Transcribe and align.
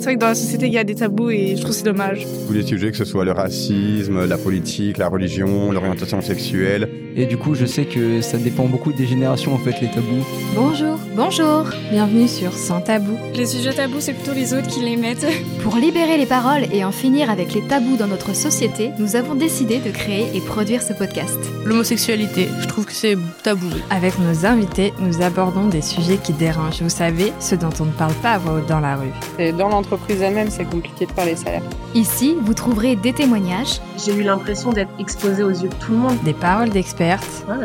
C'est 0.00 0.06
vrai 0.06 0.14
que 0.14 0.20
dans 0.20 0.28
la 0.28 0.34
société, 0.34 0.66
il 0.66 0.72
y 0.72 0.78
a 0.78 0.84
des 0.84 0.94
tabous 0.94 1.28
et 1.28 1.56
je 1.56 1.60
trouve 1.60 1.74
c'est 1.74 1.84
dommage. 1.84 2.26
Tous 2.46 2.54
les 2.54 2.62
sujets, 2.62 2.90
que 2.90 2.96
ce 2.96 3.04
soit 3.04 3.26
le 3.26 3.32
racisme, 3.32 4.24
la 4.24 4.38
politique, 4.38 4.96
la 4.96 5.08
religion, 5.08 5.72
l'orientation 5.72 6.22
sexuelle. 6.22 6.88
Et 7.16 7.26
du 7.26 7.36
coup, 7.36 7.54
je 7.54 7.66
sais 7.66 7.84
que 7.84 8.20
ça 8.20 8.38
dépend 8.38 8.64
beaucoup 8.64 8.92
des 8.92 9.06
générations 9.06 9.54
en 9.54 9.58
fait, 9.58 9.80
les 9.80 9.88
tabous. 9.88 10.24
Bonjour, 10.54 10.96
bonjour, 11.16 11.64
bienvenue 11.90 12.28
sur 12.28 12.52
Sans 12.52 12.80
Tabou. 12.80 13.18
Les 13.34 13.46
sujets 13.46 13.72
tabous, 13.72 14.00
c'est 14.00 14.12
plutôt 14.12 14.32
les 14.32 14.54
autres 14.54 14.68
qui 14.68 14.80
les 14.80 14.96
mettent. 14.96 15.26
Pour 15.62 15.76
libérer 15.76 16.16
les 16.18 16.26
paroles 16.26 16.66
et 16.72 16.84
en 16.84 16.92
finir 16.92 17.28
avec 17.28 17.52
les 17.52 17.62
tabous 17.62 17.96
dans 17.96 18.06
notre 18.06 18.34
société, 18.34 18.90
nous 18.98 19.16
avons 19.16 19.34
décidé 19.34 19.78
de 19.78 19.90
créer 19.90 20.28
et 20.34 20.40
produire 20.40 20.82
ce 20.82 20.92
podcast. 20.92 21.38
L'homosexualité, 21.64 22.48
je 22.60 22.66
trouve 22.66 22.86
que 22.86 22.92
c'est 22.92 23.16
tabou. 23.42 23.70
Avec 23.90 24.18
nos 24.18 24.46
invités, 24.46 24.92
nous 25.00 25.22
abordons 25.22 25.66
des 25.66 25.82
sujets 25.82 26.18
qui 26.18 26.32
dérangent. 26.32 26.82
Vous 26.82 26.88
savez, 26.88 27.32
ceux 27.40 27.56
dont 27.56 27.70
on 27.80 27.86
ne 27.86 27.92
parle 27.92 28.14
pas 28.14 28.32
à 28.32 28.38
voix 28.38 28.54
haute 28.54 28.66
dans 28.66 28.80
la 28.80 28.96
rue. 28.96 29.12
Et 29.38 29.52
dans 29.52 29.68
l'entreprise 29.68 30.22
elle-même, 30.22 30.50
c'est 30.50 30.64
compliqué 30.64 31.06
de 31.06 31.12
parler 31.12 31.34
salaire. 31.34 31.62
Ici, 31.94 32.36
vous 32.40 32.54
trouverez 32.54 32.94
des 32.94 33.12
témoignages. 33.12 33.80
J'ai 34.04 34.14
eu 34.14 34.22
l'impression 34.22 34.70
d'être 34.70 34.92
exposée 35.00 35.42
aux 35.42 35.50
yeux 35.50 35.68
de 35.68 35.74
tout 35.74 35.90
le 35.90 35.98
monde. 35.98 36.16
Des 36.24 36.32
paroles 36.32 36.70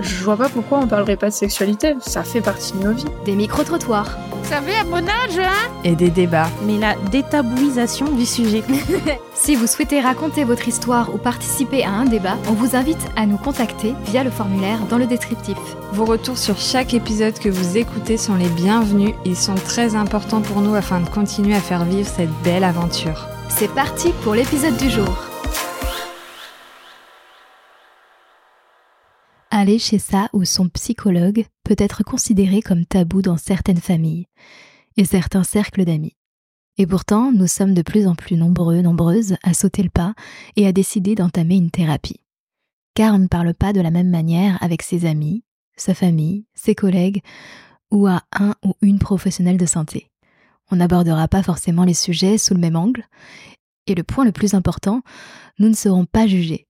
je 0.01 0.23
vois 0.23 0.37
pas 0.37 0.49
pourquoi 0.49 0.79
on 0.79 0.87
parlerait 0.87 1.17
pas 1.17 1.27
de 1.27 1.33
sexualité. 1.33 1.95
Ça 1.99 2.23
fait 2.23 2.41
partie 2.41 2.73
de 2.73 2.83
nos 2.83 2.93
vies. 2.93 3.05
Des 3.25 3.35
micro-trottoirs. 3.35 4.17
Vous 4.31 4.49
savez, 4.49 4.75
à 4.75 4.83
mon 4.83 4.97
âge, 4.97 5.39
hein 5.39 5.71
Et 5.83 5.95
des 5.95 6.09
débats. 6.09 6.49
Mais 6.65 6.77
la 6.77 6.95
détabouisation 7.11 8.09
du 8.11 8.25
sujet. 8.25 8.63
si 9.33 9.55
vous 9.55 9.67
souhaitez 9.67 9.99
raconter 9.99 10.43
votre 10.43 10.67
histoire 10.67 11.13
ou 11.13 11.17
participer 11.17 11.83
à 11.83 11.89
un 11.89 12.05
débat, 12.05 12.37
on 12.49 12.53
vous 12.53 12.75
invite 12.75 13.05
à 13.15 13.25
nous 13.25 13.37
contacter 13.37 13.93
via 14.05 14.23
le 14.23 14.29
formulaire 14.29 14.79
dans 14.89 14.97
le 14.97 15.07
descriptif. 15.07 15.57
Vos 15.91 16.05
retours 16.05 16.37
sur 16.37 16.57
chaque 16.57 16.93
épisode 16.93 17.37
que 17.39 17.49
vous 17.49 17.77
écoutez 17.77 18.17
sont 18.17 18.35
les 18.35 18.49
bienvenus. 18.49 19.15
Ils 19.25 19.37
sont 19.37 19.55
très 19.55 19.95
importants 19.95 20.41
pour 20.41 20.61
nous 20.61 20.75
afin 20.75 20.99
de 20.99 21.09
continuer 21.09 21.55
à 21.55 21.61
faire 21.61 21.83
vivre 21.83 22.07
cette 22.07 22.33
belle 22.43 22.63
aventure. 22.63 23.27
C'est 23.49 23.73
parti 23.73 24.11
pour 24.23 24.35
l'épisode 24.35 24.77
du 24.77 24.89
jour. 24.89 25.34
Aller 29.65 29.79
chez 29.79 29.97
sa 29.97 30.29
ou 30.31 30.45
son 30.45 30.69
psychologue 30.69 31.43
peut 31.63 31.75
être 31.79 32.03
considéré 32.03 32.61
comme 32.61 32.85
tabou 32.85 33.23
dans 33.23 33.35
certaines 33.37 33.81
familles 33.81 34.27
et 34.95 35.05
certains 35.05 35.43
cercles 35.43 35.85
d'amis. 35.85 36.15
Et 36.77 36.85
pourtant, 36.85 37.31
nous 37.31 37.47
sommes 37.47 37.73
de 37.73 37.81
plus 37.81 38.05
en 38.05 38.13
plus 38.13 38.37
nombreux, 38.37 38.83
nombreuses 38.83 39.37
à 39.41 39.55
sauter 39.55 39.81
le 39.81 39.89
pas 39.89 40.13
et 40.55 40.67
à 40.67 40.71
décider 40.71 41.15
d'entamer 41.15 41.55
une 41.55 41.71
thérapie. 41.71 42.19
Car 42.93 43.15
on 43.15 43.17
ne 43.17 43.25
parle 43.25 43.55
pas 43.55 43.73
de 43.73 43.81
la 43.81 43.89
même 43.89 44.11
manière 44.11 44.61
avec 44.61 44.83
ses 44.83 45.07
amis, 45.07 45.43
sa 45.77 45.95
famille, 45.95 46.45
ses 46.53 46.75
collègues 46.75 47.23
ou 47.89 48.05
à 48.05 48.21
un 48.33 48.53
ou 48.63 48.75
une 48.83 48.99
professionnelle 48.99 49.57
de 49.57 49.65
santé. 49.65 50.11
On 50.69 50.75
n'abordera 50.75 51.27
pas 51.27 51.41
forcément 51.41 51.85
les 51.85 51.95
sujets 51.95 52.37
sous 52.37 52.53
le 52.53 52.59
même 52.59 52.75
angle. 52.75 53.03
Et 53.87 53.95
le 53.95 54.03
point 54.03 54.25
le 54.25 54.31
plus 54.31 54.53
important, 54.53 55.01
nous 55.57 55.69
ne 55.69 55.75
serons 55.75 56.05
pas 56.05 56.27
jugés, 56.27 56.67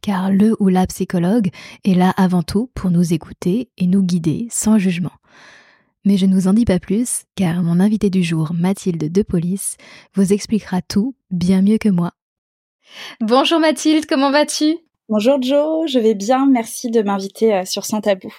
car 0.00 0.30
le 0.30 0.56
ou 0.60 0.68
la 0.68 0.86
psychologue 0.86 1.50
est 1.84 1.94
là 1.94 2.12
avant 2.16 2.42
tout 2.42 2.70
pour 2.74 2.90
nous 2.90 3.12
écouter 3.12 3.70
et 3.76 3.86
nous 3.86 4.02
guider 4.02 4.48
sans 4.50 4.78
jugement. 4.78 5.12
Mais 6.04 6.16
je 6.16 6.26
ne 6.26 6.34
vous 6.34 6.46
en 6.46 6.54
dis 6.54 6.64
pas 6.64 6.78
plus, 6.78 7.24
car 7.34 7.62
mon 7.62 7.80
invité 7.80 8.10
du 8.10 8.22
jour, 8.22 8.52
Mathilde 8.54 9.10
de 9.10 9.22
Police, 9.22 9.76
vous 10.14 10.32
expliquera 10.32 10.80
tout 10.80 11.16
bien 11.30 11.62
mieux 11.62 11.78
que 11.78 11.88
moi. 11.88 12.12
Bonjour 13.20 13.58
Mathilde, 13.58 14.06
comment 14.06 14.30
vas-tu? 14.30 14.76
Bonjour 15.08 15.40
Joe, 15.40 15.88
je 15.88 16.00
vais 16.00 16.14
bien, 16.14 16.46
merci 16.46 16.90
de 16.90 17.00
m'inviter 17.00 17.54
euh, 17.54 17.64
sur 17.64 17.84
Sans 17.84 18.00
Tabou. 18.00 18.34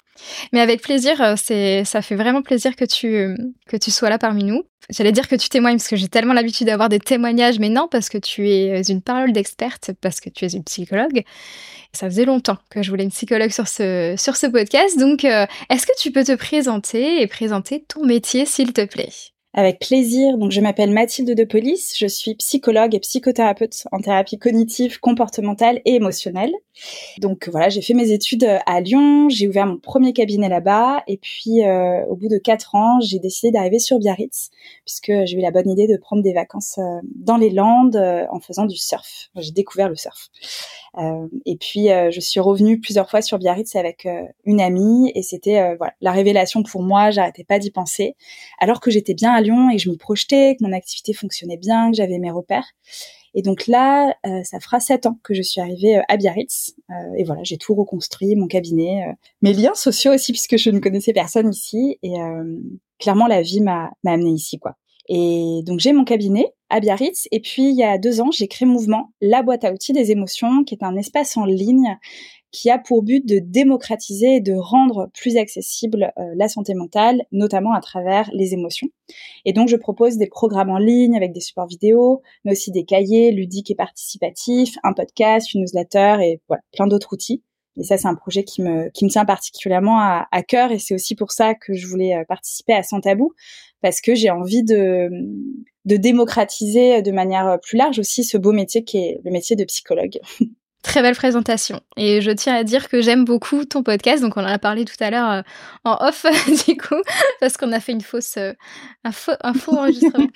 Mais 0.51 0.59
avec 0.59 0.81
plaisir, 0.81 1.21
euh, 1.21 1.35
c'est 1.37 1.85
ça 1.85 2.01
fait 2.01 2.17
vraiment 2.17 2.41
plaisir 2.41 2.75
que 2.75 2.83
tu 2.83 3.37
que 3.67 3.77
tu 3.77 3.89
sois 3.89 4.09
là 4.09 4.17
parmi 4.17 4.43
nous. 4.43 4.63
J'allais 4.89 5.13
dire 5.13 5.29
que 5.29 5.37
tu 5.37 5.47
témoignes 5.47 5.77
parce 5.77 5.87
que 5.87 5.95
j'ai 5.95 6.09
tellement 6.09 6.33
l'habitude 6.33 6.67
d'avoir 6.67 6.89
des 6.89 6.99
témoignages, 6.99 7.57
mais 7.59 7.69
non 7.69 7.87
parce 7.89 8.09
que 8.09 8.17
tu 8.17 8.49
es 8.49 8.81
une 8.81 9.01
parole 9.01 9.31
d'experte, 9.31 9.91
parce 10.01 10.19
que 10.19 10.29
tu 10.29 10.43
es 10.43 10.49
une 10.49 10.65
psychologue. 10.65 11.23
Ça 11.93 12.09
faisait 12.09 12.25
longtemps 12.25 12.57
que 12.69 12.83
je 12.83 12.89
voulais 12.89 13.05
une 13.05 13.11
psychologue 13.11 13.51
sur 13.51 13.69
ce 13.69 14.15
sur 14.17 14.35
ce 14.35 14.47
podcast, 14.47 14.99
donc 14.99 15.23
euh, 15.23 15.45
est-ce 15.69 15.87
que 15.87 15.97
tu 15.97 16.11
peux 16.11 16.25
te 16.25 16.35
présenter 16.35 17.21
et 17.21 17.27
présenter 17.27 17.85
ton 17.87 18.05
métier 18.05 18.45
s'il 18.45 18.73
te 18.73 18.83
plaît? 18.83 19.13
Avec 19.57 19.79
plaisir. 19.79 20.37
Donc, 20.37 20.51
je 20.51 20.61
m'appelle 20.61 20.91
Mathilde 20.91 21.35
de 21.35 21.43
Police. 21.43 21.95
Je 21.97 22.05
suis 22.05 22.35
psychologue 22.35 22.93
et 22.93 22.99
psychothérapeute 22.99 23.87
en 23.91 23.99
thérapie 23.99 24.37
cognitive, 24.37 24.99
comportementale 24.99 25.81
et 25.83 25.95
émotionnelle. 25.95 26.53
Donc, 27.17 27.49
voilà, 27.49 27.67
j'ai 27.67 27.81
fait 27.81 27.95
mes 27.95 28.11
études 28.11 28.47
à 28.67 28.81
Lyon. 28.81 29.29
J'ai 29.29 29.47
ouvert 29.47 29.65
mon 29.65 29.77
premier 29.79 30.13
cabinet 30.13 30.47
là-bas. 30.47 31.01
Et 31.07 31.17
puis, 31.17 31.63
euh, 31.63 32.05
au 32.05 32.15
bout 32.15 32.27
de 32.27 32.37
quatre 32.37 32.75
ans, 32.75 32.99
j'ai 33.01 33.17
décidé 33.17 33.49
d'arriver 33.49 33.79
sur 33.79 33.97
Biarritz 33.97 34.51
puisque 34.85 35.11
j'ai 35.25 35.35
eu 35.35 35.41
la 35.41 35.49
bonne 35.49 35.71
idée 35.71 35.87
de 35.87 35.97
prendre 35.97 36.21
des 36.21 36.33
vacances 36.33 36.77
euh, 36.77 36.99
dans 37.15 37.37
les 37.37 37.49
Landes 37.49 37.95
euh, 37.95 38.25
en 38.29 38.39
faisant 38.39 38.65
du 38.65 38.77
surf. 38.77 39.31
J'ai 39.37 39.51
découvert 39.51 39.89
le 39.89 39.95
surf. 39.95 40.29
Euh, 40.97 41.27
et 41.45 41.57
puis 41.57 41.91
euh, 41.91 42.09
je 42.11 42.19
suis 42.19 42.39
revenue 42.39 42.79
plusieurs 42.79 43.09
fois 43.09 43.21
sur 43.21 43.37
Biarritz 43.37 43.75
avec 43.75 44.05
euh, 44.05 44.23
une 44.45 44.59
amie 44.59 45.11
et 45.13 45.21
c'était 45.21 45.75
voilà 45.75 45.93
la 46.01 46.11
révélation 46.11 46.63
pour 46.63 46.81
moi. 46.81 47.11
J'arrêtais 47.11 47.43
pas 47.43 47.59
d'y 47.59 47.71
penser, 47.71 48.15
alors 48.59 48.79
que 48.79 48.89
j'étais 48.89 49.13
bien 49.13 49.31
à 49.31 49.41
Lyon 49.41 49.69
et 49.69 49.77
que 49.77 49.81
je 49.81 49.89
m'y 49.89 49.97
projetais, 49.97 50.55
que 50.57 50.63
mon 50.63 50.73
activité 50.73 51.13
fonctionnait 51.13 51.57
bien, 51.57 51.91
que 51.91 51.97
j'avais 51.97 52.17
mes 52.19 52.31
repères. 52.31 52.67
Et 53.35 53.43
donc 53.43 53.67
là, 53.67 54.15
ça 54.43 54.59
fera 54.59 54.79
sept 54.79 55.05
ans 55.05 55.19
que 55.21 55.35
je 55.35 55.43
suis 55.43 55.61
arrivée 55.61 56.01
à 56.07 56.17
Biarritz. 56.17 56.75
et 57.17 57.23
voilà, 57.23 57.43
j'ai 57.43 57.57
tout 57.57 57.75
reconstruit, 57.75 58.35
mon 58.35 58.47
cabinet, 58.47 59.05
mes 59.43 59.53
liens 59.53 59.75
sociaux 59.75 60.13
aussi, 60.13 60.31
puisque 60.31 60.57
je 60.57 60.71
ne 60.71 60.79
connaissais 60.79 61.13
personne 61.13 61.51
ici. 61.51 61.99
Et 62.01 62.15
clairement, 62.97 63.27
la 63.27 63.43
vie 63.43 63.61
m'a 63.61 63.91
amenée 64.05 64.31
ici, 64.31 64.57
quoi. 64.57 64.75
Et 65.07 65.61
donc 65.65 65.79
j'ai 65.79 65.93
mon 65.93 66.03
cabinet 66.03 66.53
à 66.69 66.79
Biarritz. 66.79 67.27
Et 67.31 67.39
puis 67.39 67.69
il 67.69 67.75
y 67.75 67.83
a 67.83 67.97
deux 67.97 68.21
ans, 68.21 68.31
j'ai 68.31 68.47
créé 68.47 68.67
Mouvement, 68.67 69.11
la 69.21 69.43
boîte 69.43 69.63
à 69.63 69.71
outils 69.71 69.93
des 69.93 70.11
émotions, 70.11 70.63
qui 70.63 70.75
est 70.75 70.83
un 70.83 70.95
espace 70.95 71.37
en 71.37 71.45
ligne 71.45 71.97
qui 72.51 72.69
a 72.69 72.79
pour 72.79 73.03
but 73.03 73.25
de 73.25 73.39
démocratiser 73.39 74.35
et 74.35 74.41
de 74.41 74.53
rendre 74.53 75.09
plus 75.13 75.37
accessible 75.37 76.13
euh, 76.17 76.33
la 76.35 76.47
santé 76.47 76.73
mentale, 76.73 77.23
notamment 77.31 77.73
à 77.73 77.81
travers 77.81 78.29
les 78.33 78.53
émotions. 78.53 78.87
Et 79.45 79.53
donc 79.53 79.67
je 79.67 79.75
propose 79.75 80.17
des 80.17 80.27
programmes 80.27 80.69
en 80.69 80.77
ligne 80.77 81.15
avec 81.15 81.33
des 81.33 81.41
supports 81.41 81.67
vidéo, 81.67 82.21
mais 82.45 82.53
aussi 82.53 82.71
des 82.71 82.85
cahiers 82.85 83.31
ludiques 83.31 83.71
et 83.71 83.75
participatifs, 83.75 84.77
un 84.83 84.93
podcast, 84.93 85.53
une 85.53 85.61
newsletter 85.61 86.17
et 86.21 86.41
voilà, 86.47 86.63
plein 86.71 86.87
d'autres 86.87 87.13
outils. 87.13 87.43
Et 87.79 87.83
ça, 87.83 87.95
c'est 87.97 88.07
un 88.07 88.15
projet 88.15 88.43
qui 88.43 88.63
me, 88.63 88.89
qui 88.89 89.05
me 89.05 89.09
tient 89.09 89.25
particulièrement 89.25 89.99
à, 89.99 90.27
à 90.31 90.41
cœur 90.41 90.71
et 90.71 90.79
c'est 90.79 90.95
aussi 90.95 91.13
pour 91.13 91.31
ça 91.31 91.53
que 91.53 91.73
je 91.73 91.85
voulais 91.85 92.15
euh, 92.15 92.23
participer 92.27 92.73
à 92.73 92.81
Sans 92.81 93.01
Tabou 93.01 93.33
parce 93.81 94.01
que 94.01 94.15
j'ai 94.15 94.31
envie 94.31 94.63
de, 94.63 95.09
de 95.87 95.97
démocratiser 95.97 97.01
de 97.01 97.11
manière 97.11 97.59
plus 97.61 97.77
large 97.77 97.97
aussi 97.97 98.23
ce 98.23 98.37
beau 98.37 98.51
métier 98.51 98.83
qui 98.83 98.97
est 98.97 99.19
le 99.23 99.31
métier 99.31 99.55
de 99.55 99.63
psychologue. 99.63 100.19
Très 100.83 101.01
belle 101.01 101.15
présentation. 101.15 101.81
Et 101.97 102.21
je 102.21 102.31
tiens 102.31 102.55
à 102.55 102.63
dire 102.63 102.87
que 102.87 103.01
j'aime 103.01 103.25
beaucoup 103.25 103.65
ton 103.65 103.83
podcast. 103.83 104.21
Donc, 104.21 104.37
on 104.37 104.41
en 104.41 104.47
a 104.47 104.59
parlé 104.59 104.85
tout 104.85 104.95
à 105.01 105.09
l'heure 105.09 105.29
euh, 105.29 105.41
en 105.83 105.97
off, 106.07 106.25
du 106.67 106.77
coup, 106.77 107.01
parce 107.39 107.57
qu'on 107.57 107.71
a 107.71 107.79
fait 107.79 107.93
une 107.93 108.01
fausse, 108.01 108.37
euh, 108.37 108.53
un, 109.03 109.11
faux, 109.11 109.33
un 109.41 109.53
faux 109.53 109.75
enregistrement. 109.77 110.27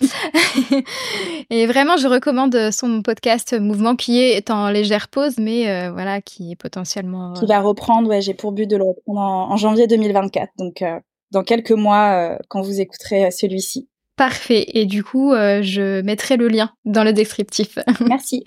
et 1.50 1.68
vraiment, 1.68 1.96
je 1.96 2.08
recommande 2.08 2.72
son 2.72 3.02
podcast 3.02 3.58
Mouvement 3.58 3.96
qui 3.96 4.20
est 4.20 4.50
en 4.50 4.70
légère 4.70 5.08
pause, 5.10 5.38
mais 5.38 5.70
euh, 5.70 5.92
voilà, 5.92 6.22
qui 6.22 6.54
est 6.54 6.58
potentiellement. 6.58 7.34
Qui 7.34 7.46
va 7.46 7.62
reprendre, 7.62 8.10
ouais, 8.10 8.22
j'ai 8.22 8.34
pour 8.34 8.52
but 8.52 8.68
de 8.68 8.78
le 8.78 8.84
reprendre 8.84 9.22
en, 9.22 9.58
janvier 9.58 9.88
2024. 9.88 10.52
Donc, 10.58 10.84
dans 11.32 11.44
quelques 11.44 11.72
mois, 11.72 12.38
quand 12.50 12.62
vous 12.62 12.82
écouterez 12.82 13.32
celui-ci. 13.32 13.88
Parfait. 14.22 14.66
Et 14.76 14.86
du 14.86 15.04
coup, 15.04 15.32
je 15.34 16.02
mettrai 16.02 16.38
le 16.38 16.48
lien 16.48 16.70
dans 16.86 17.04
le 17.04 17.12
descriptif. 17.12 17.80
Merci. 18.08 18.44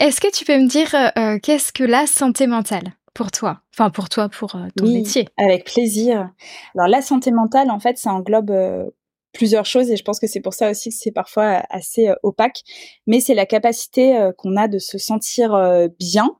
Est-ce 0.00 0.20
que 0.20 0.30
tu 0.32 0.44
peux 0.44 0.58
me 0.58 0.66
dire 0.66 0.94
euh, 0.94 1.38
qu'est-ce 1.38 1.72
que 1.72 1.84
la 1.84 2.06
santé 2.06 2.46
mentale 2.46 2.94
pour 3.14 3.30
toi? 3.30 3.60
Enfin, 3.74 3.90
pour 3.90 4.08
toi, 4.08 4.28
pour 4.28 4.54
euh, 4.54 4.66
ton 4.76 4.86
oui, 4.86 4.94
métier. 4.94 5.28
Avec 5.36 5.64
plaisir. 5.64 6.30
Alors, 6.74 6.88
la 6.88 7.02
santé 7.02 7.30
mentale, 7.32 7.70
en 7.70 7.78
fait, 7.78 7.98
ça 7.98 8.12
englobe 8.12 8.50
euh, 8.50 8.90
plusieurs 9.32 9.66
choses 9.66 9.90
et 9.90 9.96
je 9.96 10.02
pense 10.02 10.18
que 10.18 10.26
c'est 10.26 10.40
pour 10.40 10.54
ça 10.54 10.70
aussi 10.70 10.88
que 10.88 10.96
c'est 10.98 11.12
parfois 11.12 11.62
assez 11.70 12.10
opaque. 12.22 12.62
Mais 13.06 13.20
c'est 13.20 13.34
la 13.34 13.46
capacité 13.46 14.30
qu'on 14.38 14.56
a 14.56 14.66
de 14.66 14.80
se 14.80 14.98
sentir 14.98 15.56
bien 16.00 16.30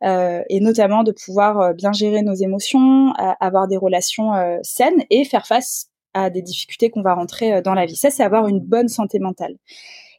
et 0.00 0.60
notamment 0.60 1.02
de 1.02 1.10
pouvoir 1.10 1.74
bien 1.74 1.90
gérer 1.90 2.22
nos 2.22 2.34
émotions, 2.34 3.12
avoir 3.40 3.66
des 3.66 3.76
relations 3.76 4.30
saines 4.62 5.02
et 5.10 5.24
faire 5.24 5.44
face 5.44 5.88
à 6.16 6.30
des 6.30 6.42
difficultés 6.42 6.90
qu'on 6.90 7.02
va 7.02 7.14
rentrer 7.14 7.60
dans 7.62 7.74
la 7.74 7.84
vie. 7.86 7.96
Ça, 7.96 8.10
c'est 8.10 8.22
avoir 8.22 8.48
une 8.48 8.60
bonne 8.60 8.88
santé 8.88 9.18
mentale. 9.18 9.56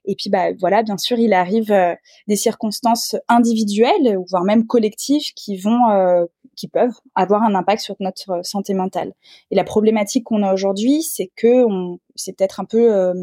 Et 0.08 0.16
puis, 0.16 0.30
bah, 0.30 0.54
voilà, 0.60 0.84
bien 0.84 0.98
sûr, 0.98 1.20
il 1.20 1.34
arrive 1.34 1.72
euh, 1.72 1.94
des 2.28 2.38
circonstances 2.38 3.16
individuelles, 3.28 4.18
voire 4.30 4.44
même 4.44 4.66
collectives, 4.66 5.34
qui 5.36 5.58
vont 5.58 5.90
euh, 5.90 6.26
qui 6.58 6.68
peuvent 6.68 7.00
avoir 7.16 7.44
un 7.44 7.56
impact 7.56 7.82
sur 7.82 7.96
notre 8.00 8.44
santé 8.44 8.74
mentale. 8.74 9.14
Et 9.52 9.56
la 9.56 9.64
problématique 9.64 10.26
qu'on 10.26 10.44
a 10.44 10.54
aujourd'hui, 10.54 11.04
c'est 11.04 11.32
que 11.36 11.64
on, 11.66 12.00
c'est 12.16 12.36
peut-être 12.36 12.60
un 12.60 12.66
peu 12.66 12.94
euh, 12.94 13.14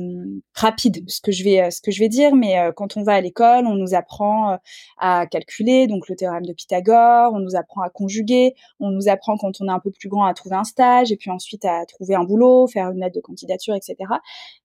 rapide 0.54 1.04
ce 1.08 1.20
que 1.20 1.32
je 1.32 1.44
vais 1.44 1.70
ce 1.70 1.80
que 1.82 1.90
je 1.90 1.98
vais 1.98 2.08
dire, 2.08 2.34
mais 2.34 2.58
euh, 2.58 2.72
quand 2.72 2.96
on 2.96 3.02
va 3.02 3.14
à 3.14 3.20
l'école, 3.20 3.66
on 3.66 3.74
nous 3.74 3.94
apprend 3.94 4.52
euh, 4.52 4.56
à 4.98 5.26
calculer, 5.26 5.86
donc 5.86 6.08
le 6.08 6.16
théorème 6.16 6.46
de 6.46 6.52
Pythagore, 6.52 7.32
on 7.34 7.40
nous 7.40 7.56
apprend 7.56 7.82
à 7.82 7.90
conjuguer, 7.90 8.54
on 8.80 8.90
nous 8.90 9.08
apprend 9.08 9.36
quand 9.36 9.60
on 9.60 9.68
est 9.68 9.72
un 9.72 9.80
peu 9.80 9.90
plus 9.90 10.08
grand 10.08 10.24
à 10.24 10.34
trouver 10.34 10.56
un 10.56 10.64
stage 10.64 11.12
et 11.12 11.16
puis 11.16 11.30
ensuite 11.30 11.64
à 11.64 11.84
trouver 11.86 12.14
un 12.14 12.24
boulot, 12.24 12.66
faire 12.68 12.90
une 12.90 13.00
lettre 13.00 13.16
de 13.16 13.20
candidature, 13.20 13.74
etc. 13.74 13.96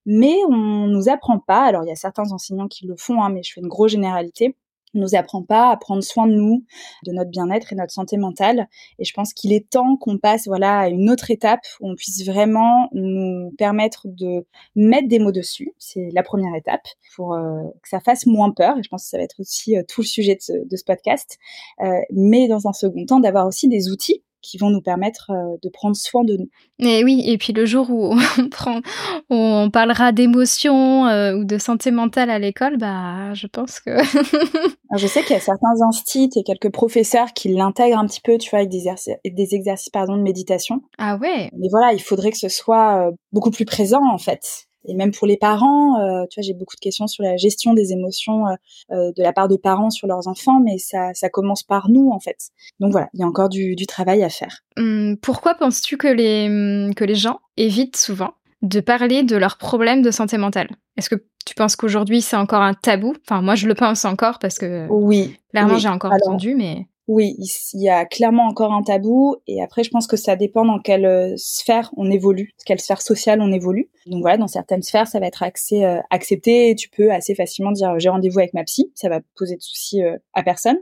Mais 0.05 0.35
on 0.47 0.87
nous 0.87 1.09
apprend 1.09 1.39
pas. 1.39 1.63
Alors 1.63 1.83
il 1.83 1.87
y 1.89 1.91
a 1.91 1.95
certains 1.95 2.31
enseignants 2.31 2.67
qui 2.67 2.85
le 2.85 2.95
font, 2.97 3.21
hein, 3.23 3.29
mais 3.29 3.43
je 3.43 3.53
fais 3.53 3.61
une 3.61 3.67
grosse 3.67 3.91
généralité 3.91 4.55
nous 4.93 5.15
apprend 5.15 5.43
pas 5.43 5.69
à 5.69 5.77
prendre 5.77 6.03
soin 6.03 6.27
de 6.27 6.33
nous, 6.33 6.65
de 7.05 7.11
notre 7.11 7.29
bien-être 7.29 7.73
et 7.73 7.75
notre 7.75 7.93
santé 7.93 8.17
mentale. 8.17 8.67
Et 8.97 9.05
je 9.05 9.13
pense 9.13 9.33
qu'il 9.33 9.53
est 9.53 9.69
temps 9.69 9.97
qu'on 9.97 10.17
passe 10.17 10.47
voilà 10.47 10.79
à 10.79 10.89
une 10.89 11.09
autre 11.09 11.31
étape 11.31 11.61
où 11.79 11.89
on 11.89 11.95
puisse 11.95 12.25
vraiment 12.25 12.89
nous 12.93 13.51
permettre 13.57 14.07
de 14.07 14.45
mettre 14.75 15.07
des 15.07 15.19
mots 15.19 15.31
dessus. 15.31 15.73
C'est 15.77 16.09
la 16.13 16.23
première 16.23 16.55
étape 16.55 16.87
pour 17.15 17.33
euh, 17.33 17.63
que 17.81 17.89
ça 17.89 17.99
fasse 17.99 18.25
moins 18.25 18.51
peur. 18.51 18.77
Et 18.77 18.83
je 18.83 18.89
pense 18.89 19.03
que 19.03 19.09
ça 19.09 19.17
va 19.17 19.23
être 19.23 19.39
aussi 19.39 19.77
euh, 19.77 19.83
tout 19.87 20.01
le 20.01 20.07
sujet 20.07 20.35
de 20.35 20.41
ce, 20.41 20.53
de 20.53 20.75
ce 20.75 20.83
podcast. 20.83 21.37
Euh, 21.81 21.99
mais 22.11 22.47
dans 22.47 22.67
un 22.67 22.73
second 22.73 23.05
temps, 23.05 23.19
d'avoir 23.19 23.47
aussi 23.47 23.67
des 23.67 23.89
outils 23.89 24.23
qui 24.41 24.57
vont 24.57 24.69
nous 24.69 24.81
permettre 24.81 25.31
euh, 25.31 25.57
de 25.61 25.69
prendre 25.69 25.95
soin 25.95 26.23
de 26.23 26.37
nous. 26.37 26.49
Et 26.79 27.03
oui, 27.03 27.23
et 27.25 27.37
puis 27.37 27.53
le 27.53 27.65
jour 27.65 27.89
où 27.89 28.13
on 28.37 28.49
prend, 28.49 28.81
on 29.29 29.69
parlera 29.71 30.11
d'émotions 30.11 31.07
euh, 31.07 31.35
ou 31.35 31.43
de 31.43 31.57
santé 31.57 31.91
mentale 31.91 32.29
à 32.29 32.39
l'école, 32.39 32.77
bah, 32.77 33.33
je 33.33 33.47
pense 33.47 33.79
que. 33.79 33.91
je 34.97 35.07
sais 35.07 35.23
qu'il 35.23 35.33
y 35.33 35.37
a 35.37 35.41
certains 35.41 35.81
instits 35.87 36.29
et 36.35 36.43
quelques 36.43 36.71
professeurs 36.71 37.33
qui 37.33 37.49
l'intègrent 37.49 37.99
un 37.99 38.07
petit 38.07 38.21
peu, 38.21 38.37
tu 38.37 38.49
vois, 38.49 38.59
avec 38.59 38.69
des, 38.69 38.77
exercices, 38.77 39.15
des 39.25 39.55
exercices 39.55 39.89
pardon 39.89 40.17
de 40.17 40.21
méditation. 40.21 40.81
Ah 40.97 41.17
ouais. 41.17 41.49
Mais 41.57 41.67
voilà, 41.69 41.93
il 41.93 42.01
faudrait 42.01 42.31
que 42.31 42.37
ce 42.37 42.49
soit 42.49 43.07
euh, 43.07 43.11
beaucoup 43.31 43.51
plus 43.51 43.65
présent 43.65 44.01
en 44.11 44.17
fait 44.17 44.68
et 44.85 44.93
même 44.93 45.11
pour 45.11 45.27
les 45.27 45.37
parents, 45.37 45.99
euh, 45.99 46.25
tu 46.29 46.39
vois, 46.39 46.45
j'ai 46.45 46.53
beaucoup 46.53 46.75
de 46.75 46.79
questions 46.79 47.07
sur 47.07 47.23
la 47.23 47.37
gestion 47.37 47.73
des 47.73 47.91
émotions 47.91 48.47
euh, 48.47 48.55
euh, 48.91 49.11
de 49.15 49.21
la 49.21 49.33
part 49.33 49.47
de 49.47 49.57
parents 49.57 49.89
sur 49.89 50.07
leurs 50.07 50.27
enfants, 50.27 50.59
mais 50.59 50.77
ça, 50.77 51.13
ça 51.13 51.29
commence 51.29 51.63
par 51.63 51.89
nous 51.89 52.11
en 52.11 52.19
fait. 52.19 52.37
Donc 52.79 52.91
voilà, 52.91 53.09
il 53.13 53.19
y 53.19 53.23
a 53.23 53.27
encore 53.27 53.49
du, 53.49 53.75
du 53.75 53.85
travail 53.87 54.23
à 54.23 54.29
faire. 54.29 54.61
Hum, 54.77 55.17
pourquoi 55.21 55.55
penses-tu 55.55 55.97
que 55.97 56.07
les 56.07 56.47
hum, 56.47 56.95
que 56.95 57.03
les 57.03 57.15
gens 57.15 57.39
évitent 57.57 57.97
souvent 57.97 58.33
de 58.61 58.79
parler 58.79 59.23
de 59.23 59.35
leurs 59.35 59.57
problèmes 59.57 60.01
de 60.01 60.11
santé 60.11 60.37
mentale? 60.37 60.69
Est-ce 60.97 61.09
que 61.09 61.23
tu 61.45 61.55
penses 61.55 61.75
qu'aujourd'hui 61.75 62.21
c'est 62.21 62.37
encore 62.37 62.61
un 62.61 62.73
tabou? 62.73 63.13
Enfin, 63.27 63.41
moi 63.41 63.55
je 63.55 63.67
le 63.67 63.75
pense 63.75 64.05
encore 64.05 64.39
parce 64.39 64.57
que 64.57 64.87
oui, 64.89 65.35
clairement 65.51 65.77
j'ai 65.77 65.89
encore 65.89 66.13
entendu, 66.13 66.55
mais 66.55 66.87
oui, 67.09 67.35
il 67.73 67.81
y 67.81 67.89
a 67.89 68.05
clairement 68.05 68.45
encore 68.45 68.71
un 68.71 68.83
tabou 68.83 69.37
et 69.47 69.63
après 69.63 69.83
je 69.83 69.89
pense 69.89 70.05
que 70.05 70.15
ça 70.15 70.35
dépend 70.35 70.63
dans 70.63 70.77
quelle 70.77 71.07
euh, 71.07 71.33
sphère 71.37 71.89
on 71.97 72.11
évolue, 72.11 72.53
quelle 72.67 72.79
sphère 72.79 73.01
sociale 73.01 73.41
on 73.41 73.51
évolue. 73.51 73.89
Donc 74.05 74.21
voilà, 74.21 74.37
dans 74.37 74.47
certaines 74.47 74.83
sphères 74.83 75.07
ça 75.07 75.19
va 75.19 75.25
être 75.25 75.43
euh, 75.43 76.01
accepté 76.11 76.69
et 76.69 76.75
tu 76.75 76.87
peux 76.87 77.11
assez 77.11 77.33
facilement 77.33 77.71
dire 77.71 77.97
j'ai 77.97 78.09
rendez-vous 78.09 78.37
avec 78.37 78.53
ma 78.53 78.63
psy, 78.63 78.91
ça 78.93 79.09
va 79.09 79.21
poser 79.35 79.55
de 79.55 79.61
soucis 79.63 80.03
euh, 80.03 80.19
à 80.33 80.43
personne. 80.43 80.77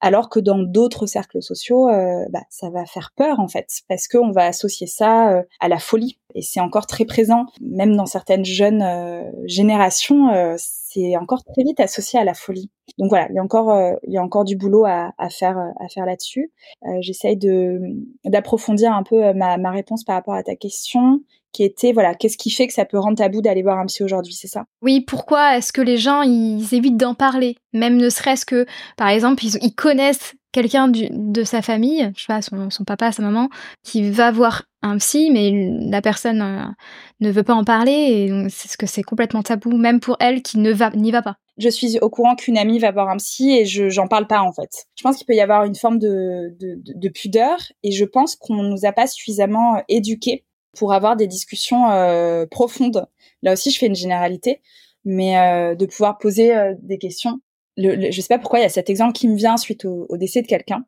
Alors 0.00 0.28
que 0.28 0.40
dans 0.40 0.58
d'autres 0.58 1.06
cercles 1.06 1.42
sociaux, 1.42 1.86
bah, 2.30 2.42
ça 2.50 2.70
va 2.70 2.86
faire 2.86 3.12
peur 3.16 3.40
en 3.40 3.48
fait, 3.48 3.80
parce 3.88 4.06
qu'on 4.08 4.30
va 4.30 4.46
associer 4.46 4.86
ça 4.86 5.42
à 5.60 5.68
la 5.68 5.78
folie. 5.78 6.18
Et 6.34 6.42
c'est 6.42 6.60
encore 6.60 6.86
très 6.86 7.04
présent, 7.04 7.46
même 7.60 7.96
dans 7.96 8.06
certaines 8.06 8.44
jeunes 8.44 8.84
générations, 9.46 10.28
c'est 10.56 11.16
encore 11.16 11.44
très 11.44 11.62
vite 11.64 11.80
associé 11.80 12.18
à 12.18 12.24
la 12.24 12.34
folie. 12.34 12.70
Donc 12.98 13.10
voilà, 13.10 13.28
il 13.28 13.34
y 13.34 13.38
a 13.38 13.42
encore, 13.42 13.70
euh, 13.70 13.94
il 14.06 14.12
y 14.12 14.18
a 14.18 14.22
encore 14.22 14.44
du 14.44 14.56
boulot 14.56 14.84
à, 14.86 15.12
faire, 15.30 15.58
à 15.78 15.88
faire 15.88 16.06
là-dessus. 16.06 16.50
Euh, 16.86 16.98
J'essaye 17.00 17.38
d'approfondir 18.24 18.92
un 18.92 19.02
peu 19.02 19.26
euh, 19.26 19.34
ma 19.34 19.70
réponse 19.70 20.04
par 20.04 20.16
rapport 20.16 20.34
à 20.34 20.42
ta 20.42 20.56
question 20.56 21.20
qui 21.58 21.64
était 21.64 21.90
voilà 21.90 22.14
qu'est-ce 22.14 22.38
qui 22.38 22.50
fait 22.50 22.68
que 22.68 22.72
ça 22.72 22.84
peut 22.84 23.00
rendre 23.00 23.18
tabou 23.18 23.42
d'aller 23.42 23.62
voir 23.62 23.78
un 23.78 23.86
psy 23.86 24.04
aujourd'hui 24.04 24.32
c'est 24.32 24.46
ça? 24.46 24.66
Oui 24.80 25.00
pourquoi 25.00 25.56
est-ce 25.56 25.72
que 25.72 25.80
les 25.80 25.96
gens 25.96 26.22
ils 26.22 26.72
évitent 26.72 26.96
d'en 26.96 27.14
parler? 27.14 27.56
Même 27.72 27.96
ne 27.96 28.10
serait-ce 28.10 28.46
que 28.46 28.64
par 28.96 29.08
exemple 29.08 29.44
ils, 29.44 29.58
ils 29.60 29.74
connaissent 29.74 30.36
quelqu'un 30.52 30.86
de 30.88 31.42
sa 31.42 31.60
famille 31.60 32.12
je 32.14 32.20
sais 32.20 32.26
pas 32.28 32.42
son, 32.42 32.70
son, 32.70 32.84
papa 32.84 33.10
sa 33.10 33.22
maman 33.22 33.48
qui 33.82 34.08
va 34.08 34.30
voir 34.30 34.66
un 34.82 34.98
psy 34.98 35.30
mais 35.32 35.50
la 35.90 36.00
personne 36.00 36.42
euh, 36.42 36.64
ne 37.18 37.32
veut 37.32 37.42
pas 37.42 37.54
en 37.54 37.64
parler 37.64 37.90
et 37.90 38.48
c'est 38.50 38.68
ce 38.68 38.78
que 38.78 38.86
c'est 38.86 39.02
complètement 39.02 39.42
tabou 39.42 39.76
même 39.76 39.98
pour 39.98 40.16
elle 40.20 40.42
qui 40.42 40.58
ne 40.58 40.72
va 40.72 40.90
n'y 40.90 41.10
va 41.10 41.22
pas. 41.22 41.34
Je 41.56 41.68
suis 41.68 41.98
au 41.98 42.08
courant 42.08 42.36
qu'une 42.36 42.56
amie 42.56 42.78
va 42.78 42.92
voir 42.92 43.08
un 43.08 43.16
psy 43.16 43.50
et 43.50 43.64
je 43.64 43.88
j'en 43.88 44.06
parle 44.06 44.28
pas 44.28 44.42
en 44.42 44.52
fait. 44.52 44.86
Je 44.94 45.02
pense 45.02 45.16
qu'il 45.16 45.26
peut 45.26 45.34
y 45.34 45.40
avoir 45.40 45.64
une 45.64 45.74
forme 45.74 45.98
de, 45.98 46.56
de, 46.60 46.76
de, 46.76 46.92
de 46.94 47.08
pudeur 47.08 47.58
et 47.82 47.90
je 47.90 48.04
pense 48.04 48.36
qu'on 48.36 48.62
nous 48.62 48.84
a 48.84 48.92
pas 48.92 49.08
suffisamment 49.08 49.82
éduqués 49.88 50.44
pour 50.76 50.92
avoir 50.92 51.16
des 51.16 51.26
discussions 51.26 51.90
euh, 51.90 52.46
profondes. 52.46 53.06
Là 53.42 53.52
aussi, 53.52 53.70
je 53.70 53.78
fais 53.78 53.86
une 53.86 53.94
généralité, 53.94 54.60
mais 55.04 55.38
euh, 55.38 55.74
de 55.74 55.86
pouvoir 55.86 56.18
poser 56.18 56.54
euh, 56.56 56.74
des 56.80 56.98
questions. 56.98 57.40
Le, 57.76 57.94
le, 57.94 58.10
je 58.10 58.20
sais 58.20 58.28
pas 58.28 58.38
pourquoi 58.38 58.58
il 58.58 58.62
y 58.62 58.66
a 58.66 58.68
cet 58.70 58.90
exemple 58.90 59.12
qui 59.12 59.28
me 59.28 59.36
vient 59.36 59.56
suite 59.56 59.84
au, 59.84 60.06
au 60.08 60.16
décès 60.16 60.42
de 60.42 60.46
quelqu'un. 60.46 60.84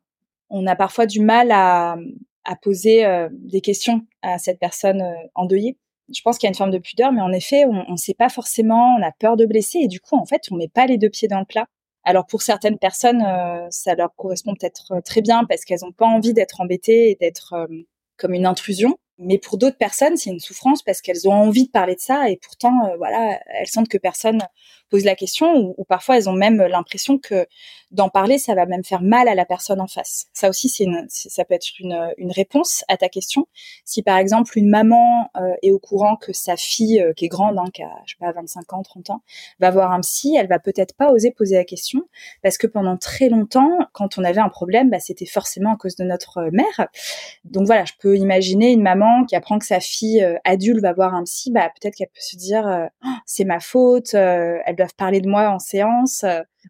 On 0.49 0.67
a 0.67 0.75
parfois 0.75 1.05
du 1.05 1.21
mal 1.21 1.51
à, 1.51 1.97
à 2.43 2.55
poser 2.55 3.05
euh, 3.05 3.29
des 3.31 3.61
questions 3.61 4.01
à 4.21 4.37
cette 4.37 4.59
personne 4.59 5.01
euh, 5.01 5.13
endeuillée. 5.35 5.77
Je 6.13 6.21
pense 6.21 6.37
qu'il 6.37 6.47
y 6.47 6.49
a 6.49 6.51
une 6.51 6.57
forme 6.57 6.71
de 6.71 6.77
pudeur, 6.77 7.13
mais 7.13 7.21
en 7.21 7.31
effet, 7.31 7.63
on 7.65 7.91
ne 7.91 7.97
sait 7.97 8.13
pas 8.13 8.27
forcément, 8.27 8.97
on 8.99 9.01
a 9.01 9.11
peur 9.13 9.37
de 9.37 9.45
blesser, 9.45 9.79
et 9.79 9.87
du 9.87 10.01
coup, 10.01 10.17
en 10.17 10.25
fait, 10.25 10.41
on 10.51 10.55
met 10.55 10.67
pas 10.67 10.85
les 10.85 10.97
deux 10.97 11.09
pieds 11.09 11.29
dans 11.29 11.39
le 11.39 11.45
plat. 11.45 11.67
Alors 12.03 12.25
pour 12.25 12.41
certaines 12.41 12.77
personnes, 12.77 13.21
euh, 13.21 13.67
ça 13.69 13.95
leur 13.95 14.13
correspond 14.15 14.53
peut-être 14.55 15.01
très 15.05 15.21
bien 15.21 15.45
parce 15.45 15.63
qu'elles 15.63 15.81
n'ont 15.83 15.91
pas 15.93 16.07
envie 16.07 16.33
d'être 16.33 16.59
embêtées 16.59 17.11
et 17.11 17.15
d'être 17.15 17.67
comme 18.17 18.33
une 18.33 18.47
intrusion. 18.47 18.97
Mais 19.21 19.37
pour 19.37 19.57
d'autres 19.57 19.77
personnes, 19.77 20.17
c'est 20.17 20.31
une 20.31 20.39
souffrance 20.39 20.83
parce 20.83 21.01
qu'elles 21.01 21.27
ont 21.27 21.33
envie 21.33 21.65
de 21.65 21.71
parler 21.71 21.95
de 21.95 21.99
ça 21.99 22.29
et 22.29 22.37
pourtant, 22.37 22.73
euh, 22.87 22.97
voilà, 22.97 23.39
elles 23.47 23.67
sentent 23.67 23.89
que 23.89 23.97
personne 23.97 24.39
pose 24.91 25.05
la 25.05 25.15
question 25.15 25.73
ou, 25.77 25.83
parfois 25.85 26.17
elles 26.17 26.29
ont 26.29 26.33
même 26.33 26.61
l'impression 26.61 27.17
que 27.17 27.47
d'en 27.89 28.09
parler, 28.09 28.37
ça 28.37 28.55
va 28.55 28.65
même 28.65 28.83
faire 28.83 29.01
mal 29.01 29.27
à 29.27 29.35
la 29.35 29.45
personne 29.45 29.81
en 29.81 29.87
face. 29.87 30.27
Ça 30.33 30.47
aussi, 30.47 30.69
c'est 30.69 30.85
ça 31.09 31.43
peut 31.43 31.53
être 31.53 31.67
une, 31.79 32.13
une, 32.17 32.31
réponse 32.31 32.85
à 32.87 32.95
ta 32.95 33.09
question. 33.09 33.47
Si 33.83 34.01
par 34.03 34.17
exemple 34.17 34.57
une 34.57 34.69
maman 34.69 35.29
euh, 35.35 35.53
est 35.61 35.71
au 35.71 35.79
courant 35.79 36.15
que 36.15 36.31
sa 36.31 36.55
fille, 36.55 37.01
euh, 37.01 37.13
qui 37.13 37.25
est 37.25 37.29
grande, 37.29 37.57
hein, 37.57 37.65
qui 37.73 37.83
a 37.83 37.91
je 38.05 38.13
sais 38.13 38.17
pas 38.19 38.31
25 38.31 38.73
ans, 38.73 38.83
30 38.83 39.09
ans, 39.09 39.21
va 39.59 39.71
voir 39.71 39.91
un 39.91 39.99
psy, 40.01 40.35
elle 40.37 40.47
va 40.47 40.59
peut-être 40.59 40.95
pas 40.95 41.11
oser 41.11 41.31
poser 41.31 41.55
la 41.55 41.65
question 41.65 42.01
parce 42.43 42.57
que 42.57 42.67
pendant 42.67 42.97
très 42.97 43.29
longtemps, 43.29 43.71
quand 43.93 44.17
on 44.17 44.23
avait 44.23 44.39
un 44.39 44.49
problème, 44.49 44.89
bah, 44.89 44.99
c'était 44.99 45.25
forcément 45.25 45.73
à 45.73 45.77
cause 45.77 45.95
de 45.95 46.03
notre 46.03 46.49
mère. 46.51 46.87
Donc 47.45 47.65
voilà, 47.65 47.85
je 47.85 47.93
peux 47.99 48.17
imaginer 48.17 48.71
une 48.71 48.81
maman 48.81 49.25
qui 49.25 49.35
apprend 49.35 49.59
que 49.59 49.65
sa 49.65 49.79
fille 49.79 50.23
euh, 50.23 50.37
adulte 50.43 50.81
va 50.81 50.93
voir 50.93 51.13
un 51.13 51.23
psy, 51.23 51.51
bah 51.51 51.69
peut-être 51.69 51.95
qu'elle 51.95 52.07
peut 52.07 52.21
se 52.21 52.35
dire 52.35 52.67
euh, 52.67 52.85
oh, 53.05 53.09
c'est 53.25 53.45
ma 53.45 53.59
faute, 53.59 54.13
euh, 54.13 54.59
elles 54.65 54.75
parler 54.97 55.21
de 55.21 55.27
moi 55.27 55.49
en 55.49 55.59
séance. 55.59 56.25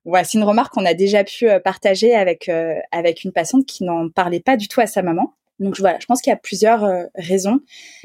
Voilà, 0.05 0.23
c'est 0.23 0.37
une 0.37 0.43
remarque 0.43 0.73
qu'on 0.73 0.85
a 0.85 0.93
déjà 0.93 1.23
pu 1.23 1.47
partager 1.63 2.13
avec 2.15 2.49
avec 2.91 3.23
une 3.23 3.31
patiente 3.31 3.65
qui 3.65 3.83
n'en 3.83 4.09
parlait 4.09 4.39
pas 4.39 4.57
du 4.57 4.67
tout 4.67 4.81
à 4.81 4.87
sa 4.87 5.01
maman. 5.01 5.33
Donc 5.59 5.79
voilà, 5.79 5.99
je 5.99 6.07
pense 6.07 6.21
qu'il 6.21 6.31
y 6.31 6.33
a 6.33 6.39
plusieurs 6.39 6.87
raisons, 7.13 7.59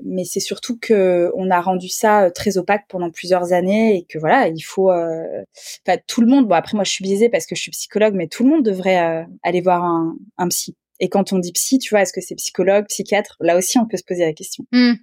mais 0.04 0.24
c'est 0.24 0.40
surtout 0.40 0.78
que 0.78 1.32
on 1.36 1.50
a 1.50 1.60
rendu 1.60 1.88
ça 1.88 2.30
très 2.30 2.58
opaque 2.58 2.84
pendant 2.88 3.10
plusieurs 3.10 3.54
années 3.54 3.96
et 3.96 4.04
que 4.04 4.18
voilà, 4.18 4.48
il 4.48 4.60
faut, 4.60 4.90
enfin 4.90 5.98
tout 6.06 6.20
le 6.20 6.26
monde. 6.26 6.48
Bon 6.48 6.54
après 6.54 6.76
moi 6.76 6.84
je 6.84 6.90
suis 6.90 7.02
biaisée 7.02 7.30
parce 7.30 7.46
que 7.46 7.54
je 7.54 7.62
suis 7.62 7.70
psychologue, 7.70 8.14
mais 8.14 8.26
tout 8.26 8.44
le 8.44 8.50
monde 8.50 8.62
devrait 8.62 9.26
aller 9.42 9.60
voir 9.60 9.84
un, 9.84 10.16
un 10.36 10.48
psy. 10.48 10.76
Et 11.00 11.08
quand 11.08 11.32
on 11.32 11.38
dit 11.38 11.52
psy, 11.52 11.78
tu 11.78 11.90
vois, 11.90 12.02
est-ce 12.02 12.12
que 12.12 12.20
c'est 12.20 12.34
psychologue, 12.36 12.86
psychiatre? 12.88 13.36
Là 13.40 13.56
aussi, 13.56 13.78
on 13.78 13.86
peut 13.86 13.96
se 13.96 14.04
poser 14.04 14.24
la 14.24 14.32
question. 14.32 14.64
Mmh. 14.72 14.94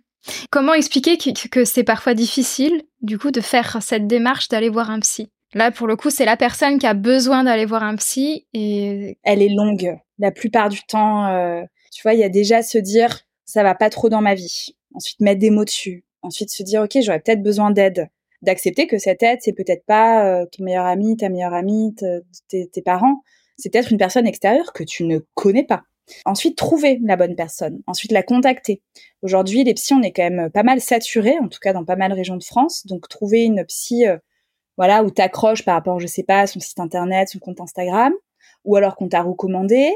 Comment 0.50 0.74
expliquer 0.74 1.18
que, 1.18 1.66
c'est 1.66 1.84
parfois 1.84 2.14
difficile, 2.14 2.84
du 3.02 3.18
coup, 3.18 3.32
de 3.32 3.42
faire 3.42 3.82
cette 3.82 4.08
démarche 4.08 4.48
d'aller 4.48 4.70
voir 4.70 4.90
un 4.90 5.00
psy? 5.00 5.30
Là, 5.54 5.72
pour 5.72 5.88
le 5.88 5.96
coup, 5.96 6.10
c'est 6.10 6.26
la 6.26 6.38
personne 6.38 6.80
qui 6.80 6.88
a 6.88 6.94
besoin 6.94 7.44
d'aller 7.44 7.66
voir 7.66 7.84
un 7.84 7.96
psy 7.96 8.48
et... 8.54 9.18
Elle 9.24 9.42
est 9.42 9.54
longue. 9.54 9.98
La 10.18 10.32
plupart 10.32 10.70
du 10.70 10.82
temps, 10.84 11.28
euh, 11.28 11.62
tu 11.92 12.02
vois, 12.02 12.14
il 12.14 12.20
y 12.20 12.24
a 12.24 12.30
déjà 12.30 12.64
se 12.64 12.78
dire, 12.78 13.20
ça 13.46 13.62
va 13.62 13.76
pas 13.76 13.90
trop 13.90 14.10
dans 14.10 14.22
ma 14.22 14.34
vie. 14.34 14.76
Ensuite, 14.96 15.20
mettre 15.20 15.40
des 15.40 15.52
mots 15.52 15.66
dessus. 15.66 16.06
Ensuite, 16.22 16.50
se 16.50 16.64
dire, 16.64 16.82
OK, 16.82 16.98
j'aurais 17.02 17.20
peut-être 17.20 17.44
besoin 17.44 17.72
d'aide. 17.72 18.10
D'accepter 18.42 18.88
que 18.88 18.98
cette 18.98 19.22
aide, 19.24 19.40
c'est 19.42 19.54
peut-être 19.54 19.86
pas 19.86 20.26
euh, 20.26 20.46
ton 20.52 20.64
meilleur 20.64 20.86
ami, 20.86 21.18
ta 21.18 21.30
meilleure 21.30 21.54
amie, 21.54 21.96
tes 22.50 22.82
parents 22.84 23.22
c'est 23.58 23.70
peut-être 23.72 23.92
une 23.92 23.98
personne 23.98 24.28
extérieure 24.28 24.74
que 24.74 24.84
tu 24.84 25.04
ne 25.06 25.20
connais 25.34 25.64
pas. 25.64 25.84
Ensuite, 26.26 26.58
trouver 26.58 27.00
la 27.04 27.16
bonne 27.16 27.36
personne. 27.36 27.82
Ensuite, 27.88 28.12
la 28.12 28.24
contacter. 28.24 28.82
Aujourd'hui, 29.22 29.64
les 29.64 29.74
psys, 29.74 29.94
on 29.94 30.02
est 30.02 30.12
quand 30.12 30.30
même 30.30 30.50
pas 30.50 30.64
mal 30.64 30.82
saturés, 30.82 31.38
en 31.40 31.48
tout 31.48 31.60
cas 31.62 31.74
dans 31.74 31.86
pas 31.86 31.96
mal 31.96 32.12
de 32.12 32.16
régions 32.16 32.38
de 32.38 32.44
France. 32.44 32.86
Donc, 32.86 33.08
trouver 33.08 33.44
une 33.44 33.64
psy, 33.66 34.06
euh, 34.06 34.18
voilà, 34.78 35.04
où 35.04 35.12
t'accroches 35.12 35.64
par 35.64 35.76
rapport, 35.76 36.00
je 36.00 36.08
sais 36.08 36.24
pas, 36.24 36.42
à 36.42 36.48
son 36.48 36.60
site 36.60 36.80
internet, 36.80 37.30
son 37.30 37.40
compte 37.40 37.62
Instagram, 37.62 38.14
ou 38.66 38.76
alors 38.76 38.96
qu'on 38.96 39.08
t'a 39.08 39.22
recommandé, 39.22 39.94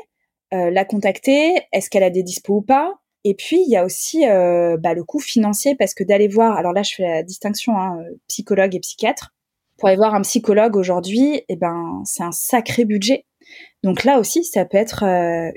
euh, 0.54 0.70
la 0.70 0.86
contacter. 0.86 1.56
Est-ce 1.74 1.90
qu'elle 1.90 2.04
a 2.04 2.10
des 2.10 2.24
dispos 2.24 2.58
ou 2.58 2.62
pas? 2.62 2.94
Et 3.24 3.34
puis, 3.34 3.62
il 3.62 3.70
y 3.70 3.76
a 3.76 3.84
aussi 3.84 4.26
euh, 4.28 4.78
bah, 4.78 4.94
le 4.94 5.04
coût 5.04 5.20
financier, 5.20 5.76
parce 5.76 5.94
que 5.94 6.04
d'aller 6.04 6.30
voir, 6.30 6.58
alors 6.58 6.72
là, 6.72 6.84
je 6.84 6.96
fais 6.96 7.04
la 7.04 7.24
distinction, 7.24 7.78
hein, 7.78 8.02
psychologue 8.28 8.76
et 8.76 8.80
psychiatre. 8.80 9.34
Pour 9.78 9.90
aller 9.90 9.98
voir 9.98 10.16
un 10.16 10.22
psychologue 10.22 10.76
aujourd'hui, 10.76 11.44
eh 11.50 11.56
ben, 11.56 12.02
c'est 12.06 12.24
un 12.24 12.32
sacré 12.32 12.86
budget. 12.86 13.26
Donc 13.88 14.04
là 14.04 14.20
aussi, 14.20 14.44
ça 14.44 14.66
peut 14.66 14.78
être 14.78 15.04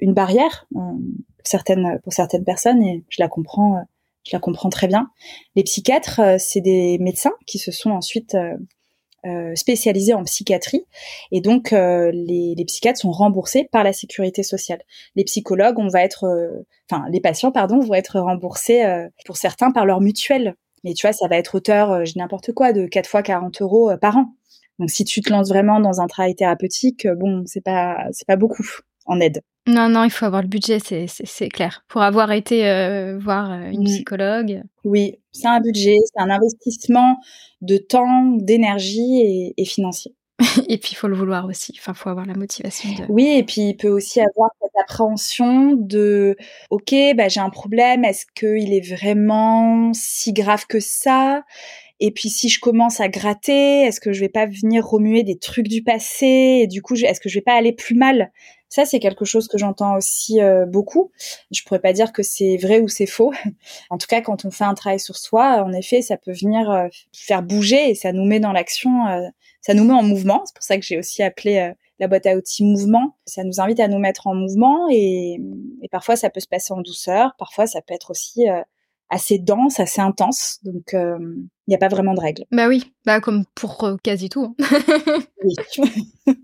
une 0.00 0.14
barrière 0.14 0.68
certaines 1.42 1.98
pour 2.04 2.12
certaines 2.12 2.44
personnes 2.44 2.80
et 2.82 3.02
je 3.08 3.16
la 3.20 3.28
comprends 3.28 3.84
je 4.24 4.30
la 4.36 4.38
comprends 4.38 4.68
très 4.68 4.86
bien. 4.86 5.10
Les 5.56 5.64
psychiatres, 5.64 6.20
c'est 6.38 6.60
des 6.60 6.98
médecins 6.98 7.32
qui 7.46 7.58
se 7.58 7.72
sont 7.72 7.90
ensuite 7.90 8.36
euh, 9.26 9.54
spécialisés 9.54 10.14
en 10.14 10.24
psychiatrie 10.24 10.86
et 11.30 11.42
donc 11.42 11.74
euh, 11.74 12.10
les, 12.10 12.54
les, 12.56 12.64
psychiatres 12.64 13.00
sont 13.00 13.10
remboursés 13.10 13.68
par 13.70 13.84
la 13.84 13.92
sécurité 13.92 14.42
sociale. 14.42 14.80
Les 15.14 15.24
psychologues, 15.24 15.78
on 15.78 15.88
va 15.88 16.02
être, 16.02 16.24
euh, 16.24 16.66
enfin 16.90 17.04
les 17.10 17.20
patients, 17.20 17.52
pardon, 17.52 17.80
vont 17.80 17.92
être 17.92 18.18
remboursés 18.18 18.82
pour 19.26 19.36
certains 19.36 19.72
par 19.72 19.84
leur 19.84 20.00
mutuelle. 20.00 20.54
Mais 20.84 20.94
tu 20.94 21.06
vois, 21.06 21.12
ça 21.12 21.28
va 21.28 21.36
être 21.36 21.56
hauteur, 21.56 22.06
je 22.06 22.14
n'importe 22.16 22.52
quoi, 22.52 22.72
de 22.72 22.86
4 22.86 23.06
fois 23.06 23.22
40 23.22 23.60
euros 23.60 23.90
par 24.00 24.16
an. 24.16 24.32
Donc 24.80 24.90
si 24.90 25.04
tu 25.04 25.20
te 25.20 25.30
lances 25.30 25.50
vraiment 25.50 25.78
dans 25.78 26.00
un 26.00 26.08
travail 26.08 26.34
thérapeutique, 26.34 27.06
bon, 27.06 27.44
c'est 27.46 27.62
pas 27.62 28.06
c'est 28.10 28.26
pas 28.26 28.36
beaucoup 28.36 28.66
en 29.06 29.20
aide. 29.20 29.42
Non, 29.68 29.88
non, 29.88 30.04
il 30.04 30.10
faut 30.10 30.24
avoir 30.24 30.42
le 30.42 30.48
budget, 30.48 30.78
c'est 30.80 31.48
clair. 31.48 31.84
Pour 31.86 32.02
avoir 32.02 32.32
été 32.32 32.62
voir 33.20 33.52
une 33.52 33.84
psychologue. 33.84 34.62
Oui, 34.84 35.18
c'est 35.32 35.46
un 35.46 35.60
budget, 35.60 35.96
c'est 36.06 36.20
un 36.20 36.30
investissement 36.30 37.18
de 37.60 37.76
temps, 37.76 38.24
d'énergie 38.38 39.52
et, 39.56 39.64
financier. 39.64 40.14
et 40.68 40.78
puis 40.78 40.92
il 40.92 40.94
faut 40.94 41.08
le 41.08 41.14
vouloir 41.14 41.44
aussi. 41.44 41.74
Enfin, 41.78 41.92
faut 41.92 42.08
avoir 42.08 42.24
la 42.24 42.34
motivation. 42.34 42.88
De... 42.90 43.04
Oui, 43.10 43.28
et 43.36 43.44
puis 43.44 43.68
il 43.68 43.76
peut 43.76 43.90
aussi 43.90 44.20
avoir 44.20 44.50
cette 44.60 44.72
appréhension 44.82 45.74
de, 45.74 46.36
ok, 46.70 46.94
bah 47.14 47.28
j'ai 47.28 47.40
un 47.40 47.50
problème. 47.50 48.04
Est-ce 48.04 48.24
qu'il 48.34 48.72
est 48.72 48.94
vraiment 48.94 49.92
si 49.92 50.32
grave 50.32 50.64
que 50.66 50.80
ça? 50.80 51.42
Et 52.00 52.10
puis 52.12 52.30
si 52.30 52.48
je 52.48 52.60
commence 52.60 53.00
à 53.00 53.08
gratter, 53.08 53.82
est-ce 53.82 54.00
que 54.00 54.12
je 54.12 54.20
vais 54.20 54.30
pas 54.30 54.46
venir 54.46 54.86
remuer 54.86 55.22
des 55.22 55.38
trucs 55.38 55.68
du 55.68 55.82
passé 55.82 56.60
Et 56.62 56.66
du 56.66 56.80
coup, 56.80 56.94
est-ce 56.94 57.20
que 57.20 57.28
je 57.28 57.34
vais 57.36 57.42
pas 57.42 57.54
aller 57.54 57.72
plus 57.72 57.94
mal? 57.94 58.32
Ça, 58.70 58.86
c'est 58.86 59.00
quelque 59.00 59.24
chose 59.24 59.48
que 59.48 59.58
j'entends 59.58 59.96
aussi 59.96 60.40
euh, 60.40 60.64
beaucoup. 60.64 61.10
Je 61.50 61.62
pourrais 61.64 61.80
pas 61.80 61.92
dire 61.92 62.12
que 62.12 62.22
c'est 62.22 62.56
vrai 62.56 62.80
ou 62.80 62.88
c'est 62.88 63.06
faux. 63.06 63.32
en 63.90 63.98
tout 63.98 64.06
cas, 64.06 64.22
quand 64.22 64.44
on 64.46 64.50
fait 64.50 64.64
un 64.64 64.74
travail 64.74 65.00
sur 65.00 65.16
soi, 65.16 65.62
en 65.62 65.72
effet, 65.72 66.00
ça 66.00 66.16
peut 66.16 66.32
venir 66.32 66.70
euh, 66.70 66.86
faire 67.12 67.42
bouger 67.42 67.90
et 67.90 67.94
ça 67.94 68.12
nous 68.12 68.24
met 68.24 68.40
dans 68.40 68.52
l'action, 68.52 69.06
euh, 69.08 69.28
ça 69.60 69.74
nous 69.74 69.84
met 69.84 69.92
en 69.92 70.04
mouvement. 70.04 70.42
C'est 70.46 70.54
pour 70.54 70.62
ça 70.62 70.78
que 70.78 70.84
j'ai 70.84 70.98
aussi 70.98 71.22
appelé 71.22 71.72
la 71.98 72.08
boîte 72.08 72.24
à 72.24 72.34
outils 72.34 72.64
mouvement. 72.64 73.16
Ça 73.26 73.44
nous 73.44 73.60
invite 73.60 73.80
à 73.80 73.88
nous 73.88 73.98
mettre 73.98 74.26
en 74.26 74.34
mouvement 74.34 74.88
et, 74.90 75.38
et 75.82 75.88
parfois 75.90 76.16
ça 76.16 76.30
peut 76.30 76.40
se 76.40 76.48
passer 76.48 76.72
en 76.72 76.80
douceur, 76.80 77.34
parfois 77.38 77.66
ça 77.66 77.82
peut 77.82 77.92
être 77.92 78.10
aussi 78.10 78.46
assez 79.10 79.38
dense, 79.38 79.80
assez 79.80 80.00
intense. 80.00 80.58
Donc, 80.62 80.90
il 80.92 80.98
euh, 80.98 81.18
n'y 81.66 81.74
a 81.74 81.78
pas 81.78 81.88
vraiment 81.88 82.14
de 82.14 82.20
règles. 82.20 82.44
Bah 82.52 82.68
oui, 82.68 82.92
bah 83.04 83.20
comme 83.20 83.44
pour 83.54 83.82
euh, 83.84 83.96
quasi 84.02 84.28
tout. 84.28 84.54
Hein. 84.58 85.18
oui. 85.44 85.54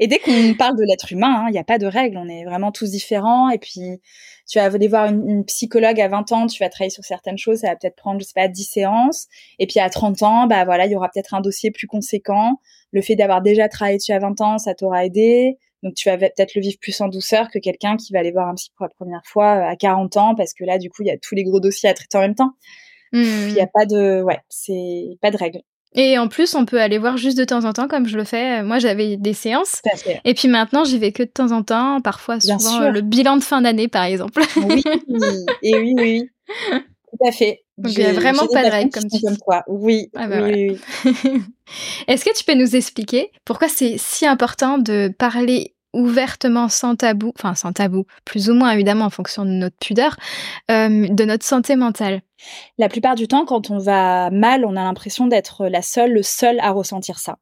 et 0.00 0.06
dès 0.06 0.18
qu'on 0.18 0.54
parle 0.54 0.76
de 0.76 0.84
l'être 0.84 1.12
humain, 1.12 1.42
il 1.44 1.48
hein, 1.48 1.50
n'y 1.52 1.58
a 1.58 1.64
pas 1.64 1.78
de 1.78 1.86
règles. 1.86 2.16
On 2.16 2.28
est 2.28 2.44
vraiment 2.44 2.72
tous 2.72 2.90
différents. 2.90 3.50
Et 3.50 3.58
puis, 3.58 4.00
tu 4.48 4.58
vas 4.58 4.64
aller 4.64 4.88
voir 4.88 5.06
une, 5.06 5.44
psychologue 5.44 6.00
à 6.00 6.08
20 6.08 6.32
ans, 6.32 6.46
tu 6.46 6.62
vas 6.62 6.70
travailler 6.70 6.90
sur 6.90 7.04
certaines 7.04 7.38
choses, 7.38 7.58
ça 7.58 7.68
va 7.68 7.76
peut-être 7.76 7.96
prendre, 7.96 8.20
je 8.20 8.24
sais 8.24 8.32
pas, 8.34 8.48
10 8.48 8.64
séances. 8.64 9.26
Et 9.58 9.66
puis 9.66 9.78
à 9.80 9.90
30 9.90 10.22
ans, 10.22 10.46
bah 10.46 10.64
voilà, 10.64 10.86
il 10.86 10.92
y 10.92 10.96
aura 10.96 11.08
peut-être 11.08 11.34
un 11.34 11.40
dossier 11.40 11.70
plus 11.70 11.86
conséquent. 11.86 12.60
Le 12.92 13.02
fait 13.02 13.16
d'avoir 13.16 13.42
déjà 13.42 13.68
travaillé 13.68 13.98
dessus 13.98 14.12
à 14.12 14.18
20 14.18 14.40
ans, 14.40 14.58
ça 14.58 14.74
t'aura 14.74 15.04
aidé. 15.04 15.58
Donc 15.84 15.94
tu 15.94 16.08
vas 16.08 16.16
peut-être 16.16 16.54
le 16.54 16.62
vivre 16.62 16.78
plus 16.80 17.00
en 17.00 17.08
douceur 17.08 17.50
que 17.50 17.58
quelqu'un 17.58 17.96
qui 17.96 18.12
va 18.12 18.18
aller 18.18 18.32
voir 18.32 18.48
un 18.48 18.54
psy 18.54 18.70
pour 18.76 18.86
la 18.86 18.90
première 18.90 19.22
fois 19.24 19.56
euh, 19.56 19.70
à 19.70 19.76
40 19.76 20.16
ans 20.16 20.34
parce 20.34 20.54
que 20.54 20.64
là 20.64 20.78
du 20.78 20.90
coup 20.90 21.02
il 21.02 21.08
y 21.08 21.10
a 21.10 21.18
tous 21.18 21.34
les 21.34 21.44
gros 21.44 21.60
dossiers 21.60 21.88
à 21.88 21.94
traiter 21.94 22.18
en 22.18 22.22
même 22.22 22.34
temps. 22.34 22.54
Il 23.12 23.52
n'y 23.52 23.60
a 23.60 23.66
mmh. 23.66 23.68
pas 23.72 23.86
de 23.86 24.22
ouais, 24.22 24.40
c'est 24.48 25.16
pas 25.22 25.30
de 25.30 25.36
règle. 25.36 25.60
Et 25.96 26.18
en 26.18 26.26
plus, 26.26 26.56
on 26.56 26.64
peut 26.64 26.80
aller 26.80 26.98
voir 26.98 27.16
juste 27.16 27.38
de 27.38 27.44
temps 27.44 27.64
en 27.64 27.72
temps, 27.72 27.86
comme 27.86 28.08
je 28.08 28.16
le 28.16 28.24
fais. 28.24 28.64
Moi, 28.64 28.80
j'avais 28.80 29.16
des 29.16 29.32
séances. 29.32 29.80
Et 30.24 30.34
puis 30.34 30.48
maintenant, 30.48 30.82
j'y 30.82 30.98
vais 30.98 31.12
que 31.12 31.22
de 31.22 31.28
temps 31.28 31.52
en 31.52 31.62
temps, 31.62 32.00
parfois 32.00 32.40
souvent 32.40 32.82
euh, 32.82 32.90
le 32.90 33.00
bilan 33.00 33.36
de 33.36 33.44
fin 33.44 33.62
d'année, 33.62 33.86
par 33.86 34.02
exemple. 34.02 34.42
oui, 34.56 34.82
et 35.62 35.76
oui, 35.76 35.94
oui. 35.96 36.30
Tout 37.18 37.28
à 37.28 37.32
fait. 37.32 37.64
Donc, 37.78 37.92
il 37.92 37.98
n'y 37.98 38.04
a 38.04 38.12
vraiment 38.12 38.46
pas 38.46 38.64
de 38.64 38.70
règle 38.70 38.90
comme 38.90 39.08
tu 39.08 39.20
comme 39.20 39.36
toi. 39.36 39.62
Oui, 39.66 40.10
ah 40.14 40.28
oui, 40.28 40.78
oui. 41.04 41.12
Est-ce 42.08 42.24
que 42.24 42.34
tu 42.36 42.44
peux 42.44 42.54
nous 42.54 42.76
expliquer 42.76 43.30
pourquoi 43.44 43.68
c'est 43.68 43.96
si 43.98 44.26
important 44.26 44.78
de 44.78 45.12
parler 45.18 45.74
ouvertement, 45.92 46.68
sans 46.68 46.96
tabou, 46.96 47.32
enfin 47.38 47.54
sans 47.54 47.72
tabou, 47.72 48.04
plus 48.24 48.50
ou 48.50 48.54
moins 48.54 48.72
évidemment 48.72 49.04
en 49.06 49.10
fonction 49.10 49.44
de 49.44 49.50
notre 49.50 49.76
pudeur, 49.76 50.16
euh, 50.70 51.06
de 51.08 51.24
notre 51.24 51.44
santé 51.44 51.76
mentale? 51.76 52.20
La 52.78 52.88
plupart 52.88 53.14
du 53.14 53.28
temps, 53.28 53.44
quand 53.44 53.70
on 53.70 53.78
va 53.78 54.30
mal, 54.30 54.64
on 54.64 54.76
a 54.76 54.82
l'impression 54.82 55.26
d'être 55.26 55.66
la 55.66 55.82
seule, 55.82 56.12
le 56.12 56.22
seul 56.22 56.58
à 56.60 56.72
ressentir 56.72 57.18
ça. 57.18 57.38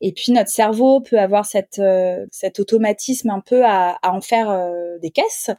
Et 0.00 0.12
puis 0.12 0.32
notre 0.32 0.50
cerveau 0.50 1.00
peut 1.00 1.18
avoir 1.18 1.46
cette, 1.46 1.78
euh, 1.78 2.26
cet 2.30 2.60
automatisme 2.60 3.30
un 3.30 3.40
peu 3.40 3.64
à, 3.64 3.98
à 4.02 4.12
en 4.12 4.20
faire 4.20 4.50
euh, 4.50 4.98
des 5.00 5.10
caisses 5.10 5.50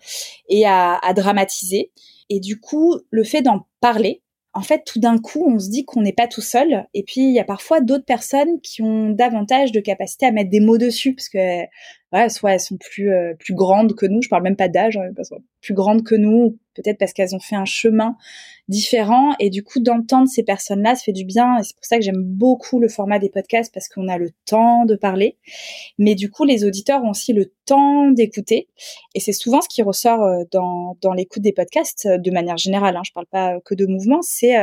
et 0.49 0.65
à, 0.65 0.95
à 0.97 1.13
dramatiser. 1.13 1.91
Et 2.29 2.39
du 2.39 2.59
coup, 2.59 2.99
le 3.09 3.23
fait 3.23 3.41
d'en 3.41 3.67
parler, 3.79 4.21
en 4.53 4.61
fait, 4.61 4.83
tout 4.85 4.99
d'un 4.99 5.19
coup, 5.19 5.45
on 5.47 5.59
se 5.59 5.69
dit 5.69 5.85
qu'on 5.85 6.01
n'est 6.01 6.13
pas 6.13 6.27
tout 6.27 6.41
seul. 6.41 6.87
Et 6.95 7.03
puis, 7.03 7.21
il 7.21 7.31
y 7.31 7.39
a 7.39 7.43
parfois 7.43 7.79
d'autres 7.79 8.05
personnes 8.05 8.59
qui 8.61 8.81
ont 8.81 9.11
davantage 9.11 9.71
de 9.71 9.79
capacité 9.79 10.25
à 10.25 10.31
mettre 10.31 10.49
des 10.49 10.59
mots 10.59 10.79
dessus, 10.79 11.13
parce 11.13 11.29
que 11.29 11.63
ouais, 12.13 12.29
soit 12.29 12.53
elles 12.53 12.59
sont 12.59 12.77
plus 12.77 13.11
euh, 13.11 13.33
plus 13.37 13.53
grandes 13.53 13.95
que 13.95 14.05
nous. 14.05 14.21
Je 14.21 14.29
parle 14.29 14.43
même 14.43 14.55
pas 14.55 14.69
d'âge, 14.69 14.97
hein, 14.97 15.09
plus 15.61 15.73
grandes 15.73 16.03
que 16.03 16.15
nous, 16.15 16.57
peut-être 16.73 16.97
parce 16.97 17.13
qu'elles 17.13 17.35
ont 17.35 17.39
fait 17.39 17.55
un 17.55 17.65
chemin 17.65 18.15
différent. 18.67 19.35
Et 19.39 19.49
du 19.49 19.63
coup, 19.63 19.79
d'entendre 19.79 20.27
ces 20.27 20.43
personnes-là, 20.43 20.95
ça 20.95 21.03
fait 21.03 21.13
du 21.13 21.25
bien. 21.25 21.57
Et 21.57 21.63
c'est 21.63 21.75
pour 21.75 21.85
ça 21.85 21.97
que 21.97 22.03
j'aime 22.03 22.23
beaucoup 22.23 22.79
le 22.79 22.87
format 22.87 23.19
des 23.19 23.29
podcasts 23.29 23.73
parce 23.73 23.89
qu'on 23.89 24.07
a 24.07 24.17
le 24.17 24.31
temps 24.45 24.85
de 24.85 24.95
parler. 24.95 25.37
Mais 25.97 26.15
du 26.15 26.29
coup, 26.29 26.45
les 26.45 26.63
auditeurs 26.63 27.03
ont 27.03 27.11
aussi 27.11 27.33
le 27.33 27.51
temps 27.65 28.09
d'écouter. 28.11 28.67
Et 29.15 29.19
c'est 29.19 29.33
souvent 29.33 29.61
ce 29.61 29.69
qui 29.69 29.81
ressort 29.81 30.23
euh, 30.23 30.43
dans 30.51 30.97
dans 31.01 31.13
l'écoute 31.13 31.41
des 31.41 31.53
podcasts 31.53 32.05
euh, 32.05 32.17
de 32.17 32.31
manière 32.31 32.57
générale. 32.57 32.95
Hein, 32.95 33.03
je 33.05 33.11
parle 33.11 33.27
pas 33.27 33.59
que 33.65 33.75
de 33.75 33.85
mouvement, 33.85 34.21
c'est 34.21 34.55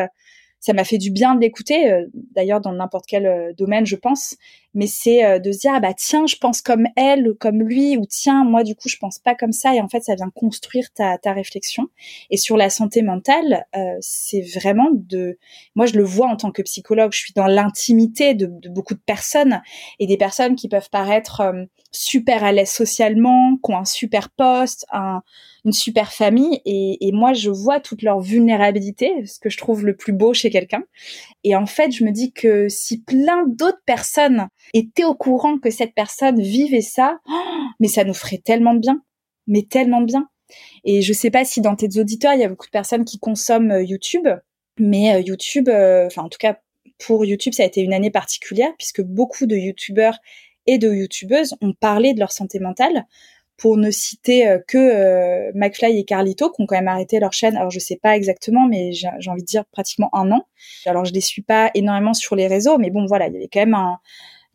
ça 0.64 0.73
m'a 0.73 0.85
fait 0.85 0.97
du 0.97 1.11
bien 1.11 1.35
de 1.35 1.42
l'écouter, 1.42 1.92
euh, 1.92 2.06
d'ailleurs 2.35 2.62
dans 2.62 2.73
n'importe 2.73 3.04
quel 3.06 3.26
euh, 3.26 3.52
domaine, 3.52 3.85
je 3.85 3.97
pense. 3.97 4.35
Mais 4.73 4.87
c'est 4.87 5.23
euh, 5.23 5.38
de 5.38 5.52
se 5.52 5.59
dire 5.59 5.73
ah 5.75 5.80
bah 5.80 5.92
tiens, 5.92 6.26
je 6.26 6.37
pense 6.37 6.62
comme 6.62 6.87
elle 6.97 7.35
comme 7.38 7.61
lui, 7.61 7.99
ou 7.99 8.06
tiens 8.06 8.44
moi 8.44 8.64
du 8.64 8.75
coup 8.75 8.88
je 8.88 8.97
pense 8.97 9.18
pas 9.18 9.35
comme 9.35 9.52
ça. 9.52 9.75
Et 9.75 9.83
en 9.83 9.90
fait, 9.90 10.02
ça 10.02 10.14
vient 10.14 10.30
construire 10.35 10.90
ta, 10.94 11.18
ta 11.18 11.35
réflexion. 11.35 11.88
Et 12.30 12.38
sur 12.38 12.56
la 12.56 12.71
santé 12.71 13.02
mentale, 13.02 13.66
c'est 14.00 14.40
vraiment 14.40 14.88
de, 14.90 15.38
moi 15.75 15.85
je 15.85 15.99
le 15.99 16.02
vois 16.02 16.28
en 16.28 16.37
tant 16.37 16.50
que 16.50 16.62
psychologue, 16.62 17.12
je 17.12 17.18
suis 17.18 17.35
dans 17.35 17.47
l'intimité 17.47 18.33
de, 18.33 18.47
de, 18.47 18.71
beaucoup 18.71 18.94
de 18.94 19.02
personnes 19.04 19.61
et 19.99 20.06
des 20.06 20.16
personnes 20.16 20.56
qui 20.56 20.68
peuvent 20.71 20.88
paraître 20.90 21.42
super 21.92 22.42
à 22.42 22.52
l'aise 22.52 22.71
socialement, 22.71 23.56
qui 23.62 23.71
ont 23.71 23.76
un 23.76 23.85
super 23.85 24.30
poste, 24.30 24.87
un 24.90 25.23
une 25.64 25.73
super 25.73 26.12
famille 26.12 26.61
et, 26.64 27.06
et, 27.06 27.12
moi 27.12 27.33
je 27.33 27.50
vois 27.50 27.80
toute 27.80 28.02
leur 28.02 28.21
vulnérabilité, 28.21 29.25
ce 29.26 29.38
que 29.38 29.49
je 29.49 29.56
trouve 29.56 29.85
le 29.87 29.97
plus 29.97 30.12
beau 30.12 30.35
chez 30.35 30.50
quelqu'un. 30.50 30.85
Et 31.42 31.56
en 31.56 31.66
fait, 31.66 31.90
je 31.90 32.04
me 32.04 32.11
dis 32.11 32.33
que 32.33 32.68
si 32.68 33.02
plein 33.02 33.47
d'autres 33.47 33.83
personnes 33.87 34.49
étaient 34.75 35.04
au 35.04 35.14
courant 35.14 35.59
que 35.59 35.71
cette 35.71 35.94
personne 35.94 36.40
vivait 36.40 36.80
ça, 36.80 37.18
mais 37.80 37.88
ça 37.88 38.04
nous 38.04 38.14
ferait 38.14 38.42
tellement 38.44 38.75
de 38.75 38.80
bien, 38.80 39.02
mais 39.47 39.62
tellement 39.62 40.00
de 40.00 40.06
bien. 40.06 40.28
Et 40.85 41.02
je 41.02 41.12
sais 41.12 41.30
pas 41.30 41.44
si 41.44 41.61
dans 41.61 41.76
tes 41.76 41.99
auditeurs, 41.99 42.35
il 42.35 42.40
y 42.40 42.44
a 42.44 42.49
beaucoup 42.49 42.66
de 42.66 42.71
personnes 42.71 43.04
qui 43.04 43.18
consomment 43.18 43.73
euh, 43.73 43.83
YouTube, 43.83 44.28
mais 44.78 45.14
euh, 45.14 45.21
YouTube, 45.21 45.68
euh, 45.68 46.06
enfin 46.06 46.23
en 46.23 46.28
tout 46.28 46.38
cas 46.38 46.59
pour 46.99 47.25
YouTube, 47.25 47.52
ça 47.54 47.64
a 47.64 47.66
été 47.66 47.80
une 47.80 47.92
année 47.92 48.11
particulière 48.11 48.71
puisque 48.78 49.02
beaucoup 49.02 49.47
de 49.47 49.56
YouTubeurs 49.56 50.18
et 50.66 50.78
de 50.78 50.92
YouTubeuses 50.92 51.54
ont 51.61 51.73
parlé 51.73 52.14
de 52.14 52.21
leur 52.21 52.33
santé 52.33 52.59
mentale 52.61 53.06
pour 53.56 53.76
ne 53.76 53.90
citer 53.90 54.49
euh, 54.49 54.58
que 54.66 54.78
euh, 54.78 55.52
McFly 55.54 55.99
et 55.99 56.04
Carlito 56.04 56.50
qui 56.50 56.62
ont 56.62 56.66
quand 56.66 56.76
même 56.76 56.88
arrêté 56.88 57.20
leur 57.20 57.32
chaîne. 57.32 57.56
Alors 57.56 57.70
je 57.70 57.78
sais 57.78 57.99
pas 58.00 58.16
exactement, 58.16 58.66
mais 58.68 58.92
j'ai 58.92 59.08
envie 59.30 59.42
de 59.42 59.46
dire 59.46 59.64
pratiquement 59.66 60.11
un 60.12 60.30
an. 60.32 60.46
Alors 60.87 61.04
je 61.04 61.12
les 61.12 61.20
suis 61.20 61.42
pas 61.42 61.70
énormément 61.75 62.14
sur 62.14 62.37
les 62.37 62.46
réseaux, 62.46 62.78
mais 62.78 62.90
bon 62.90 63.06
voilà, 63.06 63.28
il 63.28 63.34
y 63.34 63.37
avait 63.37 63.49
quand 63.52 63.61
même 63.61 63.75
un, 63.75 63.99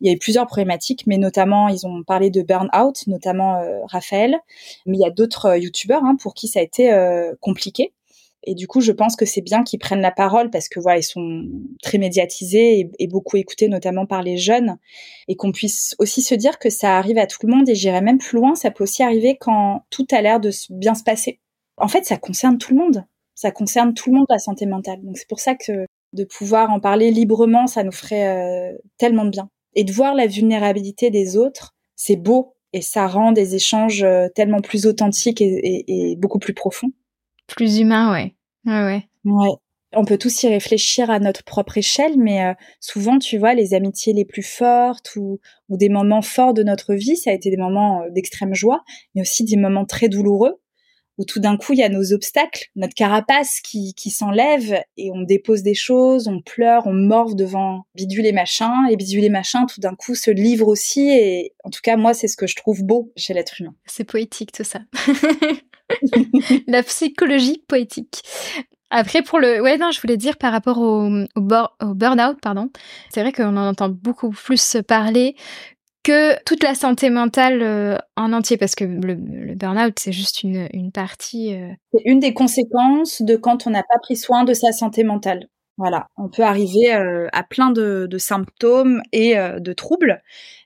il 0.00 0.06
y 0.06 0.10
avait 0.10 0.18
plusieurs 0.18 0.46
problématiques, 0.46 1.06
mais 1.06 1.18
notamment 1.18 1.68
ils 1.68 1.86
ont 1.86 2.02
parlé 2.02 2.30
de 2.30 2.42
burn-out, 2.42 3.06
notamment 3.06 3.56
euh, 3.56 3.80
Raphaël, 3.86 4.38
mais 4.86 4.96
il 4.96 5.00
y 5.00 5.06
a 5.06 5.10
d'autres 5.10 5.56
youtubeurs 5.56 6.04
hein, 6.04 6.16
pour 6.20 6.34
qui 6.34 6.48
ça 6.48 6.60
a 6.60 6.62
été 6.62 6.92
compliqué. 7.40 7.92
Et 8.44 8.54
du 8.54 8.66
coup, 8.66 8.80
je 8.80 8.92
pense 8.92 9.16
que 9.16 9.26
c'est 9.26 9.42
bien 9.42 9.62
qu'ils 9.64 9.78
prennent 9.78 10.00
la 10.00 10.10
parole 10.10 10.50
parce 10.50 10.68
que 10.68 10.80
voilà, 10.80 10.98
ils 10.98 11.04
sont 11.04 11.44
très 11.82 11.98
médiatisés 11.98 12.90
et, 12.98 13.06
beaucoup 13.06 13.36
écoutés, 13.36 13.68
notamment 13.68 14.06
par 14.06 14.22
les 14.22 14.38
jeunes, 14.38 14.78
et 15.28 15.36
qu'on 15.36 15.52
puisse 15.52 15.94
aussi 15.98 16.22
se 16.22 16.34
dire 16.34 16.58
que 16.58 16.70
ça 16.70 16.96
arrive 16.96 17.18
à 17.18 17.26
tout 17.26 17.46
le 17.46 17.54
monde. 17.54 17.68
Et 17.68 17.74
j'irai 17.74 18.00
même 18.00 18.18
plus 18.18 18.38
loin, 18.38 18.54
ça 18.54 18.70
peut 18.70 18.84
aussi 18.84 19.02
arriver 19.02 19.36
quand 19.38 19.82
tout 19.90 20.06
a 20.10 20.22
l'air 20.22 20.40
de 20.40 20.50
bien 20.70 20.94
se 20.94 21.02
passer. 21.02 21.40
En 21.76 21.88
fait, 21.88 22.04
ça 22.04 22.16
concerne 22.16 22.58
tout 22.58 22.74
le 22.74 22.80
monde. 22.80 23.04
Ça 23.34 23.50
concerne 23.50 23.94
tout 23.94 24.10
le 24.10 24.16
monde 24.16 24.26
la 24.28 24.38
santé 24.38 24.66
mentale. 24.66 25.00
Donc 25.02 25.18
c'est 25.18 25.28
pour 25.28 25.40
ça 25.40 25.54
que 25.54 25.86
de 26.12 26.24
pouvoir 26.24 26.70
en 26.70 26.80
parler 26.80 27.10
librement, 27.10 27.66
ça 27.66 27.84
nous 27.84 27.92
ferait 27.92 28.28
euh, 28.28 28.76
tellement 28.98 29.24
de 29.24 29.30
bien. 29.30 29.48
Et 29.74 29.84
de 29.84 29.92
voir 29.92 30.14
la 30.14 30.26
vulnérabilité 30.26 31.10
des 31.10 31.36
autres, 31.36 31.74
c'est 31.94 32.16
beau 32.16 32.54
et 32.72 32.82
ça 32.82 33.06
rend 33.06 33.32
des 33.32 33.54
échanges 33.54 34.02
euh, 34.02 34.28
tellement 34.34 34.60
plus 34.60 34.86
authentiques 34.86 35.40
et 35.40 36.16
beaucoup 36.18 36.38
plus 36.38 36.54
profonds. 36.54 36.92
Plus 37.56 37.78
humain, 37.78 38.12
ouais. 38.12 38.34
On 39.92 40.04
peut 40.04 40.18
tous 40.18 40.44
y 40.44 40.48
réfléchir 40.48 41.10
à 41.10 41.18
notre 41.18 41.42
propre 41.42 41.76
échelle, 41.78 42.16
mais 42.16 42.44
euh, 42.44 42.54
souvent, 42.78 43.18
tu 43.18 43.38
vois, 43.38 43.54
les 43.54 43.74
amitiés 43.74 44.12
les 44.12 44.24
plus 44.24 44.44
fortes 44.44 45.16
ou, 45.16 45.40
ou, 45.68 45.76
des 45.76 45.88
moments 45.88 46.22
forts 46.22 46.54
de 46.54 46.62
notre 46.62 46.94
vie, 46.94 47.16
ça 47.16 47.30
a 47.30 47.32
été 47.32 47.50
des 47.50 47.56
moments 47.56 48.02
euh, 48.02 48.10
d'extrême 48.10 48.54
joie, 48.54 48.82
mais 49.14 49.22
aussi 49.22 49.44
des 49.44 49.56
moments 49.56 49.84
très 49.84 50.08
douloureux 50.08 50.60
où 51.20 51.24
tout 51.26 51.38
d'un 51.38 51.58
coup 51.58 51.74
il 51.74 51.80
y 51.80 51.82
a 51.82 51.90
nos 51.90 52.14
obstacles, 52.14 52.64
notre 52.76 52.94
carapace 52.94 53.60
qui, 53.60 53.92
qui 53.94 54.08
s'enlève 54.08 54.82
et 54.96 55.10
on 55.12 55.20
dépose 55.20 55.62
des 55.62 55.74
choses, 55.74 56.28
on 56.28 56.40
pleure, 56.40 56.86
on 56.86 56.94
morve 56.94 57.36
devant 57.36 57.84
bidule 57.94 58.24
et 58.24 58.32
machin, 58.32 58.86
et 58.90 58.96
bidule 58.96 59.24
et 59.24 59.28
machin 59.28 59.66
tout 59.66 59.82
d'un 59.82 59.94
coup 59.94 60.14
se 60.14 60.30
livre 60.30 60.66
aussi 60.66 61.10
et 61.10 61.52
en 61.62 61.68
tout 61.68 61.80
cas 61.82 61.98
moi 61.98 62.14
c'est 62.14 62.26
ce 62.26 62.38
que 62.38 62.46
je 62.46 62.56
trouve 62.56 62.82
beau 62.82 63.12
chez 63.16 63.34
l'être 63.34 63.60
humain. 63.60 63.74
C'est 63.84 64.04
poétique 64.04 64.52
tout 64.52 64.64
ça. 64.64 64.80
La 66.66 66.82
psychologie 66.82 67.62
poétique. 67.68 68.22
Après, 68.90 69.22
pour 69.22 69.38
le, 69.38 69.60
ouais, 69.60 69.78
non, 69.78 69.92
je 69.92 70.00
voulais 70.00 70.16
dire 70.16 70.36
par 70.36 70.50
rapport 70.50 70.78
au, 70.78 71.08
au, 71.36 71.94
burn-out, 71.94 72.38
pardon. 72.42 72.70
C'est 73.12 73.20
vrai 73.20 73.30
qu'on 73.30 73.56
en 73.56 73.68
entend 73.68 73.88
beaucoup 73.88 74.30
plus 74.30 74.78
parler 74.86 75.36
que 76.02 76.42
toute 76.44 76.62
la 76.62 76.74
santé 76.74 77.10
mentale 77.10 77.62
euh, 77.62 77.96
en 78.16 78.32
entier, 78.32 78.56
parce 78.56 78.74
que 78.74 78.84
le, 78.84 79.14
burn-out, 79.54 79.94
c'est 79.98 80.12
juste 80.12 80.42
une, 80.42 80.68
une 80.72 80.92
partie. 80.92 81.54
Euh, 81.54 81.70
c'est 81.92 82.02
une 82.04 82.20
des 82.20 82.34
conséquences 82.34 83.22
de 83.22 83.36
quand 83.36 83.66
on 83.66 83.70
n'a 83.70 83.82
pas 83.82 83.98
pris 84.00 84.16
soin 84.16 84.44
de 84.44 84.54
sa 84.54 84.72
santé 84.72 85.04
mentale. 85.04 85.48
Voilà, 85.76 86.08
on 86.18 86.28
peut 86.28 86.42
arriver 86.42 86.92
euh, 86.92 87.28
à 87.32 87.42
plein 87.42 87.70
de, 87.70 88.06
de 88.10 88.18
symptômes 88.18 89.02
et 89.12 89.34
de 89.34 89.72
troubles. 89.72 90.22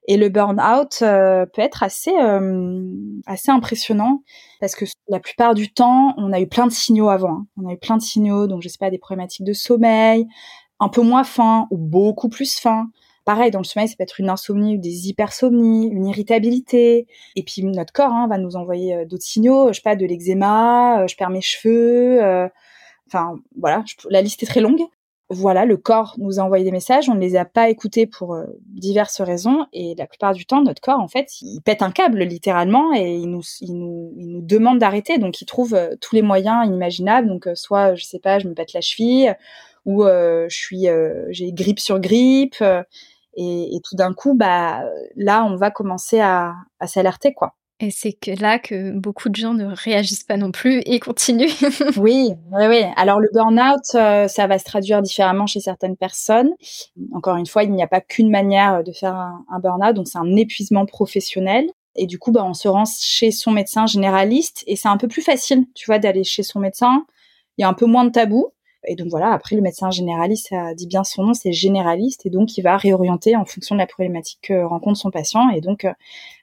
Et 0.09 0.17
le 0.17 0.29
burn-out 0.29 0.99
peut 1.01 1.63
être 1.63 1.85
assez, 1.85 2.13
assez 3.27 3.51
impressionnant 3.51 4.23
parce 4.61 4.75
que 4.75 4.85
la 5.09 5.21
plupart 5.21 5.55
du 5.55 5.73
temps, 5.73 6.15
on 6.17 6.33
a 6.33 6.41
eu 6.41 6.49
plein 6.49 6.67
de 6.67 6.73
signaux 6.73 7.11
avant. 7.11 7.31
Hein. 7.31 7.47
On 7.63 7.69
a 7.69 7.73
eu 7.75 7.79
plein 7.79 7.97
de 7.97 8.03
signaux, 8.03 8.49
donc 8.49 8.63
je 8.63 8.69
sais 8.69 8.79
pas, 8.79 8.91
des 8.91 8.99
problématiques 8.99 9.47
de 9.47 9.53
sommeil, 9.53 10.27
un 10.81 10.89
peu 10.89 11.03
moins 11.03 11.25
faim 11.25 11.69
ou 11.71 11.79
beaucoup 11.79 12.29
plus 12.29 12.59
faim, 12.59 12.89
Pareil, 13.25 13.51
dans 13.51 13.61
le 13.61 13.65
sommeil, 13.65 13.89
ça 13.89 13.95
peut 13.97 14.03
être 14.03 14.21
une 14.21 14.29
insomnie 14.29 14.77
ou 14.77 14.79
des 14.79 15.09
hypersomnies, 15.09 15.89
une 15.89 16.07
irritabilité. 16.07 17.07
Et 17.37 17.43
puis 17.43 17.63
notre 17.65 17.93
corps 17.93 18.13
hein, 18.13 18.29
va 18.29 18.37
nous 18.37 18.55
envoyer 18.57 18.95
euh, 18.95 19.05
d'autres 19.07 19.25
signaux, 19.25 19.69
je 19.69 19.77
sais 19.77 19.83
pas, 19.83 19.97
de 19.97 20.05
l'eczéma, 20.05 21.01
euh, 21.01 21.07
je 21.07 21.17
perds 21.17 21.31
mes 21.31 21.41
cheveux. 21.41 22.23
Euh, 22.23 22.49
enfin, 23.07 23.37
voilà, 23.59 23.83
la 24.11 24.21
liste 24.21 24.43
est 24.43 24.47
très 24.47 24.61
longue. 24.61 24.83
Voilà, 25.31 25.65
le 25.65 25.79
corps 25.79 26.17
nous 26.19 26.39
a 26.39 26.43
envoyé 26.43 26.65
des 26.65 26.71
messages, 26.71 27.09
on 27.09 27.15
ne 27.15 27.21
les 27.21 27.35
a 27.35 27.47
pas 27.47 27.71
écoutés 27.71 28.07
pour 28.07 28.37
diverses 28.67 29.23
raisons, 29.23 29.65
et 29.73 29.95
la 29.97 30.07
plupart 30.07 30.35
du 30.35 30.45
temps, 30.45 30.63
notre 30.63 30.83
corps, 30.83 31.01
en 31.01 31.09
fait, 31.09 31.41
il 31.41 31.63
pète 31.63 31.81
un 31.81 31.91
câble 31.91 32.25
littéralement 32.25 32.93
et 32.95 33.17
il 33.17 33.31
nous, 33.31 33.41
il 33.63 33.73
nous, 33.73 34.13
il 34.19 34.31
nous 34.31 34.43
demande 34.43 34.81
d'arrêter. 34.81 35.17
Donc, 35.17 35.41
il 35.41 35.47
trouve 35.47 35.75
tous 36.03 36.15
les 36.15 36.21
moyens 36.21 36.67
inimaginables. 36.67 37.27
Donc, 37.27 37.49
soit, 37.55 37.95
je 37.95 38.05
sais 38.05 38.19
pas, 38.19 38.39
je 38.39 38.49
me 38.49 38.55
pète 38.55 38.75
la 38.75 38.83
cheville, 38.83 39.35
ou 39.87 40.05
je 40.05 40.47
suis, 40.51 40.89
j'ai 41.31 41.53
grippe 41.53 41.81
sur 41.81 42.01
grippe. 42.01 42.63
Et, 43.37 43.77
et 43.77 43.81
tout 43.81 43.97
d'un 43.97 44.15
coup, 44.15 44.35
bah 44.35 44.85
là, 45.17 45.45
on 45.45 45.57
va 45.57 45.71
commencer 45.71 46.21
à, 46.21 46.55
à 46.79 46.87
s'alerter, 46.87 47.35
quoi. 47.35 47.55
Et 47.81 47.91
c'est 47.91 48.13
que 48.13 48.31
là 48.41 48.61
que 48.61 48.93
beaucoup 48.93 49.29
de 49.29 49.35
gens 49.35 49.53
ne 49.53 49.67
réagissent 49.67 50.23
pas 50.23 50.37
non 50.37 50.53
plus 50.53 50.81
et 50.87 51.01
continuent. 51.01 51.51
oui, 51.97 52.33
oui, 52.53 52.67
oui. 52.69 52.83
Alors 52.97 53.19
le 53.19 53.29
burn-out, 53.33 53.83
euh, 53.97 54.29
ça 54.29 54.47
va 54.47 54.59
se 54.59 54.65
traduire 54.65 55.03
différemment 55.03 55.47
chez 55.47 55.59
certaines 55.59 55.97
personnes. 55.97 56.51
Encore 57.13 57.37
une 57.37 57.47
fois, 57.47 57.65
il 57.65 57.73
n'y 57.73 57.83
a 57.83 57.89
pas 57.89 58.01
qu'une 58.01 58.31
manière 58.31 58.85
de 58.85 58.93
faire 58.93 59.15
un, 59.15 59.45
un 59.51 59.59
burn-out, 59.59 59.95
donc 59.95 60.07
c'est 60.07 60.19
un 60.19 60.37
épuisement 60.37 60.87
professionnel. 60.87 61.67
Et 61.97 62.07
du 62.07 62.19
coup, 62.19 62.31
bah, 62.31 62.45
on 62.45 62.55
se 62.55 62.69
rend 62.69 62.85
chez 62.87 63.33
son 63.33 63.51
médecin 63.51 63.87
généraliste 63.87 64.63
et 64.67 64.77
c'est 64.77 64.89
un 64.89 64.97
peu 64.97 65.09
plus 65.09 65.23
facile, 65.23 65.65
tu 65.75 65.87
vois, 65.87 65.99
d'aller 65.99 66.25
chez 66.25 66.43
son 66.45 66.61
médecin. 66.61 67.05
Il 67.59 67.63
y 67.63 67.65
a 67.65 67.69
un 67.69 67.75
peu 67.75 67.87
moins 67.87 68.05
de 68.05 68.11
tabous. 68.11 68.53
Et 68.87 68.97
donc 68.97 69.09
voilà, 69.09 69.33
après 69.33 69.57
le 69.57 69.63
médecin 69.63 69.91
généraliste, 69.91 70.49
ça 70.51 70.75
dit 70.75 70.87
bien 70.87 71.05
son 71.05 71.25
nom, 71.25 71.35
c'est 71.35 71.53
généraliste, 71.53 72.27
et 72.27 72.31
donc 72.31 72.57
il 72.57 72.63
va 72.63 72.77
réorienter 72.77 73.37
en 73.37 73.45
fonction 73.45 73.75
de 73.75 73.81
la 73.81 73.87
problématique 73.87 74.41
que 74.43 74.65
rencontre 74.65 74.99
son 74.99 75.11
patient. 75.11 75.49
Et 75.51 75.61
donc 75.61 75.85
euh, 75.85 75.93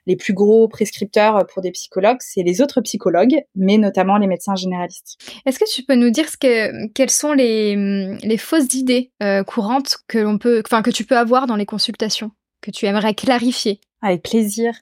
les 0.06 0.16
plus 0.16 0.32
gros 0.32 0.68
prescripteurs 0.68 1.46
pour 1.46 1.62
des 1.62 1.70
psychologues, 1.70 2.18
c'est 2.20 2.42
les 2.42 2.60
autres 2.60 2.80
psychologues, 2.80 3.42
mais 3.54 3.78
notamment 3.78 4.16
les 4.18 4.26
médecins 4.26 4.56
généralistes. 4.56 5.18
Est-ce 5.46 5.58
que 5.58 5.70
tu 5.72 5.82
peux 5.82 5.94
nous 5.94 6.10
dire 6.10 6.28
ce 6.28 6.36
que, 6.36 6.88
quelles 6.88 7.10
sont 7.10 7.32
les, 7.32 8.16
les 8.22 8.38
fausses 8.38 8.74
idées 8.74 9.10
euh, 9.22 9.44
courantes 9.44 9.98
que 10.08 10.18
l'on 10.18 10.38
peut, 10.38 10.62
enfin 10.66 10.82
que 10.82 10.90
tu 10.90 11.04
peux 11.04 11.16
avoir 11.16 11.46
dans 11.46 11.56
les 11.56 11.66
consultations, 11.66 12.30
que 12.60 12.70
tu 12.70 12.86
aimerais 12.86 13.14
clarifier? 13.14 13.80
Avec 14.02 14.22
plaisir 14.22 14.74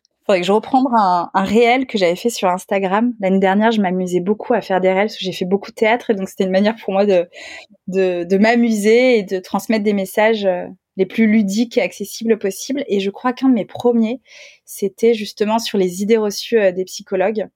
je 0.42 0.52
reprendre 0.52 0.92
un, 0.94 1.30
un 1.34 1.44
réel 1.44 1.86
que 1.86 1.98
j'avais 1.98 2.16
fait 2.16 2.30
sur 2.30 2.48
Instagram. 2.48 3.12
L'année 3.20 3.38
dernière, 3.38 3.72
je 3.72 3.80
m'amusais 3.80 4.20
beaucoup 4.20 4.54
à 4.54 4.60
faire 4.60 4.80
des 4.80 4.92
réels 4.92 5.10
j'ai 5.18 5.32
fait 5.32 5.44
beaucoup 5.44 5.70
de 5.70 5.74
théâtre 5.74 6.10
et 6.10 6.14
donc 6.14 6.28
c'était 6.28 6.44
une 6.44 6.50
manière 6.50 6.76
pour 6.76 6.92
moi 6.92 7.04
de, 7.06 8.36
m'amuser 8.38 9.18
et 9.18 9.22
de 9.22 9.38
transmettre 9.38 9.84
des 9.84 9.92
messages 9.92 10.46
euh, 10.46 10.66
les 10.96 11.06
plus 11.06 11.26
ludiques 11.26 11.78
et 11.78 11.82
accessibles 11.82 12.38
possibles. 12.38 12.84
Et 12.88 13.00
je 13.00 13.10
crois 13.10 13.32
qu'un 13.32 13.48
de 13.48 13.54
mes 13.54 13.64
premiers, 13.64 14.20
c'était 14.64 15.14
justement 15.14 15.58
sur 15.58 15.78
les 15.78 16.02
idées 16.02 16.16
reçues 16.16 16.58
euh, 16.58 16.72
des 16.72 16.84
psychologues. 16.84 17.48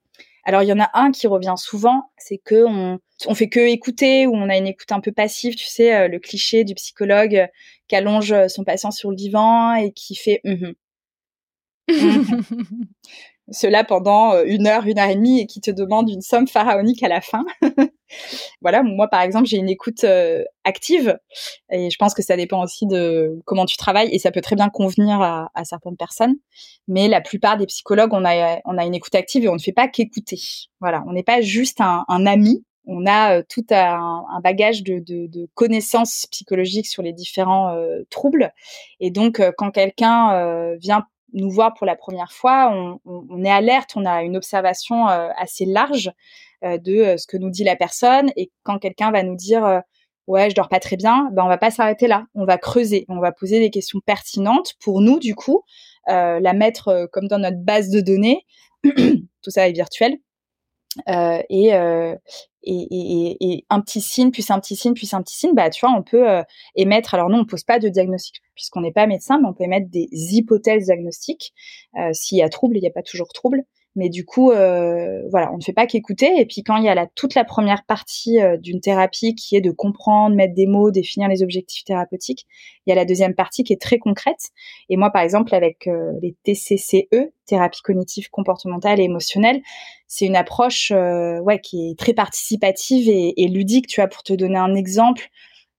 Alors 0.44 0.62
il 0.62 0.68
y 0.68 0.72
en 0.72 0.80
a 0.80 0.90
un 0.94 1.10
qui 1.10 1.26
revient 1.26 1.54
souvent, 1.56 2.10
c'est 2.18 2.38
que 2.38 2.66
on, 3.26 3.34
fait 3.34 3.48
que 3.48 3.60
écouter 3.60 4.26
ou 4.26 4.34
on 4.34 4.50
a 4.50 4.58
une 4.58 4.66
écoute 4.66 4.92
un 4.92 5.00
peu 5.00 5.12
passive, 5.12 5.54
tu 5.54 5.66
sais, 5.66 5.94
euh, 5.94 6.08
le 6.08 6.18
cliché 6.18 6.64
du 6.64 6.74
psychologue 6.74 7.46
qui 7.88 7.96
allonge 7.96 8.34
son 8.48 8.64
patient 8.64 8.90
sur 8.90 9.10
le 9.10 9.16
divan 9.16 9.74
et 9.74 9.92
qui 9.92 10.14
fait 10.14 10.40
mm 10.44 10.72
Cela 13.50 13.84
pendant 13.84 14.32
euh, 14.32 14.44
une 14.46 14.66
heure, 14.66 14.86
une 14.86 14.98
heure 14.98 15.10
et 15.10 15.16
demie 15.16 15.40
et 15.40 15.46
qui 15.46 15.60
te 15.60 15.70
demande 15.70 16.08
une 16.08 16.22
somme 16.22 16.46
pharaonique 16.46 17.02
à 17.02 17.08
la 17.08 17.20
fin. 17.20 17.44
voilà, 18.62 18.82
moi 18.82 19.08
par 19.08 19.20
exemple, 19.20 19.46
j'ai 19.46 19.58
une 19.58 19.68
écoute 19.68 20.04
euh, 20.04 20.42
active 20.64 21.18
et 21.70 21.90
je 21.90 21.96
pense 21.98 22.14
que 22.14 22.22
ça 22.22 22.36
dépend 22.36 22.62
aussi 22.62 22.86
de 22.86 23.38
comment 23.44 23.66
tu 23.66 23.76
travailles 23.76 24.08
et 24.12 24.18
ça 24.18 24.30
peut 24.30 24.40
très 24.40 24.56
bien 24.56 24.70
convenir 24.70 25.20
à, 25.20 25.64
certaines 25.64 25.96
personnes. 25.96 26.36
Mais 26.88 27.06
la 27.06 27.20
plupart 27.20 27.58
des 27.58 27.66
psychologues, 27.66 28.14
on 28.14 28.24
a, 28.24 28.60
on 28.64 28.78
a 28.78 28.84
une 28.86 28.94
écoute 28.94 29.14
active 29.14 29.44
et 29.44 29.48
on 29.48 29.54
ne 29.54 29.58
fait 29.58 29.72
pas 29.72 29.88
qu'écouter. 29.88 30.40
Voilà, 30.80 31.04
on 31.06 31.12
n'est 31.12 31.22
pas 31.22 31.42
juste 31.42 31.82
un, 31.82 32.04
ami, 32.26 32.64
on 32.86 33.04
a 33.06 33.38
euh, 33.38 33.42
tout 33.46 33.66
un, 33.70 34.24
bagage 34.42 34.82
de, 34.82 35.48
connaissances 35.52 36.26
psychologiques 36.30 36.86
sur 36.86 37.02
les 37.02 37.12
différents 37.12 37.76
troubles. 38.08 38.54
Et 39.00 39.10
donc, 39.10 39.42
quand 39.58 39.70
quelqu'un 39.70 40.74
vient 40.76 41.04
nous 41.34 41.50
voir 41.50 41.74
pour 41.74 41.86
la 41.86 41.96
première 41.96 42.32
fois, 42.32 42.72
on, 43.04 43.44
est 43.44 43.50
alerte, 43.50 43.92
on 43.96 44.06
a 44.06 44.22
une 44.22 44.36
observation 44.36 45.08
euh, 45.08 45.28
assez 45.36 45.66
large 45.66 46.10
euh, 46.64 46.78
de 46.78 46.94
euh, 46.94 47.16
ce 47.16 47.26
que 47.26 47.36
nous 47.36 47.50
dit 47.50 47.64
la 47.64 47.76
personne. 47.76 48.30
Et 48.36 48.50
quand 48.62 48.78
quelqu'un 48.78 49.10
va 49.10 49.22
nous 49.22 49.36
dire 49.36 49.82
ouais, 50.26 50.48
je 50.48 50.54
dors 50.54 50.68
pas 50.68 50.80
très 50.80 50.96
bien, 50.96 51.28
ben 51.32 51.44
on 51.44 51.48
va 51.48 51.58
pas 51.58 51.70
s'arrêter 51.70 52.06
là, 52.06 52.24
on 52.34 52.46
va 52.46 52.56
creuser, 52.56 53.04
on 53.08 53.18
va 53.18 53.32
poser 53.32 53.58
des 53.58 53.70
questions 53.70 54.00
pertinentes 54.06 54.74
pour 54.80 55.00
nous 55.00 55.18
du 55.18 55.34
coup, 55.34 55.62
la 56.06 56.52
mettre 56.54 57.08
comme 57.12 57.28
dans 57.28 57.38
notre 57.38 57.58
base 57.58 57.90
de 57.90 58.00
données. 58.00 58.46
Tout 58.84 59.50
ça 59.50 59.68
est 59.68 59.72
virtuel. 59.72 60.18
Euh, 61.08 61.42
et, 61.50 61.74
euh, 61.74 62.14
et, 62.62 62.86
et, 62.90 63.36
et, 63.40 63.66
un 63.68 63.80
petit 63.80 64.00
signe, 64.00 64.30
puis 64.30 64.44
un 64.48 64.60
petit 64.60 64.76
signe, 64.76 64.94
puis 64.94 65.08
un 65.12 65.22
petit 65.22 65.36
signe, 65.36 65.54
bah 65.54 65.70
tu 65.70 65.84
vois, 65.84 65.94
on 65.96 66.02
peut 66.02 66.28
euh, 66.28 66.42
émettre. 66.76 67.14
Alors 67.14 67.28
nous, 67.28 67.38
on 67.38 67.44
pose 67.44 67.64
pas 67.64 67.78
de 67.78 67.88
diagnostic 67.88 68.42
puisqu'on 68.54 68.80
n'est 68.80 68.92
pas 68.92 69.06
médecin, 69.06 69.38
mais 69.40 69.48
on 69.48 69.52
peut 69.52 69.64
émettre 69.64 69.88
des 69.90 70.08
hypothèses 70.12 70.84
diagnostiques. 70.86 71.52
S'il 72.12 72.38
y 72.38 72.42
a 72.42 72.48
trouble, 72.48 72.76
il 72.76 72.80
n'y 72.80 72.86
a 72.86 72.92
pas 72.92 73.02
toujours 73.02 73.32
trouble. 73.32 73.64
Mais 73.96 74.08
du 74.08 74.24
coup, 74.24 74.50
euh, 74.50 75.22
voilà, 75.30 75.52
on 75.52 75.58
ne 75.58 75.62
fait 75.62 75.72
pas 75.72 75.86
qu'écouter. 75.86 76.32
Et 76.38 76.46
puis 76.46 76.62
quand 76.62 76.76
il 76.76 76.84
y 76.84 76.88
a 76.88 76.94
la, 76.94 77.06
toute 77.06 77.34
la 77.34 77.44
première 77.44 77.84
partie 77.84 78.40
euh, 78.40 78.56
d'une 78.56 78.80
thérapie 78.80 79.34
qui 79.36 79.54
est 79.54 79.60
de 79.60 79.70
comprendre, 79.70 80.34
mettre 80.34 80.54
des 80.54 80.66
mots, 80.66 80.90
définir 80.90 81.28
les 81.28 81.42
objectifs 81.42 81.84
thérapeutiques, 81.84 82.46
il 82.86 82.90
y 82.90 82.92
a 82.92 82.96
la 82.96 83.04
deuxième 83.04 83.34
partie 83.34 83.62
qui 83.62 83.72
est 83.72 83.80
très 83.80 83.98
concrète. 83.98 84.50
Et 84.88 84.96
moi, 84.96 85.10
par 85.10 85.22
exemple, 85.22 85.54
avec 85.54 85.86
euh, 85.86 86.12
les 86.22 86.34
TCCE, 86.44 87.32
thérapie 87.46 87.82
cognitive, 87.82 88.30
comportementale 88.30 89.00
et 89.00 89.04
émotionnelle, 89.04 89.62
c'est 90.08 90.26
une 90.26 90.36
approche 90.36 90.92
ouais 90.92 91.60
qui 91.60 91.90
est 91.90 91.98
très 91.98 92.14
participative 92.14 93.08
et, 93.08 93.42
et 93.42 93.48
ludique. 93.48 93.86
Tu 93.86 94.00
vois, 94.00 94.08
pour 94.08 94.22
te 94.22 94.32
donner 94.32 94.58
un 94.58 94.74
exemple, 94.74 95.28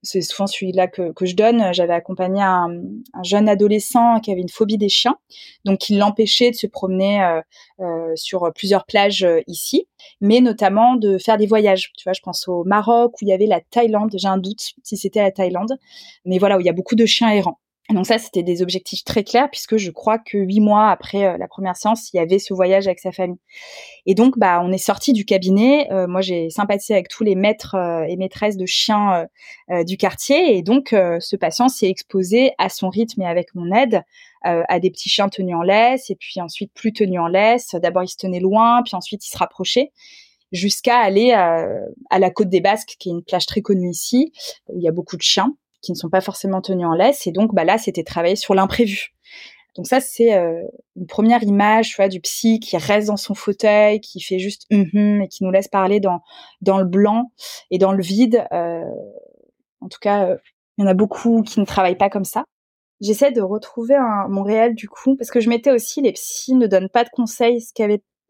c'est 0.05 0.21
souvent 0.21 0.47
celui-là 0.47 0.87
que, 0.87 1.11
que, 1.11 1.25
je 1.25 1.35
donne. 1.35 1.73
J'avais 1.73 1.93
accompagné 1.93 2.41
un, 2.41 2.69
un, 3.13 3.23
jeune 3.23 3.49
adolescent 3.49 4.19
qui 4.19 4.31
avait 4.31 4.41
une 4.41 4.49
phobie 4.49 4.77
des 4.77 4.89
chiens, 4.89 5.17
donc 5.65 5.89
il 5.89 5.97
l'empêchait 5.97 6.51
de 6.51 6.55
se 6.55 6.67
promener 6.67 7.21
euh, 7.23 7.41
euh, 7.81 8.15
sur 8.15 8.51
plusieurs 8.53 8.85
plages 8.85 9.23
euh, 9.23 9.41
ici, 9.47 9.87
mais 10.21 10.39
notamment 10.41 10.95
de 10.95 11.17
faire 11.17 11.37
des 11.37 11.47
voyages. 11.47 11.91
Tu 11.97 12.03
vois, 12.03 12.13
je 12.13 12.21
pense 12.21 12.47
au 12.47 12.63
Maroc 12.63 13.13
où 13.13 13.17
il 13.25 13.29
y 13.29 13.33
avait 13.33 13.47
la 13.47 13.61
Thaïlande. 13.61 14.11
J'ai 14.15 14.27
un 14.27 14.37
doute 14.37 14.73
si 14.83 14.95
c'était 14.95 15.21
la 15.21 15.31
Thaïlande, 15.31 15.77
mais 16.23 16.37
voilà 16.37 16.57
où 16.57 16.59
il 16.61 16.65
y 16.65 16.69
a 16.69 16.73
beaucoup 16.73 16.95
de 16.95 17.05
chiens 17.05 17.31
errants. 17.31 17.59
Donc 17.91 18.07
ça, 18.07 18.17
c'était 18.17 18.41
des 18.41 18.63
objectifs 18.63 19.03
très 19.03 19.23
clairs 19.23 19.47
puisque 19.51 19.77
je 19.77 19.91
crois 19.91 20.17
que 20.17 20.39
huit 20.39 20.59
mois 20.59 20.89
après 20.89 21.25
euh, 21.25 21.37
la 21.37 21.47
première 21.47 21.75
séance, 21.75 22.11
il 22.11 22.17
y 22.17 22.19
avait 22.19 22.39
ce 22.39 22.51
voyage 22.51 22.87
avec 22.87 22.99
sa 22.99 23.11
famille. 23.11 23.37
Et 24.07 24.15
donc, 24.15 24.39
bah, 24.39 24.59
on 24.63 24.71
est 24.71 24.79
sorti 24.79 25.13
du 25.13 25.23
cabinet. 25.23 25.91
Euh, 25.91 26.07
moi, 26.07 26.21
j'ai 26.21 26.49
sympathisé 26.49 26.95
avec 26.95 27.09
tous 27.09 27.23
les 27.23 27.35
maîtres 27.35 27.75
euh, 27.75 28.03
et 28.07 28.15
maîtresses 28.17 28.57
de 28.57 28.65
chiens 28.65 29.27
du 29.85 29.97
quartier. 29.97 30.57
Et 30.57 30.63
donc, 30.63 30.89
ce 30.89 31.35
patient 31.35 31.69
s'est 31.69 31.89
exposé 31.89 32.53
à 32.57 32.69
son 32.69 32.89
rythme 32.89 33.21
et 33.21 33.27
avec 33.27 33.53
mon 33.55 33.71
aide 33.75 34.01
à 34.41 34.79
des 34.79 34.91
petits 34.91 35.09
chiens 35.09 35.27
tenus 35.27 35.55
en 35.55 35.63
laisse 35.63 36.11
et 36.11 36.15
puis 36.15 36.39
ensuite 36.39 36.71
plus 36.73 36.93
tenus 36.93 37.19
en 37.19 37.27
laisse. 37.27 37.75
D'abord, 37.75 38.03
il 38.03 38.07
se 38.07 38.17
tenait 38.17 38.39
loin, 38.39 38.83
puis 38.83 38.95
ensuite, 38.95 39.25
il 39.25 39.29
se 39.29 39.37
rapprochait 39.37 39.91
jusqu'à 40.51 40.97
aller 40.99 41.31
à, 41.31 42.19
la 42.19 42.29
côte 42.29 42.49
des 42.49 42.61
Basques, 42.61 42.95
qui 42.99 43.09
est 43.09 43.13
une 43.13 43.23
plage 43.23 43.45
très 43.45 43.61
connue 43.61 43.89
ici, 43.89 44.31
où 44.67 44.77
il 44.77 44.83
y 44.83 44.87
a 44.87 44.91
beaucoup 44.91 45.17
de 45.17 45.23
chiens 45.23 45.55
qui 45.85 45.91
ne 45.91 45.97
sont 45.97 46.09
pas 46.09 46.21
forcément 46.21 46.61
tenus 46.61 46.87
en 46.87 46.93
laisse. 46.93 47.27
Et 47.27 47.31
donc, 47.31 47.53
bah 47.53 47.63
là, 47.63 47.77
c'était 47.77 48.03
travailler 48.03 48.35
sur 48.35 48.55
l'imprévu. 48.55 49.13
Donc 49.75 49.87
ça, 49.87 49.99
c'est 49.99 50.33
euh, 50.35 50.63
une 50.95 51.05
première 51.05 51.43
image, 51.43 51.95
tu 51.95 52.09
du 52.09 52.21
psy 52.21 52.59
qui 52.59 52.77
reste 52.77 53.07
dans 53.07 53.17
son 53.17 53.33
fauteuil, 53.33 53.99
qui 53.99 54.21
fait 54.21 54.39
juste 54.39 54.65
hum 54.71 55.21
et 55.21 55.27
qui 55.27 55.43
nous 55.43 55.51
laisse 55.51 55.67
parler 55.67 55.99
dans 55.99 56.21
dans 56.61 56.77
le 56.77 56.85
blanc 56.85 57.31
et 57.71 57.77
dans 57.77 57.91
le 57.91 58.01
vide. 58.01 58.45
Euh, 58.53 58.83
en 59.81 59.89
tout 59.89 59.99
cas, 59.99 60.29
euh, 60.29 60.37
il 60.77 60.83
y 60.83 60.87
en 60.87 60.89
a 60.89 60.93
beaucoup 60.93 61.43
qui 61.43 61.59
ne 61.59 61.65
travaillent 61.65 61.97
pas 61.97 62.09
comme 62.09 62.23
ça. 62.23 62.45
J'essaie 63.01 63.31
de 63.31 63.41
retrouver 63.41 63.95
un, 63.95 64.29
mon 64.29 64.43
réel 64.43 64.75
du 64.75 64.87
coup, 64.87 65.17
parce 65.17 65.29
que 65.29 65.41
je 65.41 65.49
mettais 65.49 65.71
aussi 65.71 66.01
les 66.01 66.13
psys 66.13 66.55
ne 66.55 66.67
donnent 66.67 66.89
pas 66.89 67.03
de 67.03 67.09
conseils, 67.09 67.61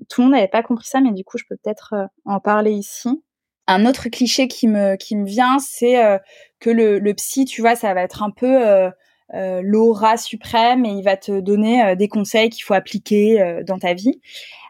tout 0.09 0.21
le 0.21 0.25
monde 0.25 0.33
n'avait 0.33 0.47
pas 0.47 0.63
compris 0.63 0.87
ça, 0.87 0.99
mais 0.99 1.11
du 1.11 1.23
coup, 1.23 1.37
je 1.37 1.43
peux 1.47 1.55
peut-être 1.63 1.93
en 2.25 2.39
parler 2.39 2.71
ici. 2.71 3.23
Un 3.67 3.85
autre 3.85 4.09
cliché 4.09 4.47
qui 4.47 4.67
me 4.67 4.95
qui 4.95 5.15
me 5.15 5.25
vient, 5.25 5.59
c'est 5.59 6.19
le, 6.69 7.13
psy, 7.13 7.45
tu 7.45 7.61
vois, 7.61 7.75
ça 7.75 7.93
va 7.93 8.01
être 8.01 8.23
un 8.23 8.31
peu 8.31 8.91
euh, 9.33 9.61
l'aura 9.63 10.17
suprême 10.17 10.85
et 10.85 10.91
il 10.91 11.03
va 11.03 11.17
te 11.17 11.39
donner 11.39 11.83
euh, 11.83 11.95
des 11.95 12.07
conseils 12.07 12.51
qu'il 12.51 12.63
faut 12.63 12.75
appliquer 12.75 13.41
euh, 13.41 13.63
dans 13.63 13.79
ta 13.79 13.95
vie. 13.95 14.21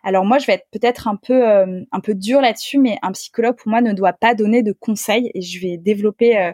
Alors 0.08 0.24
moi, 0.24 0.38
je 0.38 0.46
vais 0.46 0.54
être 0.54 0.68
peut-être 0.72 1.08
un 1.08 1.16
peu 1.16 1.44
un 1.46 2.00
peu 2.00 2.14
dur 2.14 2.40
là-dessus, 2.40 2.78
mais 2.78 2.98
un 3.02 3.12
psychologue 3.12 3.56
pour 3.58 3.70
moi 3.70 3.82
ne 3.82 3.92
doit 3.92 4.14
pas 4.14 4.36
donner 4.36 4.62
de 4.62 4.72
conseils 4.72 5.32
et 5.34 5.42
je 5.42 5.60
vais 5.60 5.78
développer 5.78 6.52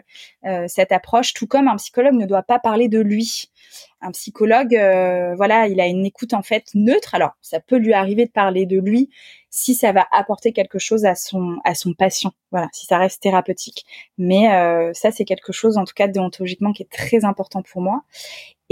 cette 0.68 0.90
approche. 0.90 1.34
Tout 1.34 1.46
comme 1.46 1.68
un 1.68 1.76
psychologue 1.76 2.14
ne 2.14 2.24
doit 2.24 2.42
pas 2.42 2.58
parler 2.58 2.88
de 2.88 2.98
lui. 2.98 3.50
Un 4.00 4.10
psychologue, 4.12 4.72
voilà, 5.36 5.68
il 5.68 5.80
a 5.80 5.86
une 5.86 6.06
écoute 6.06 6.32
en 6.32 6.42
fait 6.42 6.64
neutre. 6.74 7.14
Alors 7.14 7.32
ça 7.42 7.60
peut 7.60 7.76
lui 7.76 7.92
arriver 7.92 8.24
de 8.24 8.30
parler 8.30 8.64
de 8.64 8.80
lui, 8.80 9.10
si 9.50 9.74
ça 9.74 9.92
va 9.92 10.06
apporter 10.12 10.54
quelque 10.54 10.78
chose 10.78 11.04
à 11.04 11.14
son 11.14 11.58
à 11.64 11.74
son 11.74 11.92
patient. 11.92 12.32
Voilà, 12.52 12.68
si 12.72 12.86
ça 12.86 12.96
reste 12.96 13.22
thérapeutique. 13.22 13.84
Mais 14.16 14.50
euh, 14.52 14.92
ça, 14.94 15.10
c'est 15.10 15.24
quelque 15.24 15.52
chose, 15.52 15.76
en 15.76 15.84
tout 15.84 15.94
cas 15.94 16.08
déontologiquement, 16.08 16.72
qui 16.72 16.82
est 16.82 16.90
très 16.90 17.24
important 17.26 17.62
pour 17.62 17.82
moi. 17.82 18.02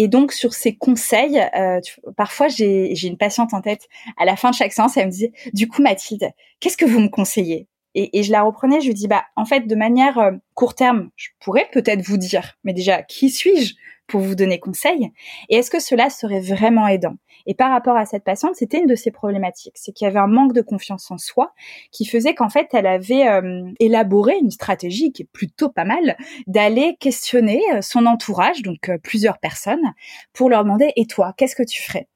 Et 0.03 0.09
donc 0.09 0.33
sur 0.33 0.55
ces 0.55 0.75
conseils, 0.75 1.39
euh, 1.55 1.79
parfois 2.17 2.49
j'ai 2.49 3.07
une 3.07 3.19
patiente 3.19 3.53
en 3.53 3.61
tête. 3.61 3.87
À 4.17 4.25
la 4.25 4.35
fin 4.35 4.49
de 4.49 4.55
chaque 4.55 4.73
séance, 4.73 4.97
elle 4.97 5.09
me 5.09 5.11
dit 5.13 5.31
"Du 5.53 5.69
coup, 5.69 5.83
Mathilde, 5.83 6.31
qu'est-ce 6.59 6.79
que 6.79 6.87
vous 6.87 7.01
me 7.01 7.09
conseillez? 7.09 7.69
Et, 7.95 8.19
et, 8.19 8.23
je 8.23 8.33
la 8.33 8.41
reprenais, 8.41 8.81
je 8.81 8.87
lui 8.87 8.95
dis 8.95 9.09
bah 9.09 9.25
en 9.37 9.45
fait 9.45 9.67
de 9.67 9.75
manière 9.75 10.17
euh, 10.19 10.31
court 10.55 10.75
terme, 10.75 11.11
je 11.17 11.29
pourrais 11.39 11.69
peut-être 11.71 12.01
vous 12.01 12.17
dire, 12.17 12.57
mais 12.65 12.73
déjà 12.73 13.03
qui 13.03 13.29
suis-je? 13.29 13.75
Pour 14.11 14.21
vous 14.21 14.35
donner 14.35 14.59
conseil. 14.59 15.13
Et 15.49 15.57
est-ce 15.57 15.71
que 15.71 15.81
cela 15.81 16.11
serait 16.11 16.41
vraiment 16.41 16.87
aidant? 16.89 17.15
Et 17.47 17.55
par 17.55 17.71
rapport 17.71 17.97
à 17.97 18.05
cette 18.05 18.25
patiente, 18.25 18.55
c'était 18.57 18.81
une 18.81 18.87
de 18.87 18.95
ses 18.95 19.11
problématiques, 19.11 19.73
c'est 19.77 19.93
qu'il 19.93 20.05
y 20.05 20.09
avait 20.09 20.19
un 20.19 20.27
manque 20.27 20.53
de 20.53 20.61
confiance 20.61 21.11
en 21.11 21.17
soi 21.17 21.53
qui 21.91 22.05
faisait 22.05 22.35
qu'en 22.35 22.51
fait, 22.51 22.69
elle 22.73 22.87
avait 22.87 23.27
euh, 23.29 23.71
élaboré 23.79 24.35
une 24.39 24.51
stratégie 24.51 25.13
qui 25.13 25.23
est 25.23 25.29
plutôt 25.33 25.71
pas 25.71 25.85
mal 25.85 26.17
d'aller 26.47 26.97
questionner 27.01 27.63
euh, 27.73 27.81
son 27.81 28.05
entourage, 28.07 28.63
donc 28.63 28.89
euh, 28.89 28.99
plusieurs 28.99 29.39
personnes, 29.39 29.95
pour 30.33 30.51
leur 30.51 30.65
demander 30.65 30.93
"Et 30.97 31.07
toi, 31.07 31.33
qu'est-ce 31.37 31.57
que 31.57 31.63
tu 31.63 31.81
ferais? 31.81 32.09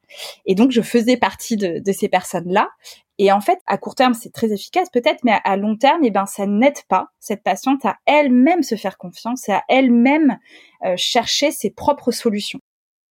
Et 0.46 0.54
donc, 0.54 0.70
je 0.70 0.82
faisais 0.82 1.16
partie 1.16 1.56
de, 1.56 1.80
de 1.80 1.92
ces 1.92 2.08
personnes-là. 2.08 2.68
Et 3.18 3.30
en 3.30 3.40
fait, 3.40 3.58
à 3.66 3.78
court 3.78 3.94
terme, 3.94 4.14
c'est 4.14 4.32
très 4.32 4.52
efficace 4.52 4.88
peut-être, 4.90 5.22
mais 5.24 5.38
à 5.44 5.56
long 5.56 5.76
terme, 5.76 6.02
eh 6.02 6.10
ben, 6.10 6.26
ça 6.26 6.46
n'aide 6.46 6.82
pas 6.88 7.08
cette 7.20 7.42
patiente 7.42 7.84
à 7.84 7.96
elle-même 8.06 8.62
se 8.62 8.74
faire 8.74 8.98
confiance 8.98 9.48
et 9.48 9.52
à 9.52 9.62
elle-même 9.68 10.38
euh, 10.84 10.94
chercher 10.96 11.52
ses 11.52 11.70
propres 11.70 12.10
solutions. 12.10 12.60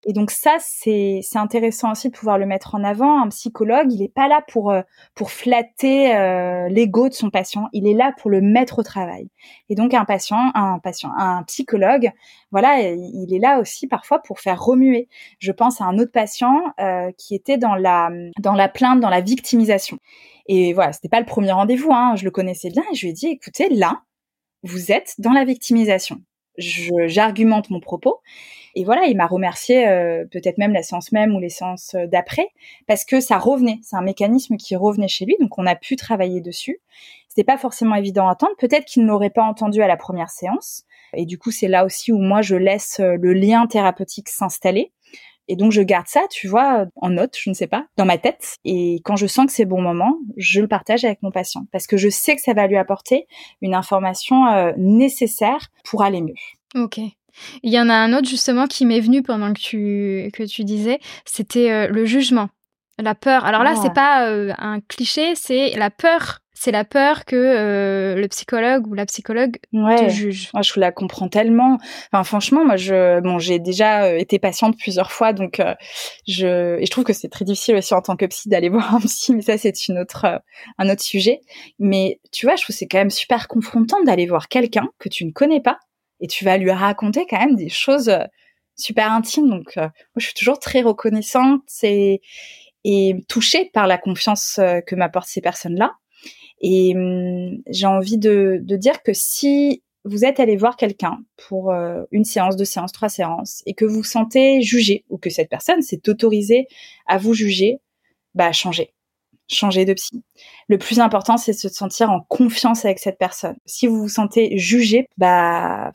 Et 0.06 0.14
donc 0.14 0.32
ça, 0.32 0.58
c'est 0.60 1.22
c'est 1.24 1.40
intéressant 1.40 1.92
aussi 1.92 2.10
de 2.10 2.14
pouvoir 2.14 2.38
le 2.38 2.46
mettre 2.46 2.76
en 2.76 2.84
avant. 2.84 3.22
Un 3.22 3.30
psychologue, 3.30 3.92
il 3.92 4.02
n'est 4.02 4.10
pas 4.10 4.28
là 4.28 4.44
pour 4.48 4.72
euh, 4.72 4.82
pour 5.16 5.32
flatter 5.32 6.16
euh, 6.16 6.68
l'ego 6.70 7.08
de 7.10 7.14
son 7.14 7.30
patient. 7.30 7.70
Il 7.72 7.88
est 7.88 7.94
là 7.94 8.14
pour 8.18 8.30
le 8.30 8.42
mettre 8.42 8.80
au 8.80 8.84
travail. 8.84 9.30
Et 9.70 9.76
donc 9.76 9.94
un 9.94 10.06
patient, 10.06 10.52
un 10.56 10.80
patient, 10.80 11.12
un 11.18 11.44
psychologue, 11.44 12.12
voilà, 12.52 12.82
il 12.82 13.34
est 13.34 13.40
là 13.40 13.60
aussi 13.60 13.88
parfois 13.88 14.20
pour 14.20 14.40
faire 14.40 14.62
remuer. 14.62 15.08
Je 15.40 15.52
pense 15.52 15.80
à 15.80 15.86
un 15.86 15.98
autre 15.98 16.12
patient 16.12 16.62
euh, 16.80 17.12
qui 17.18 17.34
était 17.36 17.58
dans 17.58 17.76
la 17.76 18.10
dans 18.40 18.54
la 18.54 18.68
plainte, 18.70 19.00
dans 19.00 19.10
la 19.10 19.22
victimisation. 19.22 20.00
Et 20.48 20.74
voilà, 20.74 20.92
c'était 20.94 21.10
pas 21.10 21.20
le 21.20 21.26
premier 21.26 21.52
rendez-vous. 21.54 21.94
Hein, 21.94 22.16
je 22.18 22.26
le 22.26 22.32
connaissais 22.32 22.70
bien 22.70 22.84
et 22.92 22.96
je 22.96 23.06
lui 23.06 23.12
ai 23.12 23.14
dit, 23.14 23.28
écoutez, 23.28 23.70
là, 23.70 24.02
vous 24.64 24.92
êtes 24.92 25.16
dans 25.20 25.32
la 25.32 25.46
victimisation 25.46 26.22
j'argumente 26.58 27.70
mon 27.70 27.80
propos. 27.80 28.22
Et 28.76 28.84
voilà, 28.84 29.06
il 29.06 29.16
m'a 29.16 29.28
remercié 29.28 29.88
euh, 29.88 30.26
peut-être 30.32 30.58
même 30.58 30.74
la 30.74 30.82
séance 30.82 31.12
même 31.12 31.36
ou 31.36 31.40
les 31.40 31.50
séances 31.50 31.94
euh, 31.94 32.08
d'après 32.08 32.48
parce 32.88 33.06
que 33.06 33.20
ça 33.20 33.38
revenait. 33.38 33.80
C'est 33.84 33.96
un 33.96 34.02
mécanisme 34.02 34.58
qui 34.58 34.76
revenait 34.76 35.08
chez 35.08 35.26
lui, 35.26 35.36
donc 35.40 35.58
on 35.60 35.68
a 35.68 35.76
pu 35.76 35.96
travailler 35.96 36.42
dessus. 36.42 36.80
C'était 37.30 37.44
pas 37.44 37.58
forcément 37.58 37.96
évident 37.96 38.28
à 38.28 38.32
entendre. 38.32 38.56
Peut-être 38.58 38.86
qu'il 38.86 39.04
ne 39.04 39.08
l'aurait 39.08 39.30
pas 39.30 39.44
entendu 39.44 39.82
à 39.82 39.88
la 39.88 39.98
première 39.98 40.30
séance. 40.30 40.86
Et 41.16 41.26
du 41.26 41.38
coup, 41.38 41.52
c'est 41.52 41.68
là 41.68 41.86
aussi 41.86 42.12
où 42.12 42.18
moi 42.18 42.42
je 42.42 42.56
laisse 42.56 43.00
euh, 43.00 43.16
le 43.20 43.34
lien 43.34 43.68
thérapeutique 43.68 44.30
s'installer. 44.30 44.92
Et 45.48 45.56
donc 45.56 45.72
je 45.72 45.82
garde 45.82 46.08
ça, 46.08 46.22
tu 46.30 46.48
vois, 46.48 46.86
en 46.96 47.10
note, 47.10 47.36
je 47.40 47.50
ne 47.50 47.56
sais 47.56 47.68
pas, 47.68 47.86
dans 47.98 48.06
ma 48.06 48.18
tête. 48.18 48.58
Et 48.66 49.02
quand 49.04 49.16
je 49.16 49.28
sens 49.28 49.46
que 49.46 49.52
c'est 49.52 49.66
bon 49.66 49.82
moment, 49.82 50.18
je 50.38 50.62
le 50.62 50.68
partage 50.68 51.04
avec 51.06 51.22
mon 51.22 51.32
patient 51.32 51.66
parce 51.72 51.88
que 51.88 51.98
je 51.98 52.10
sais 52.10 52.36
que 52.36 52.42
ça 52.42 52.54
va 52.54 52.68
lui 52.68 52.78
apporter 52.78 53.28
une 53.62 53.76
information 53.76 54.48
euh, 54.48 54.72
nécessaire 54.78 55.70
pour 55.84 56.04
aller 56.04 56.22
mieux. 56.22 56.34
Ok. 56.76 57.00
Il 57.64 57.74
y 57.74 57.80
en 57.80 57.90
a 57.90 57.96
un 57.96 58.14
autre 58.14 58.28
justement 58.28 58.68
qui 58.68 58.86
m'est 58.86 59.00
venu 59.00 59.24
pendant 59.24 59.54
que 59.54 59.60
tu 59.60 60.30
que 60.34 60.44
tu 60.44 60.64
disais, 60.64 61.00
c'était 61.26 61.72
euh, 61.72 61.88
le 61.88 62.06
jugement, 62.06 62.50
la 63.04 63.16
peur. 63.16 63.46
Alors 63.46 63.64
là, 63.64 63.76
c'est 63.76 63.90
ah. 63.90 63.94
pas 63.94 64.28
euh, 64.30 64.54
un 64.58 64.80
cliché, 64.82 65.36
c'est 65.36 65.76
la 65.76 65.90
peur 65.90 66.40
c'est 66.64 66.72
la 66.72 66.86
peur 66.86 67.26
que 67.26 67.36
euh, 67.36 68.16
le 68.16 68.28
psychologue 68.30 68.88
ou 68.88 68.94
la 68.94 69.06
psychologue 69.06 69.58
te 69.74 70.10
juge. 70.10 70.50
Moi, 70.54 70.62
je 70.62 70.80
la 70.80 70.94
comprends 70.94 71.28
tellement. 71.28 71.78
Enfin, 72.12 72.24
franchement, 72.24 72.64
moi, 72.64 72.78
je, 72.78 73.20
bon, 73.20 73.38
j'ai 73.38 73.60
déjà 73.60 74.06
euh, 74.06 74.18
été 74.18 74.40
patiente 74.40 74.78
plusieurs 74.78 75.12
fois, 75.12 75.34
donc 75.34 75.60
euh, 75.60 75.76
je, 76.26 76.80
et 76.80 76.86
je 76.86 76.92
trouve 76.92 77.04
que 77.04 77.12
c'est 77.12 77.28
très 77.28 77.44
difficile 77.44 77.76
aussi 77.76 77.94
en 77.94 78.02
tant 78.02 78.16
que 78.16 78.26
psy 78.28 78.48
d'aller 78.48 78.70
voir 78.70 78.96
un 78.96 79.02
psy, 79.02 79.34
mais 79.36 79.42
ça, 79.42 79.58
c'est 79.58 79.90
une 79.90 80.00
autre, 80.00 80.42
un 80.78 80.90
autre 80.90 81.02
sujet. 81.02 81.42
Mais 81.80 82.22
tu 82.32 82.46
vois, 82.46 82.56
je 82.56 82.64
trouve 82.64 82.76
c'est 82.76 82.88
quand 82.88 83.00
même 83.00 83.10
super 83.10 83.50
confrontant 83.50 84.02
d'aller 84.04 84.26
voir 84.26 84.48
quelqu'un 84.48 84.88
que 85.00 85.10
tu 85.10 85.26
ne 85.26 85.32
connais 85.32 85.62
pas 85.62 85.80
et 86.22 86.28
tu 86.28 86.46
vas 86.46 86.58
lui 86.58 86.72
raconter 86.72 87.26
quand 87.30 87.40
même 87.40 87.58
des 87.58 87.70
choses 87.70 88.16
super 88.78 89.12
intimes. 89.12 89.50
Donc, 89.50 89.76
moi, 89.76 89.92
je 90.16 90.26
suis 90.28 90.34
toujours 90.34 90.60
très 90.60 90.82
reconnaissante 90.82 91.64
et, 91.82 92.22
et 92.84 93.24
touchée 93.28 93.70
par 93.74 93.88
la 93.88 93.98
confiance 93.98 94.60
que 94.88 94.96
m'apportent 94.96 95.28
ces 95.28 95.42
personnes-là. 95.42 95.94
Et 96.62 96.94
hum, 96.96 97.62
j'ai 97.68 97.88
envie 97.88 98.18
de, 98.18 98.60
de, 98.62 98.78
dire 98.78 99.04
que 99.04 99.12
si 99.14 99.84
vous 100.06 100.26
êtes 100.26 100.40
allé 100.40 100.58
voir 100.58 100.76
quelqu'un 100.76 101.20
pour 101.48 101.72
euh, 101.72 102.04
une 102.12 102.26
séance, 102.26 102.56
deux 102.56 102.66
séances, 102.66 102.92
trois 102.92 103.10
séances, 103.10 103.64
et 103.66 103.74
que 103.74 103.86
vous 103.86 104.04
sentez 104.04 104.62
jugé, 104.62 105.06
ou 105.10 105.18
que 105.18 105.30
cette 105.30 105.50
personne 105.50 105.82
s'est 105.82 106.10
autorisée 106.10 106.68
à 107.08 107.18
vous 107.18 107.34
juger, 107.34 107.80
bah 108.36 108.52
changez. 108.52 108.94
Changez 109.50 109.86
de 109.86 109.94
psy. 109.94 110.24
Le 110.68 110.78
plus 110.78 111.00
important, 111.00 111.38
c'est 111.38 111.52
de 111.52 111.58
se 111.58 111.70
sentir 111.70 112.10
en 112.10 112.22
confiance 112.22 112.86
avec 112.86 113.00
cette 113.00 113.18
personne. 113.18 113.56
Si 113.66 113.88
vous 113.88 114.02
vous 114.02 114.10
sentez 114.10 114.58
jugé, 114.58 115.08
bah 115.18 115.92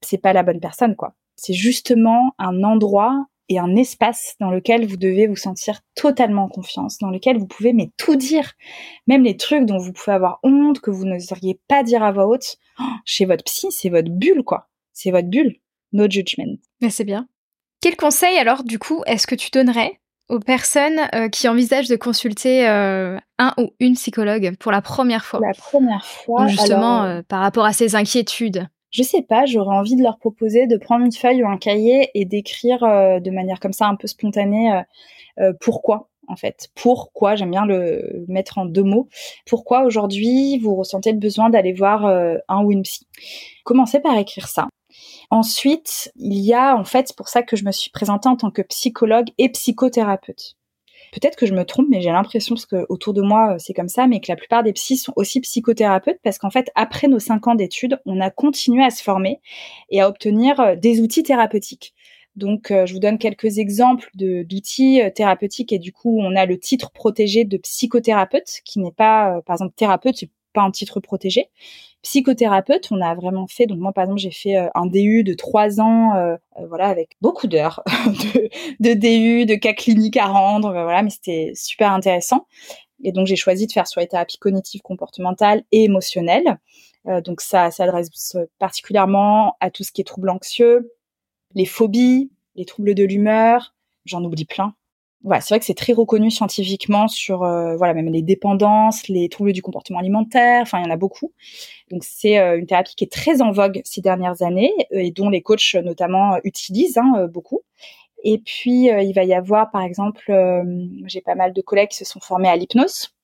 c'est 0.00 0.18
pas 0.18 0.32
la 0.32 0.42
bonne 0.42 0.60
personne, 0.60 0.96
quoi. 0.96 1.14
C'est 1.36 1.54
justement 1.54 2.34
un 2.38 2.62
endroit 2.62 3.26
et 3.50 3.58
un 3.58 3.74
espace 3.74 4.36
dans 4.40 4.50
lequel 4.50 4.86
vous 4.86 4.96
devez 4.96 5.26
vous 5.26 5.36
sentir 5.36 5.80
totalement 5.96 6.44
en 6.44 6.48
confiance, 6.48 6.98
dans 6.98 7.10
lequel 7.10 7.36
vous 7.36 7.48
pouvez 7.48 7.72
mais 7.72 7.90
tout 7.98 8.14
dire, 8.14 8.52
même 9.08 9.24
les 9.24 9.36
trucs 9.36 9.66
dont 9.66 9.78
vous 9.78 9.92
pouvez 9.92 10.14
avoir 10.14 10.38
honte, 10.44 10.80
que 10.80 10.90
vous 10.90 11.04
n'oseriez 11.04 11.60
pas 11.68 11.82
dire 11.82 12.04
à 12.04 12.12
voix 12.12 12.28
haute. 12.28 12.56
Oh, 12.78 12.84
chez 13.04 13.24
votre 13.26 13.44
psy, 13.44 13.66
c'est 13.70 13.90
votre 13.90 14.10
bulle, 14.10 14.44
quoi. 14.44 14.68
C'est 14.92 15.10
votre 15.10 15.28
bulle. 15.28 15.56
No 15.92 16.08
judgment. 16.08 16.56
Mais 16.80 16.90
c'est 16.90 17.04
bien. 17.04 17.26
Quel 17.80 17.96
conseil 17.96 18.38
alors, 18.38 18.62
du 18.62 18.78
coup, 18.78 19.02
est-ce 19.06 19.26
que 19.26 19.34
tu 19.34 19.50
donnerais 19.50 20.00
aux 20.28 20.38
personnes 20.38 21.00
euh, 21.12 21.28
qui 21.28 21.48
envisagent 21.48 21.88
de 21.88 21.96
consulter 21.96 22.68
euh, 22.68 23.18
un 23.38 23.52
ou 23.58 23.70
une 23.80 23.94
psychologue 23.94 24.56
pour 24.60 24.70
la 24.70 24.80
première 24.80 25.24
fois? 25.24 25.40
La 25.44 25.54
première 25.54 26.06
fois. 26.06 26.46
justement, 26.46 27.02
euh, 27.02 27.22
par 27.26 27.40
rapport 27.40 27.64
à 27.64 27.72
ces 27.72 27.96
inquiétudes 27.96 28.68
je 28.90 29.02
sais 29.02 29.22
pas, 29.22 29.46
j'aurais 29.46 29.76
envie 29.76 29.96
de 29.96 30.02
leur 30.02 30.18
proposer 30.18 30.66
de 30.66 30.76
prendre 30.76 31.04
une 31.04 31.12
feuille 31.12 31.42
ou 31.42 31.48
un 31.48 31.56
cahier 31.56 32.10
et 32.14 32.24
d'écrire 32.24 32.82
euh, 32.82 33.20
de 33.20 33.30
manière 33.30 33.60
comme 33.60 33.72
ça 33.72 33.86
un 33.86 33.96
peu 33.96 34.08
spontanée 34.08 34.72
euh, 34.72 34.82
euh, 35.40 35.52
pourquoi 35.60 36.08
en 36.28 36.36
fait. 36.36 36.68
Pourquoi, 36.76 37.34
j'aime 37.34 37.50
bien 37.50 37.66
le 37.66 38.24
mettre 38.28 38.58
en 38.58 38.64
deux 38.64 38.84
mots, 38.84 39.08
pourquoi 39.46 39.82
aujourd'hui 39.82 40.58
vous 40.58 40.76
ressentez 40.76 41.10
le 41.10 41.18
besoin 41.18 41.50
d'aller 41.50 41.72
voir 41.72 42.04
un 42.06 42.64
ou 42.64 42.70
une 42.70 42.82
psy? 42.82 43.04
Commencez 43.64 43.98
par 43.98 44.16
écrire 44.16 44.46
ça. 44.46 44.68
Ensuite, 45.30 46.12
il 46.14 46.38
y 46.38 46.54
a 46.54 46.76
en 46.76 46.84
fait, 46.84 47.08
c'est 47.08 47.16
pour 47.16 47.28
ça 47.28 47.42
que 47.42 47.56
je 47.56 47.64
me 47.64 47.72
suis 47.72 47.90
présentée 47.90 48.28
en 48.28 48.36
tant 48.36 48.52
que 48.52 48.62
psychologue 48.62 49.26
et 49.38 49.48
psychothérapeute. 49.48 50.56
Peut-être 51.12 51.36
que 51.36 51.46
je 51.46 51.54
me 51.54 51.64
trompe, 51.64 51.86
mais 51.90 52.00
j'ai 52.00 52.10
l'impression, 52.10 52.54
parce 52.54 52.66
que 52.66 52.86
autour 52.88 53.14
de 53.14 53.22
moi, 53.22 53.54
euh, 53.54 53.56
c'est 53.58 53.74
comme 53.74 53.88
ça, 53.88 54.06
mais 54.06 54.20
que 54.20 54.30
la 54.30 54.36
plupart 54.36 54.62
des 54.62 54.72
psys 54.72 54.96
sont 54.96 55.12
aussi 55.16 55.40
psychothérapeutes, 55.40 56.20
parce 56.22 56.38
qu'en 56.38 56.50
fait, 56.50 56.70
après 56.74 57.08
nos 57.08 57.18
cinq 57.18 57.46
ans 57.48 57.54
d'études, 57.54 58.00
on 58.06 58.20
a 58.20 58.30
continué 58.30 58.84
à 58.84 58.90
se 58.90 59.02
former 59.02 59.40
et 59.90 60.00
à 60.00 60.08
obtenir 60.08 60.60
euh, 60.60 60.76
des 60.76 61.00
outils 61.00 61.22
thérapeutiques. 61.22 61.94
Donc, 62.36 62.70
euh, 62.70 62.86
je 62.86 62.94
vous 62.94 63.00
donne 63.00 63.18
quelques 63.18 63.58
exemples 63.58 64.08
d'outils 64.14 65.00
thérapeutiques 65.14 65.72
et 65.72 65.78
du 65.80 65.92
coup, 65.92 66.20
on 66.20 66.36
a 66.36 66.46
le 66.46 66.58
titre 66.58 66.92
protégé 66.92 67.44
de 67.44 67.56
psychothérapeute, 67.58 68.60
qui 68.64 68.78
n'est 68.78 68.92
pas, 68.92 69.40
par 69.46 69.54
exemple, 69.54 69.74
thérapeute, 69.74 70.16
c'est 70.16 70.30
pas 70.52 70.62
un 70.62 70.70
titre 70.70 71.00
protégé. 71.00 71.48
Psychothérapeute, 72.02 72.88
on 72.90 73.00
a 73.00 73.14
vraiment 73.14 73.46
fait. 73.46 73.66
Donc 73.66 73.78
moi, 73.78 73.92
par 73.92 74.04
exemple, 74.04 74.20
j'ai 74.20 74.30
fait 74.30 74.56
un 74.74 74.86
DU 74.86 75.22
de 75.22 75.34
trois 75.34 75.80
ans, 75.80 76.36
voilà, 76.68 76.88
avec 76.88 77.16
beaucoup 77.20 77.46
d'heures 77.46 77.82
de, 78.06 78.48
de, 78.80 78.94
DU, 78.94 79.46
de 79.46 79.54
cas 79.54 79.74
cliniques 79.74 80.16
à 80.16 80.26
rendre, 80.26 80.70
voilà, 80.70 81.02
mais 81.02 81.10
c'était 81.10 81.52
super 81.54 81.92
intéressant. 81.92 82.46
Et 83.02 83.12
donc 83.12 83.26
j'ai 83.26 83.36
choisi 83.36 83.66
de 83.66 83.72
faire 83.72 83.86
sur 83.86 84.00
les 84.00 84.06
thérapies 84.06 84.38
cognitives, 84.38 84.80
comportementales 84.82 85.62
et 85.72 85.84
émotionnelles. 85.84 86.58
donc 87.24 87.40
ça 87.42 87.70
s'adresse 87.70 88.36
particulièrement 88.58 89.56
à 89.60 89.70
tout 89.70 89.84
ce 89.84 89.92
qui 89.92 90.00
est 90.00 90.04
troubles 90.04 90.30
anxieux, 90.30 90.90
les 91.54 91.66
phobies, 91.66 92.30
les 92.54 92.64
troubles 92.64 92.94
de 92.94 93.04
l'humeur, 93.04 93.74
j'en 94.04 94.24
oublie 94.24 94.44
plein. 94.44 94.74
Voilà, 95.22 95.42
c'est 95.42 95.52
vrai 95.52 95.60
que 95.60 95.66
c'est 95.66 95.74
très 95.74 95.92
reconnu 95.92 96.30
scientifiquement 96.30 97.06
sur 97.06 97.42
euh, 97.42 97.76
voilà 97.76 97.92
même 97.92 98.08
les 98.08 98.22
dépendances, 98.22 99.06
les 99.08 99.28
troubles 99.28 99.52
du 99.52 99.60
comportement 99.60 99.98
alimentaire, 99.98 100.62
enfin 100.62 100.78
il 100.78 100.86
y 100.86 100.88
en 100.88 100.90
a 100.90 100.96
beaucoup. 100.96 101.34
Donc 101.90 102.04
c'est 102.04 102.38
euh, 102.38 102.58
une 102.58 102.66
thérapie 102.66 102.94
qui 102.96 103.04
est 103.04 103.12
très 103.12 103.42
en 103.42 103.50
vogue 103.52 103.82
ces 103.84 104.00
dernières 104.00 104.40
années 104.42 104.72
euh, 104.92 104.98
et 105.00 105.10
dont 105.10 105.28
les 105.28 105.42
coachs 105.42 105.74
notamment 105.74 106.38
utilisent 106.44 106.96
hein, 106.96 107.28
beaucoup. 107.30 107.60
Et 108.24 108.38
puis 108.38 108.86
il 108.86 109.12
va 109.14 109.24
y 109.24 109.34
avoir 109.34 109.70
par 109.70 109.82
exemple, 109.82 110.30
j'ai 111.06 111.22
pas 111.22 111.34
mal 111.34 111.54
de 111.54 111.60
collègues 111.62 111.88
qui 111.88 111.96
se 111.96 112.04
sont 112.04 112.20
formés 112.20 112.48
à 112.48 112.56
l'hypnose. 112.56 113.14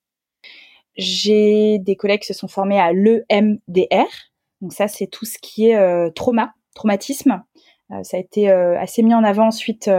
J'ai 0.97 1.79
des 1.79 1.97
collègues 1.97 2.21
qui 2.21 2.29
se 2.29 2.35
sont 2.35 2.49
formés 2.49 2.81
à 2.81 2.93
l'EMDR. 2.93 4.09
Donc 4.63 4.73
ça 4.73 4.89
c'est 4.89 5.07
tout 5.07 5.27
ce 5.27 5.39
qui 5.39 5.69
est 5.69 6.15
trauma, 6.15 6.55
traumatisme. 6.75 7.43
ça 8.03 8.17
a 8.17 8.21
été 8.21 8.49
assez 8.49 9.03
mis 9.03 9.15
en 9.15 9.23
avant 9.23 9.51
suite 9.51 9.91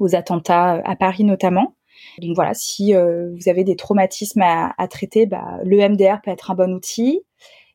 aux 0.00 0.14
attentats 0.14 0.80
à 0.84 0.96
Paris 0.96 1.24
notamment. 1.24 1.74
Donc 2.18 2.34
voilà, 2.34 2.54
si 2.54 2.94
euh, 2.94 3.30
vous 3.34 3.48
avez 3.48 3.64
des 3.64 3.76
traumatismes 3.76 4.42
à, 4.42 4.88
traiter, 4.88 5.26
bah, 5.26 5.58
le 5.64 5.76
MDR 5.88 6.20
peut 6.22 6.30
être 6.30 6.50
un 6.50 6.54
bon 6.54 6.74
outil. 6.74 7.22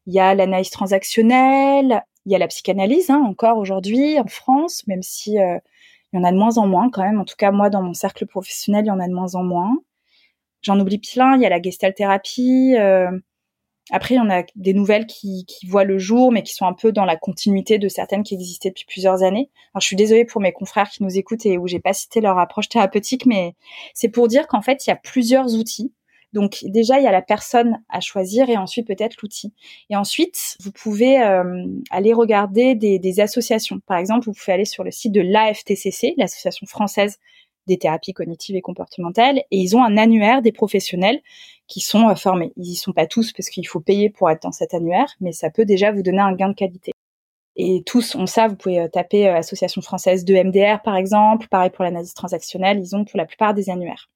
Il 0.06 0.14
y 0.14 0.20
a 0.20 0.34
l'analyse 0.36 0.70
transactionnelle, 0.70 2.04
il 2.26 2.32
y 2.32 2.36
a 2.36 2.38
la 2.38 2.48
psychanalyse 2.48 3.10
hein, 3.10 3.24
encore 3.26 3.58
aujourd'hui 3.58 4.20
en 4.20 4.28
France, 4.28 4.84
même 4.88 5.04
si 5.04 5.40
euh, 5.40 5.58
il 6.12 6.20
y 6.20 6.22
en 6.22 6.24
a 6.24 6.32
de 6.32 6.38
moins 6.38 6.58
en 6.58 6.68
moins 6.68 6.90
quand 6.90 7.04
même. 7.04 7.20
En 7.20 7.26
tout 7.26 7.36
cas, 7.38 7.52
moi, 7.52 7.70
dans 7.70 7.82
mon 7.82 7.94
cercle 7.94 8.26
professionnel, 8.26 8.86
il 8.86 8.88
y 8.88 8.92
en 8.92 9.00
a 9.00 9.08
de 9.08 9.14
moins 9.14 9.36
en 9.36 9.44
moins. 9.44 9.78
J'en 10.62 10.80
oublie 10.80 11.00
plein. 11.00 11.36
Il 11.36 11.42
y 11.42 11.46
a 11.46 11.50
la 11.50 11.62
gestalthérapie. 11.62 12.76
Euh, 12.78 13.12
après, 13.92 14.16
il 14.16 14.18
y 14.18 14.22
en 14.22 14.30
a 14.30 14.44
des 14.56 14.74
nouvelles 14.74 15.08
qui, 15.08 15.46
qui, 15.46 15.66
voient 15.66 15.84
le 15.84 15.98
jour, 15.98 16.32
mais 16.32 16.44
qui 16.44 16.54
sont 16.54 16.66
un 16.66 16.74
peu 16.74 16.92
dans 16.92 17.06
la 17.06 17.16
continuité 17.16 17.78
de 17.80 17.88
certaines 17.88 18.24
qui 18.24 18.36
existaient 18.36 18.70
depuis 18.70 18.86
plusieurs 18.86 19.24
années. 19.24 19.50
Alors, 19.74 19.82
je 19.82 19.88
suis 19.88 19.96
désolée 19.96 20.26
pour 20.26 20.42
mes 20.42 20.52
confrères 20.52 20.90
qui 20.90 21.04
nous 21.04 21.18
écoutent 21.18 21.46
et 21.46 21.58
où 21.58 21.68
j'ai 21.68 21.80
pas 21.80 21.94
cité 21.94 22.22
leur 22.22 22.38
approche 22.38 22.70
thérapeutique, 22.70 23.26
mais 23.26 23.56
c'est 23.94 24.10
pour 24.10 24.28
dire 24.28 24.48
qu'en 24.48 24.62
fait, 24.62 24.86
il 24.86 24.90
y 24.90 24.94
a 24.94 24.96
plusieurs 24.96 25.56
outils. 25.56 25.92
Donc 26.32 26.60
déjà, 26.64 27.00
il 27.00 27.04
y 27.04 27.08
a 27.08 27.12
la 27.12 27.24
personne 27.24 27.82
à 27.90 28.02
choisir 28.02 28.50
et 28.50 28.58
ensuite 28.58 28.86
peut-être 28.86 29.18
l'outil. 29.22 29.52
Et 29.90 29.96
ensuite, 29.96 30.58
vous 30.62 30.72
pouvez 30.72 31.20
euh, 31.22 31.66
aller 31.90 32.14
regarder 32.14 32.76
des, 32.76 33.00
des, 33.00 33.20
associations. 33.20 33.80
Par 33.88 33.98
exemple, 33.98 34.26
vous 34.26 34.34
pouvez 34.34 34.54
aller 34.54 34.66
sur 34.66 34.84
le 34.84 34.92
site 34.92 35.12
de 35.12 35.22
l'AFTCC, 35.22 36.14
l'Association 36.18 36.68
française 36.68 37.18
des 37.70 37.78
thérapies 37.78 38.14
cognitives 38.14 38.58
et 38.58 38.62
comportementales, 38.62 39.38
et 39.52 39.58
ils 39.58 39.78
ont 39.78 39.84
un 39.84 39.96
annuaire 39.96 40.42
des 40.42 40.52
professionnels 40.52 41.22
qui 41.68 41.80
sont 41.80 42.10
euh, 42.10 42.16
formés. 42.16 42.52
Ils 42.58 42.72
y 42.72 42.76
sont 42.76 42.92
pas 42.92 43.08
tous 43.08 43.32
parce 43.32 43.50
qu'il 43.50 43.66
faut 43.68 43.80
payer 43.80 44.10
pour 44.10 44.30
être 44.30 44.44
dans 44.44 44.52
cet 44.52 44.74
annuaire, 44.74 45.16
mais 45.22 45.32
ça 45.32 45.50
peut 45.50 45.64
déjà 45.64 45.94
vous 45.94 46.02
donner 46.02 46.20
un 46.20 46.34
gain 46.34 46.50
de 46.50 46.56
qualité. 46.56 46.92
Et 47.56 47.84
tous 47.86 48.16
ont 48.16 48.26
ça, 48.26 48.48
vous 48.48 48.56
pouvez 48.56 48.80
euh, 48.80 48.88
taper 48.88 49.28
euh, 49.28 49.38
Association 49.38 49.82
française 49.82 50.26
de 50.26 50.34
MDR 50.36 50.82
par 50.82 50.98
exemple, 50.98 51.48
pareil 51.48 51.70
pour 51.70 51.86
l'analyse 51.86 52.14
transactionnelle, 52.14 52.80
ils 52.80 52.96
ont 52.96 53.06
pour 53.06 53.18
la 53.18 53.26
plupart 53.26 53.54
des 53.54 53.70
annuaires. 53.70 54.10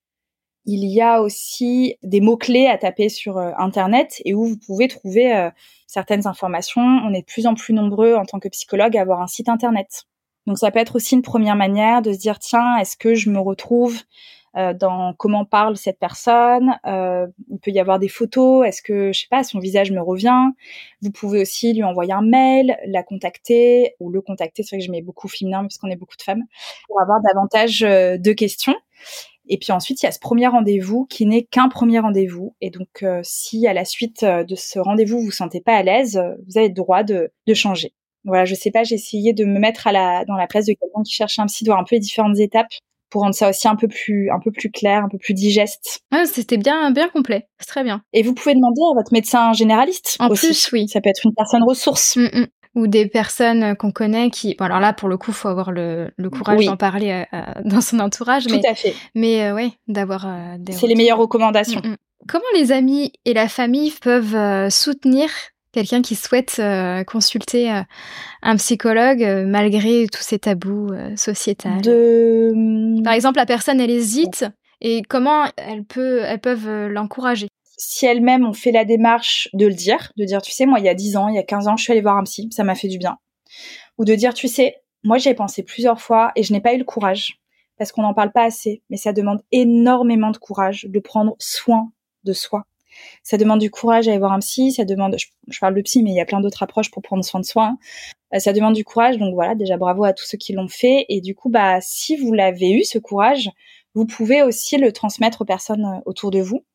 Il 0.66 0.86
y 0.86 1.02
a 1.02 1.22
aussi 1.22 1.98
des 2.04 2.22
mots-clés 2.22 2.68
à 2.68 2.78
taper 2.78 3.10
sur 3.10 3.38
Internet 3.38 4.22
et 4.24 4.34
où 4.34 4.46
vous 4.46 4.58
pouvez 4.58 4.88
trouver 4.88 5.50
certaines 5.88 6.26
informations. 6.26 6.82
On 6.82 7.14
est 7.14 7.20
de 7.20 7.26
plus 7.26 7.48
en 7.48 7.54
plus 7.54 7.74
nombreux 7.74 8.16
en 8.16 8.24
tant 8.24 8.40
que 8.40 8.48
psychologue 8.48 8.96
à 8.96 9.02
avoir 9.02 9.20
un 9.20 9.28
site 9.28 9.50
Internet. 9.50 10.06
Donc 10.48 10.58
ça 10.58 10.72
peut 10.72 10.80
être 10.80 10.96
aussi 10.96 11.16
une 11.16 11.22
première 11.22 11.56
manière 11.56 12.02
de 12.02 12.12
se 12.12 12.18
dire 12.18 12.40
tiens, 12.40 12.78
est-ce 12.78 12.98
que 12.98 13.16
je 13.16 13.30
me 13.30 13.40
retrouve 13.40 14.02
euh, 14.56 14.74
dans 14.74 15.14
comment 15.16 15.46
parle 15.46 15.78
cette 15.78 15.98
personne 15.98 16.78
euh, 16.86 17.26
Il 17.50 17.60
peut 17.60 17.72
y 17.72 17.80
avoir 17.80 17.98
des 17.98 18.08
photos. 18.08 18.68
Est-ce 18.68 18.82
que 18.84 19.12
je 19.12 19.22
sais 19.22 19.28
pas, 19.30 19.44
son 19.44 19.60
visage 19.60 19.92
me 19.92 20.02
revient 20.02 20.50
Vous 21.02 21.12
pouvez 21.12 21.42
aussi 21.42 21.74
lui 21.74 21.84
envoyer 21.84 22.14
un 22.14 22.22
mail, 22.22 22.78
la 22.86 23.02
contacter 23.04 23.96
ou 24.00 24.12
le 24.12 24.22
contacter. 24.22 24.62
C'est 24.64 24.76
vrai 24.76 24.80
que 24.80 24.86
je 24.86 24.92
mets 24.92 25.02
beaucoup 25.02 25.28
féminin 25.28 25.66
puisqu'on 25.66 25.90
est 25.90 25.96
beaucoup 25.96 26.18
de 26.18 26.22
femmes 26.22 26.44
pour 26.88 27.02
avoir 27.02 27.20
davantage 27.22 27.84
euh, 27.84 28.18
de 28.18 28.32
questions. 28.32 28.76
Et 29.50 29.58
puis 29.58 29.72
ensuite, 29.72 30.02
il 30.04 30.06
y 30.06 30.10
a 30.10 30.12
ce 30.12 30.20
premier 30.20 30.48
rendez-vous 30.48 31.06
qui 31.06 31.26
n'est 31.26 31.44
qu'un 31.44 31.68
premier 31.68 32.00
rendez-vous. 32.00 32.56
Et 32.62 32.70
donc, 32.70 33.04
si 33.24 33.68
à 33.68 33.74
la 33.74 33.84
suite 33.84 34.24
de 34.24 34.56
ce 34.56 34.80
rendez-vous, 34.80 35.20
vous 35.20 35.26
vous 35.26 35.32
sentez 35.32 35.60
pas 35.60 35.76
à 35.76 35.84
l'aise, 35.84 36.18
vous 36.48 36.58
avez 36.58 36.70
le 36.70 36.74
droit 36.74 37.04
de 37.04 37.30
changer. 37.54 37.94
Voilà, 38.26 38.46
je 38.46 38.56
sais 38.56 38.72
pas, 38.72 38.84
j'ai 38.84 38.96
essayé 38.96 39.34
de 39.34 39.46
me 39.46 39.60
mettre 39.60 39.88
à 39.88 39.92
la, 39.92 40.26
dans 40.26 40.36
la 40.36 40.48
place 40.48 40.66
de 40.66 40.74
quelqu'un 40.74 41.04
qui 41.06 41.14
cherche 41.14 41.40
un 41.40 41.46
psy, 41.46 41.64
de 41.64 41.70
voir 41.70 41.80
un 41.80 41.84
peu 41.84 41.96
les 41.96 42.00
différentes 42.00 42.40
étapes 42.40 42.68
pour 43.14 43.22
rendre 43.22 43.36
ça 43.36 43.50
aussi 43.50 43.68
un 43.68 43.76
peu 43.76 43.88
plus, 43.88 44.32
un 44.32 44.40
peu 44.40 44.52
plus 44.52 44.72
clair, 44.72 45.04
un 45.04 45.08
peu 45.08 45.20
plus 45.20 45.36
digeste. 45.36 46.02
Ah, 46.12 46.26
c'était 46.26 46.58
bien, 46.58 46.90
bien 46.90 47.10
complet. 47.10 47.48
C'est 47.60 47.68
très 47.68 47.84
bien. 47.84 48.02
Et 48.12 48.24
vous 48.24 48.34
pouvez 48.34 48.56
demander 48.56 48.82
à 48.92 48.96
votre 48.96 49.14
médecin 49.14 49.54
généraliste. 49.54 50.18
En 50.20 50.30
aussi. 50.30 50.48
plus, 50.48 50.72
oui. 50.72 50.88
Ça 50.88 51.00
peut 51.00 51.12
être 51.12 51.24
une 51.24 51.34
personne 51.34 51.62
ressource. 51.64 52.16
Mm, 52.18 52.30
mm. 52.34 52.48
Ou 52.74 52.88
des 52.88 53.06
personnes 53.06 53.76
qu'on 53.76 53.92
connaît 53.92 54.32
qui. 54.32 54.56
Bon, 54.56 54.66
alors 54.66 54.80
là, 54.80 54.94
pour 54.94 55.10
le 55.10 55.18
coup, 55.18 55.32
faut 55.32 55.48
avoir 55.48 55.72
le, 55.72 56.10
le 56.18 56.30
courage 56.32 56.66
d'en 56.66 56.76
parler 56.76 57.12
euh, 57.12 57.38
euh, 57.38 57.62
dans 57.66 57.82
son 57.82 58.00
entourage. 58.00 58.48
Tout 58.48 58.60
à 58.68 58.74
fait. 58.74 58.96
Mais 59.14 59.44
euh, 59.44 59.54
ouais, 59.54 59.74
d'avoir 59.88 60.28
des. 60.58 60.72
C'est 60.74 60.88
les 60.88 60.96
meilleures 60.96 61.20
recommandations. 61.20 61.82
Mm, 61.84 61.98
Comment 62.28 62.44
les 62.56 62.72
amis 62.72 63.12
et 63.26 63.34
la 63.34 63.48
famille 63.48 63.92
peuvent 63.92 64.70
soutenir 64.72 65.30
quelqu'un 65.74 66.02
qui 66.02 66.16
souhaite 66.16 66.58
euh, 66.60 67.04
consulter 67.04 67.72
euh, 67.72 67.82
un 68.42 68.56
psychologue 68.56 69.24
euh, 69.24 69.46
malgré 69.46 70.08
tous 70.08 70.22
ces 70.22 70.40
tabous 70.40 70.92
sociétals. 71.18 71.82
De... 71.82 73.02
Par 73.04 73.14
exemple, 73.14 73.38
la 73.38 73.46
personne, 73.46 73.82
elle 73.82 73.92
hésite 73.92 74.46
et 74.80 75.02
comment 75.02 75.46
elle 75.58 75.84
peut, 75.84 76.22
elles 76.22 76.40
peuvent 76.40 76.88
l'encourager? 76.88 77.48
Si 77.78 78.06
elles-mêmes 78.06 78.46
ont 78.46 78.54
fait 78.54 78.72
la 78.72 78.86
démarche 78.86 79.50
de 79.54 79.66
le 79.66 79.74
dire, 79.74 80.12
de 80.16 80.24
dire, 80.24 80.42
tu 80.42 80.52
sais, 80.52 80.66
moi, 80.66 80.80
il 80.80 80.86
y 80.86 80.90
a 80.90 80.94
10 80.94 81.18
ans, 81.18 81.28
il 81.28 81.36
y 81.36 81.40
a 81.40 81.44
15 81.44 81.68
ans, 81.68 81.76
je 81.76 81.84
suis 81.84 81.92
allée 81.92 82.02
voir 82.02 82.18
un 82.18 82.24
psy, 82.24 82.48
ça 82.52 82.64
m'a 82.64 82.76
fait 82.76 82.88
du 82.88 82.98
bien. 82.98 83.18
Ou 83.98 84.06
de 84.06 84.16
dire, 84.16 84.34
tu 84.34 84.48
sais, 84.48 84.76
moi, 85.04 85.18
j'ai 85.18 85.34
pensé 85.34 85.64
plusieurs 85.64 86.00
fois 86.00 86.32
et 86.36 86.44
je 86.44 86.54
n'ai 86.54 86.62
pas 86.62 86.74
eu 86.74 86.78
le 86.78 86.86
courage 86.86 87.40
parce 87.78 87.92
qu'on 87.92 88.04
n'en 88.04 88.14
parle 88.14 88.32
pas 88.32 88.44
assez, 88.44 88.84
mais 88.90 88.98
ça 88.98 89.12
demande 89.12 89.42
énormément 89.52 90.30
de 90.30 90.38
courage 90.38 90.86
de 90.88 91.00
prendre 91.00 91.36
soin 91.40 91.92
de 92.24 92.32
soi 92.32 92.66
ça 93.24 93.38
demande 93.38 93.60
du 93.60 93.72
courage 93.72 94.08
à 94.08 94.12
aller 94.12 94.20
voir 94.20 94.34
un 94.34 94.40
psy, 94.40 94.72
ça 94.72 94.86
demande, 94.86 95.16
je, 95.48 95.60
parle 95.60 95.76
de 95.76 95.82
psy, 95.82 96.04
mais 96.04 96.12
il 96.12 96.16
y 96.16 96.22
a 96.22 96.26
plein 96.26 96.42
d'autres 96.42 96.64
approches 96.64 96.92
pour 96.92 97.02
prendre 97.02 97.24
soin 97.24 97.40
de 97.40 97.46
soi. 97.46 97.66
Hein. 97.66 97.78
Euh, 98.34 98.40
ça 98.40 98.54
demande 98.54 98.74
du 98.74 98.84
courage, 98.84 99.18
donc 99.18 99.34
voilà, 99.34 99.56
déjà 99.56 99.78
bravo 99.78 100.04
à 100.04 100.14
tous 100.14 100.26
ceux 100.26 100.38
qui 100.38 100.54
l'ont 100.54 100.68
fait. 100.68 101.06
Et 101.10 101.22
du 101.22 101.36
coup, 101.36 101.50
bah, 101.50 101.80
si 101.82 102.16
vous 102.16 102.34
l'avez 102.34 102.72
eu, 102.72 102.84
ce 102.84 103.00
courage, 103.00 103.50
vous 103.96 104.06
pouvez 104.06 104.42
aussi 104.42 104.78
le 104.78 104.92
transmettre 104.92 105.42
aux 105.42 105.46
personnes 105.46 105.86
euh, 105.86 106.02
autour 106.06 106.32
de 106.32 106.40
vous. 106.40 106.66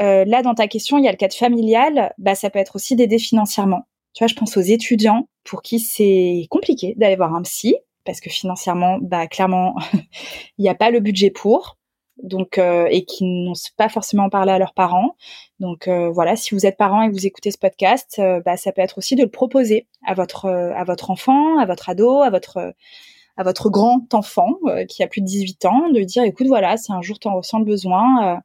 Euh, 0.00 0.24
là, 0.24 0.42
dans 0.42 0.54
ta 0.54 0.68
question, 0.68 0.98
il 0.98 1.04
y 1.04 1.08
a 1.08 1.12
le 1.12 1.16
cadre 1.16 1.34
familial, 1.34 2.12
bah, 2.18 2.34
ça 2.34 2.50
peut 2.50 2.58
être 2.58 2.76
aussi 2.76 2.96
d'aider 2.96 3.18
financièrement. 3.18 3.82
Tu 4.14 4.24
vois, 4.24 4.28
je 4.28 4.34
pense 4.34 4.56
aux 4.56 4.62
étudiants 4.62 5.28
pour 5.44 5.62
qui 5.62 5.78
c'est 5.80 6.46
compliqué 6.50 6.94
d'aller 6.96 7.16
voir 7.16 7.34
un 7.34 7.42
psy, 7.42 7.76
parce 8.04 8.20
que 8.20 8.30
financièrement, 8.30 8.98
bah, 9.00 9.26
clairement, 9.26 9.74
il 10.58 10.62
n'y 10.62 10.68
a 10.68 10.74
pas 10.74 10.90
le 10.90 11.00
budget 11.00 11.30
pour 11.30 11.78
donc 12.22 12.58
euh, 12.58 12.86
et 12.90 13.04
qui 13.04 13.24
n'ont 13.24 13.52
pas 13.76 13.88
forcément 13.88 14.28
parlé 14.30 14.52
à 14.52 14.58
leurs 14.58 14.74
parents. 14.74 15.16
Donc 15.60 15.88
euh, 15.88 16.10
voilà, 16.10 16.36
si 16.36 16.54
vous 16.54 16.66
êtes 16.66 16.76
parent 16.76 17.02
et 17.02 17.08
que 17.08 17.12
vous 17.12 17.26
écoutez 17.26 17.50
ce 17.50 17.58
podcast, 17.58 18.16
euh, 18.18 18.40
bah, 18.40 18.56
ça 18.56 18.72
peut 18.72 18.80
être 18.80 18.98
aussi 18.98 19.16
de 19.16 19.22
le 19.22 19.28
proposer 19.28 19.86
à 20.06 20.14
votre 20.14 20.46
à 20.46 20.84
votre 20.84 21.10
enfant, 21.10 21.58
à 21.58 21.66
votre 21.66 21.88
ado, 21.88 22.22
à 22.22 22.30
votre 22.30 22.74
à 23.36 23.44
votre 23.44 23.70
grand 23.70 24.12
enfant 24.14 24.58
qui 24.88 25.02
a 25.02 25.06
plus 25.06 25.20
de 25.22 25.26
18 25.26 25.64
ans, 25.64 25.88
de 25.90 26.00
dire 26.02 26.22
écoute 26.22 26.46
voilà, 26.46 26.76
si 26.76 26.92
un 26.92 27.02
jour 27.02 27.18
tu 27.18 27.28
en 27.28 27.36
ressens 27.36 27.58
le 27.60 27.64
besoin, 27.64 28.42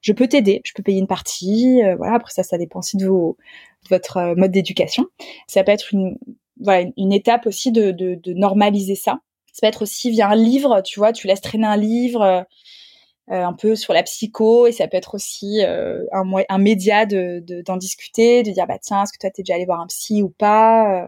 je 0.00 0.12
peux 0.12 0.28
t'aider, 0.28 0.62
je 0.64 0.72
peux 0.74 0.82
payer 0.82 0.98
une 0.98 1.06
partie. 1.06 1.80
voilà, 1.98 2.14
après 2.14 2.32
ça, 2.32 2.42
ça 2.42 2.58
dépend 2.58 2.80
aussi 2.80 2.96
de, 2.96 3.06
vos, 3.06 3.36
de 3.84 3.88
votre 3.94 4.34
mode 4.36 4.50
d'éducation. 4.50 5.06
Ça 5.46 5.62
peut 5.62 5.72
être 5.72 5.92
une 5.92 6.16
voilà 6.58 6.88
une 6.96 7.12
étape 7.12 7.46
aussi 7.46 7.72
de, 7.72 7.90
de, 7.90 8.14
de 8.14 8.32
normaliser 8.32 8.94
ça. 8.94 9.20
Ça 9.52 9.60
peut 9.62 9.68
être 9.68 9.82
aussi 9.82 10.10
via 10.10 10.28
un 10.28 10.36
livre, 10.36 10.80
tu 10.82 10.98
vois, 10.98 11.12
tu 11.12 11.26
laisses 11.26 11.40
traîner 11.40 11.66
un 11.66 11.76
livre 11.76 12.22
euh, 12.22 12.42
un 13.28 13.52
peu 13.52 13.76
sur 13.76 13.92
la 13.92 14.02
psycho 14.02 14.66
et 14.66 14.72
ça 14.72 14.88
peut 14.88 14.96
être 14.96 15.14
aussi 15.14 15.62
euh, 15.62 16.04
un, 16.12 16.24
un 16.48 16.58
média 16.58 17.06
de, 17.06 17.44
d'en 17.64 17.76
discuter, 17.76 18.42
de 18.42 18.50
dire 18.50 18.66
bah 18.66 18.78
tiens 18.80 19.02
est-ce 19.02 19.12
que 19.12 19.18
toi 19.18 19.30
t'es 19.30 19.42
déjà 19.42 19.54
allé 19.54 19.66
voir 19.66 19.80
un 19.80 19.86
psy 19.86 20.22
ou 20.22 20.30
pas 20.30 21.04
euh. 21.04 21.06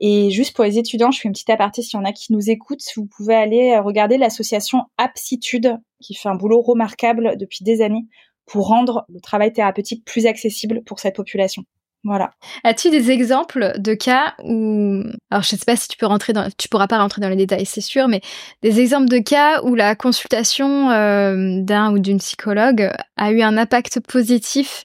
et 0.00 0.30
juste 0.30 0.54
pour 0.54 0.64
les 0.64 0.78
étudiants, 0.78 1.10
je 1.10 1.20
fais 1.20 1.28
une 1.28 1.32
petite 1.32 1.50
aparté 1.50 1.82
s'il 1.82 1.98
y 1.98 2.02
en 2.02 2.04
a 2.04 2.12
qui 2.12 2.32
nous 2.32 2.50
écoutent, 2.50 2.84
vous 2.96 3.06
pouvez 3.06 3.34
aller 3.34 3.78
regarder 3.78 4.16
l'association 4.16 4.84
Aptitude 4.96 5.76
qui 6.00 6.14
fait 6.14 6.28
un 6.28 6.36
boulot 6.36 6.62
remarquable 6.62 7.36
depuis 7.36 7.64
des 7.64 7.82
années 7.82 8.06
pour 8.46 8.68
rendre 8.68 9.04
le 9.08 9.20
travail 9.20 9.52
thérapeutique 9.52 10.04
plus 10.04 10.26
accessible 10.26 10.82
pour 10.84 11.00
cette 11.00 11.16
population. 11.16 11.64
Voilà. 12.04 12.32
As-tu 12.64 12.90
des 12.90 13.10
exemples 13.10 13.72
de 13.78 13.94
cas 13.94 14.34
où, 14.44 15.02
alors 15.30 15.42
je 15.42 15.54
ne 15.54 15.58
sais 15.58 15.64
pas 15.66 15.74
si 15.74 15.88
tu 15.88 15.96
peux 15.96 16.06
rentrer 16.06 16.34
dans, 16.34 16.48
tu 16.56 16.68
pourras 16.68 16.86
pas 16.86 16.98
rentrer 16.98 17.22
dans 17.22 17.30
les 17.30 17.36
détails, 17.36 17.64
c'est 17.64 17.80
sûr, 17.80 18.08
mais 18.08 18.20
des 18.62 18.78
exemples 18.80 19.08
de 19.08 19.18
cas 19.18 19.62
où 19.62 19.74
la 19.74 19.96
consultation 19.96 20.90
euh, 20.90 21.62
d'un 21.62 21.92
ou 21.92 21.98
d'une 21.98 22.18
psychologue 22.18 22.90
a 23.16 23.32
eu 23.32 23.40
un 23.40 23.56
impact 23.56 24.00
positif 24.00 24.84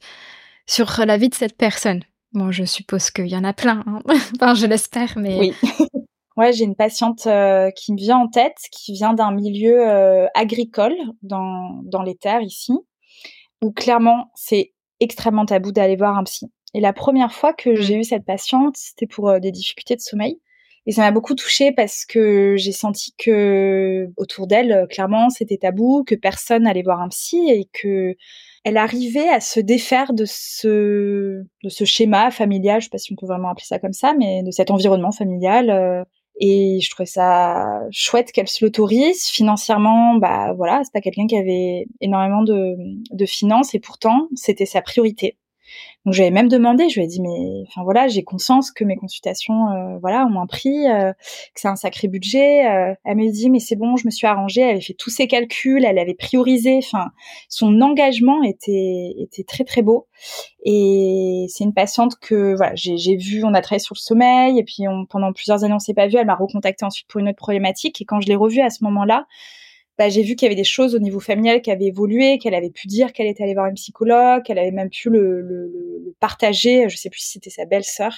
sur 0.65 1.03
la 1.05 1.17
vie 1.17 1.29
de 1.29 1.35
cette 1.35 1.57
personne? 1.57 2.03
Bon, 2.33 2.51
je 2.51 2.63
suppose 2.63 3.09
qu'il 3.09 3.27
y 3.27 3.35
en 3.35 3.43
a 3.43 3.53
plein. 3.53 3.83
Hein. 3.87 4.01
enfin, 4.35 4.53
je 4.53 4.65
l'espère, 4.65 5.13
mais. 5.17 5.39
Oui. 5.39 5.53
ouais, 6.37 6.53
j'ai 6.53 6.63
une 6.63 6.75
patiente 6.75 7.25
euh, 7.27 7.71
qui 7.71 7.91
me 7.91 7.97
vient 7.97 8.17
en 8.17 8.27
tête, 8.27 8.57
qui 8.71 8.93
vient 8.93 9.13
d'un 9.13 9.31
milieu 9.31 9.89
euh, 9.89 10.27
agricole 10.35 10.95
dans, 11.23 11.81
dans 11.83 12.03
les 12.03 12.15
terres 12.15 12.41
ici, 12.41 12.73
où 13.61 13.71
clairement, 13.71 14.31
c'est 14.35 14.73
extrêmement 14.99 15.45
tabou 15.45 15.71
d'aller 15.71 15.95
voir 15.95 16.17
un 16.17 16.23
psy. 16.23 16.51
Et 16.73 16.79
la 16.79 16.93
première 16.93 17.33
fois 17.33 17.53
que 17.53 17.75
j'ai 17.75 17.95
eu 17.95 18.03
cette 18.03 18.25
patiente, 18.25 18.77
c'était 18.77 19.07
pour 19.07 19.29
euh, 19.29 19.39
des 19.39 19.51
difficultés 19.51 19.95
de 19.95 20.01
sommeil. 20.01 20.39
Et 20.85 20.91
ça 20.91 21.01
m'a 21.01 21.11
beaucoup 21.11 21.35
touchée 21.35 21.71
parce 21.71 22.05
que 22.05 22.55
j'ai 22.57 22.71
senti 22.71 23.13
que 23.17 24.07
autour 24.17 24.47
d'elle, 24.47 24.87
clairement, 24.89 25.29
c'était 25.29 25.57
tabou, 25.57 26.03
que 26.03 26.15
personne 26.15 26.65
allait 26.65 26.81
voir 26.81 27.01
un 27.01 27.09
psy 27.09 27.49
et 27.49 27.69
que 27.73 28.15
elle 28.63 28.77
arrivait 28.77 29.29
à 29.29 29.39
se 29.39 29.59
défaire 29.59 30.13
de 30.13 30.25
ce 30.25 31.43
de 31.63 31.69
ce 31.69 31.85
schéma 31.85 32.31
familial, 32.31 32.81
je 32.81 32.85
sais 32.85 32.89
pas 32.89 32.97
si 32.97 33.13
on 33.13 33.15
peut 33.15 33.27
vraiment 33.27 33.49
appeler 33.49 33.65
ça 33.65 33.79
comme 33.79 33.93
ça, 33.93 34.13
mais 34.17 34.43
de 34.43 34.51
cet 34.51 34.71
environnement 34.71 35.11
familial. 35.11 35.69
Euh, 35.69 36.03
et 36.41 36.79
je 36.81 36.89
trouvais 36.89 37.05
ça 37.05 37.81
chouette 37.91 38.31
qu'elle 38.31 38.47
se 38.47 38.63
l'autorise 38.63 39.25
financièrement. 39.25 40.15
Bah 40.15 40.53
voilà, 40.53 40.81
c'est 40.83 40.93
pas 40.93 41.01
quelqu'un 41.01 41.27
qui 41.27 41.37
avait 41.37 41.85
énormément 42.01 42.43
de, 42.43 42.75
de 43.11 43.25
finances 43.25 43.75
et 43.75 43.79
pourtant 43.79 44.27
c'était 44.35 44.65
sa 44.65 44.81
priorité. 44.81 45.37
Donc 46.05 46.13
j'avais 46.13 46.31
même 46.31 46.47
demandé, 46.47 46.89
je 46.89 46.95
lui 46.95 47.03
ai 47.03 47.07
dit 47.07 47.21
mais 47.21 47.63
enfin 47.67 47.83
voilà, 47.83 48.07
j'ai 48.07 48.23
conscience 48.23 48.71
que 48.71 48.83
mes 48.83 48.95
consultations 48.95 49.69
euh, 49.69 49.97
voilà 49.99 50.25
ont 50.25 50.39
un 50.39 50.47
prix, 50.47 50.87
euh, 50.87 51.11
que 51.11 51.59
c'est 51.61 51.67
un 51.67 51.75
sacré 51.75 52.07
budget. 52.07 52.67
Euh. 52.67 52.95
elle 53.03 53.17
m'a 53.17 53.27
dit 53.29 53.49
mais 53.49 53.59
c'est 53.59 53.75
bon, 53.75 53.97
je 53.97 54.05
me 54.05 54.11
suis 54.11 54.25
arrangée, 54.25 54.61
elle 54.61 54.69
avait 54.71 54.81
fait 54.81 54.93
tous 54.93 55.09
ses 55.09 55.27
calculs, 55.27 55.83
elle 55.83 55.99
avait 55.99 56.13
priorisé, 56.13 56.77
enfin 56.77 57.11
son 57.49 57.81
engagement 57.81 58.43
était 58.43 59.13
était 59.17 59.43
très 59.43 59.65
très 59.65 59.81
beau. 59.81 60.07
Et 60.65 61.45
c'est 61.49 61.63
une 61.63 61.73
patiente 61.73 62.15
que 62.19 62.55
voilà, 62.55 62.73
j'ai 62.75 63.15
vu, 63.17 63.43
on 63.43 63.53
a 63.53 63.61
travaillé 63.61 63.79
sur 63.79 63.95
le 63.95 63.99
sommeil 63.99 64.59
et 64.59 64.63
puis 64.63 64.87
on, 64.87 65.05
pendant 65.05 65.33
plusieurs 65.33 65.63
années 65.63 65.73
on 65.73 65.79
s'est 65.79 65.93
pas 65.93 66.07
vu, 66.07 66.17
elle 66.17 66.27
m'a 66.27 66.35
recontacté 66.35 66.85
ensuite 66.85 67.07
pour 67.07 67.19
une 67.19 67.29
autre 67.29 67.37
problématique 67.37 68.01
et 68.01 68.05
quand 68.05 68.21
je 68.21 68.27
l'ai 68.27 68.35
revue 68.35 68.61
à 68.61 68.69
ce 68.69 68.83
moment-là, 68.85 69.27
bah, 69.99 70.07
j'ai 70.07 70.23
vu 70.23 70.37
qu'il 70.37 70.45
y 70.45 70.47
avait 70.47 70.55
des 70.55 70.63
choses 70.63 70.95
au 70.95 70.99
niveau 70.99 71.19
familial 71.19 71.61
qui 71.61 71.71
avaient 71.71 71.87
évolué, 71.87 72.37
qu'elle 72.37 72.55
avait 72.55 72.69
pu 72.69 72.87
dire 72.87 73.11
qu'elle 73.11 73.27
était 73.27 73.43
allée 73.43 73.53
voir 73.53 73.65
une 73.65 73.75
psychologue, 73.75 74.43
qu'elle 74.43 74.57
avait 74.57 74.71
même 74.71 74.89
pu 74.89 75.09
le, 75.09 76.15
partager. 76.21 76.87
Je 76.87 76.95
sais 76.95 77.09
plus 77.09 77.19
si 77.19 77.31
c'était 77.31 77.49
sa 77.49 77.65
belle-sœur, 77.65 78.13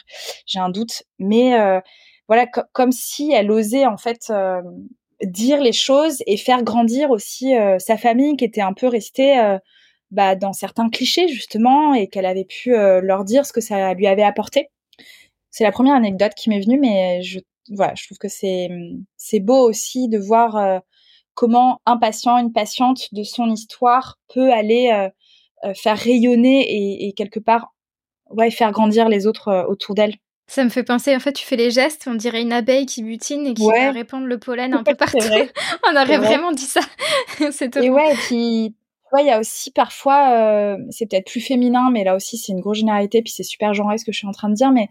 j'ai 0.46 0.60
un 0.60 0.70
doute, 0.70 1.02
mais 1.18 1.60
euh, 1.60 1.80
voilà, 2.28 2.46
comme 2.46 2.92
si 2.92 3.32
elle 3.32 3.50
osait 3.50 3.88
en 3.88 3.98
fait 3.98 4.28
euh, 4.30 4.62
dire 5.24 5.60
les 5.60 5.74
choses 5.74 6.22
et 6.28 6.38
faire 6.38 6.62
grandir 6.62 7.10
aussi 7.10 7.56
euh, 7.56 7.80
sa 7.80 7.98
famille 7.98 8.38
qui 8.38 8.46
était 8.46 8.62
un 8.62 8.74
peu 8.74 8.88
restée 8.88 9.58
bah, 10.12 10.36
dans 10.36 10.54
certains 10.54 10.90
clichés 10.90 11.30
justement 11.30 11.96
et 11.96 12.10
qu'elle 12.10 12.28
avait 12.28 12.46
pu 12.46 12.74
leur 12.74 13.26
dire 13.26 13.44
ce 13.44 13.54
que 13.54 13.62
ça 13.62 13.96
lui 13.96 14.06
avait 14.06 14.22
apporté. 14.22 14.70
C'est 15.50 15.64
la 15.64 15.72
première 15.72 15.96
anecdote 15.96 16.34
qui 16.36 16.52
m'est 16.52 16.62
venue, 16.62 16.80
mais 16.80 17.24
je 17.24 17.40
voilà, 17.72 17.94
je 17.96 18.06
trouve 18.06 18.20
que 18.20 18.28
c'est 18.28 18.70
c'est 19.18 19.40
beau 19.40 19.68
aussi 19.68 20.10
de 20.10 20.20
voir 20.20 20.82
comment 21.34 21.82
un 21.86 21.98
patient, 21.98 22.38
une 22.38 22.52
patiente 22.52 23.08
de 23.14 23.24
son 23.24 23.50
histoire 23.50 24.20
peut 24.34 24.52
aller 24.52 24.92
euh, 24.94 25.10
euh, 25.68 25.74
faire 25.74 25.98
rayonner 25.98 26.62
et, 26.62 27.08
et, 27.08 27.14
quelque 27.14 27.40
part 27.40 27.74
ouais, 28.30 28.52
faire 28.52 28.72
grandir 28.72 29.10
les 29.10 29.28
autres 29.28 29.50
euh, 29.50 29.64
autour 29.66 29.96
d'elle. 29.96 30.16
Ça 30.48 30.64
me 30.64 30.70
fait 30.70 30.84
penser, 30.84 31.16
en 31.16 31.20
fait, 31.20 31.32
tu 31.32 31.46
fais 31.46 31.56
les 31.56 31.72
gestes, 31.72 32.08
on 32.08 32.16
dirait 32.16 32.42
une 32.42 32.52
abeille 32.52 32.86
qui 32.86 33.04
butine 33.04 33.48
et 33.48 33.54
qui 33.54 33.66
va 33.66 33.92
répandre 33.92 34.26
le 34.26 34.38
pollen 34.38 34.74
un 34.74 34.84
peu 34.84 34.96
partout. 34.96 35.18
on 35.90 35.96
aurait 35.96 36.18
vraiment 36.18 36.52
dit 36.52 36.66
ça. 36.66 36.82
c'est 37.52 37.78
Et 37.78 37.90
ouais, 37.90 38.12
et 38.12 38.16
puis 38.16 38.76
il 39.18 39.26
y 39.26 39.30
a 39.30 39.40
aussi 39.40 39.72
parfois, 39.72 40.78
c'est 40.90 41.06
peut-être 41.10 41.28
plus 41.28 41.40
féminin, 41.40 41.90
mais 41.90 42.04
là 42.04 42.16
aussi 42.16 42.38
c'est 42.38 42.52
une 42.52 42.60
grosse 42.60 42.80
généralité, 42.80 43.22
puis 43.22 43.32
c'est 43.32 43.44
super 43.44 43.74
genré 43.74 43.98
ce 43.98 44.04
que 44.04 44.12
je 44.12 44.18
suis 44.18 44.28
en 44.28 44.32
train 44.34 44.50
de 44.50 44.56
dire, 44.56 44.72
mais 44.72 44.90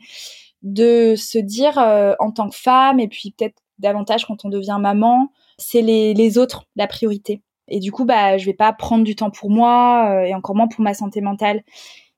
de 0.63 1.15
se 1.17 1.39
dire 1.39 1.77
en 1.77 2.31
tant 2.31 2.49
que 2.49 2.57
femme, 2.57 2.99
et 2.99 3.09
puis 3.09 3.35
peut-être 3.37 3.57
davantage 3.79 4.25
quand 4.27 4.45
on 4.45 4.49
devient 4.49 4.79
maman, 4.81 5.31
c'est 5.61 5.83
les, 5.83 6.15
les 6.15 6.39
autres 6.39 6.67
la 6.77 6.87
priorité. 6.87 7.43
Et 7.71 7.79
du 7.79 7.93
coup, 7.93 8.05
bah, 8.05 8.37
je 8.37 8.45
vais 8.45 8.55
pas 8.55 8.73
prendre 8.73 9.05
du 9.05 9.15
temps 9.15 9.31
pour 9.31 9.49
moi 9.49 10.11
euh, 10.11 10.25
et 10.25 10.35
encore 10.35 10.57
moins 10.57 10.69
pour 10.69 10.83
ma 10.83 10.93
santé 10.93 11.21
mentale. 11.21 11.63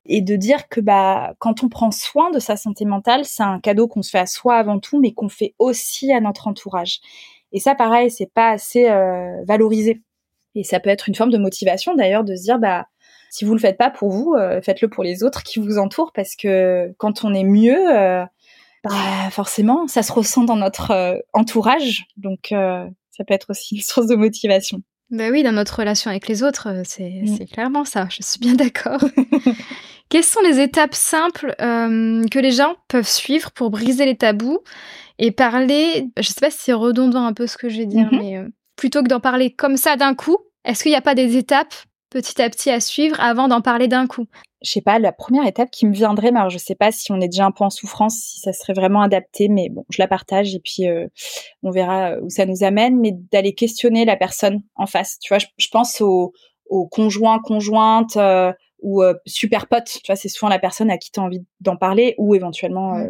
Et 0.06 0.20
de 0.20 0.34
dire 0.34 0.68
que 0.68 0.80
bah, 0.80 1.34
quand 1.38 1.62
on 1.62 1.68
prend 1.68 1.92
soin 1.92 2.30
de 2.30 2.40
sa 2.40 2.56
santé 2.56 2.84
mentale, 2.84 3.24
c'est 3.24 3.44
un 3.44 3.60
cadeau 3.60 3.86
qu'on 3.86 4.02
se 4.02 4.10
fait 4.10 4.18
à 4.18 4.26
soi 4.26 4.56
avant 4.56 4.80
tout, 4.80 4.98
mais 4.98 5.12
qu'on 5.12 5.28
fait 5.28 5.54
aussi 5.60 6.12
à 6.12 6.20
notre 6.20 6.48
entourage. 6.48 7.00
Et 7.52 7.60
ça, 7.60 7.74
pareil, 7.76 8.10
c'est 8.10 8.32
pas 8.32 8.50
assez 8.50 8.88
euh, 8.88 9.44
valorisé. 9.44 10.02
Et 10.54 10.64
ça 10.64 10.80
peut 10.80 10.90
être 10.90 11.08
une 11.08 11.14
forme 11.14 11.30
de 11.30 11.38
motivation 11.38 11.94
d'ailleurs 11.94 12.24
de 12.24 12.34
se 12.34 12.42
dire 12.42 12.58
bah 12.58 12.86
si 13.30 13.46
vous 13.46 13.54
le 13.54 13.60
faites 13.60 13.78
pas 13.78 13.90
pour 13.90 14.10
vous, 14.10 14.34
euh, 14.34 14.60
faites-le 14.60 14.88
pour 14.88 15.04
les 15.04 15.22
autres 15.22 15.42
qui 15.42 15.60
vous 15.60 15.78
entourent 15.78 16.12
parce 16.12 16.36
que 16.36 16.92
quand 16.98 17.24
on 17.24 17.32
est 17.32 17.44
mieux, 17.44 17.80
bah 18.84 19.30
forcément, 19.30 19.86
ça 19.86 20.02
se 20.02 20.12
ressent 20.12 20.44
dans 20.44 20.56
notre 20.56 21.22
entourage. 21.32 22.06
Donc 22.16 22.52
ça 23.12 23.24
peut 23.24 23.34
être 23.34 23.50
aussi 23.50 23.76
une 23.76 23.82
source 23.82 24.06
de 24.06 24.16
motivation. 24.16 24.82
Bah 25.10 25.28
oui, 25.30 25.42
dans 25.42 25.52
notre 25.52 25.78
relation 25.78 26.10
avec 26.10 26.26
les 26.26 26.42
autres, 26.42 26.68
euh, 26.68 26.82
mm. 26.82 27.36
c'est 27.36 27.46
clairement 27.46 27.84
ça, 27.84 28.08
je 28.10 28.22
suis 28.22 28.40
bien 28.40 28.54
d'accord. 28.54 29.04
Quelles 30.08 30.24
sont 30.24 30.40
les 30.40 30.60
étapes 30.60 30.94
simples 30.94 31.54
euh, 31.60 32.26
que 32.28 32.38
les 32.38 32.50
gens 32.50 32.76
peuvent 32.88 33.08
suivre 33.08 33.50
pour 33.50 33.70
briser 33.70 34.06
les 34.06 34.16
tabous 34.16 34.58
et 35.18 35.30
parler, 35.30 36.08
je 36.18 36.28
sais 36.28 36.40
pas 36.40 36.50
si 36.50 36.58
c'est 36.60 36.72
redondant 36.72 37.24
un 37.24 37.34
peu 37.34 37.46
ce 37.46 37.56
que 37.56 37.68
je 37.68 37.78
vais 37.78 37.86
dire, 37.86 38.06
mm-hmm. 38.06 38.18
mais 38.18 38.38
euh, 38.38 38.48
plutôt 38.76 39.02
que 39.02 39.08
d'en 39.08 39.20
parler 39.20 39.50
comme 39.50 39.76
ça 39.76 39.96
d'un 39.96 40.14
coup, 40.14 40.38
est-ce 40.64 40.82
qu'il 40.82 40.92
n'y 40.92 40.96
a 40.96 41.02
pas 41.02 41.14
des 41.14 41.36
étapes 41.36 41.74
petit 42.12 42.40
à 42.40 42.48
petit 42.50 42.70
à 42.70 42.80
suivre 42.80 43.18
avant 43.20 43.48
d'en 43.48 43.60
parler 43.60 43.88
d'un 43.88 44.06
coup 44.06 44.26
je 44.62 44.70
sais 44.70 44.80
pas, 44.80 44.98
la 44.98 45.12
première 45.12 45.46
étape 45.46 45.70
qui 45.70 45.86
me 45.86 45.92
viendrait, 45.92 46.30
mais 46.30 46.38
alors 46.38 46.50
je 46.50 46.58
sais 46.58 46.74
pas 46.74 46.92
si 46.92 47.10
on 47.12 47.20
est 47.20 47.28
déjà 47.28 47.44
un 47.44 47.50
peu 47.50 47.64
en 47.64 47.70
souffrance, 47.70 48.16
si 48.16 48.40
ça 48.40 48.52
serait 48.52 48.72
vraiment 48.72 49.02
adapté, 49.02 49.48
mais 49.48 49.68
bon, 49.68 49.84
je 49.90 50.00
la 50.00 50.08
partage 50.08 50.54
et 50.54 50.60
puis 50.60 50.88
euh, 50.88 51.06
on 51.62 51.70
verra 51.70 52.16
où 52.22 52.30
ça 52.30 52.46
nous 52.46 52.62
amène, 52.62 52.98
mais 53.00 53.12
d'aller 53.32 53.54
questionner 53.54 54.04
la 54.04 54.16
personne 54.16 54.62
en 54.76 54.86
face. 54.86 55.18
Tu 55.20 55.34
vois, 55.34 55.44
je, 55.56 55.68
pense 55.68 56.00
aux, 56.00 56.32
aux 56.66 56.86
conjoints, 56.86 57.40
conjointes 57.40 58.16
euh, 58.16 58.52
ou 58.80 59.02
euh, 59.02 59.14
super 59.26 59.66
potes. 59.66 59.98
Tu 60.04 60.06
vois, 60.06 60.16
c'est 60.16 60.28
souvent 60.28 60.48
la 60.48 60.58
personne 60.58 60.90
à 60.90 60.98
qui 60.98 61.10
tu 61.10 61.20
as 61.20 61.24
envie 61.24 61.44
d'en 61.60 61.76
parler 61.76 62.14
ou 62.18 62.34
éventuellement 62.34 63.04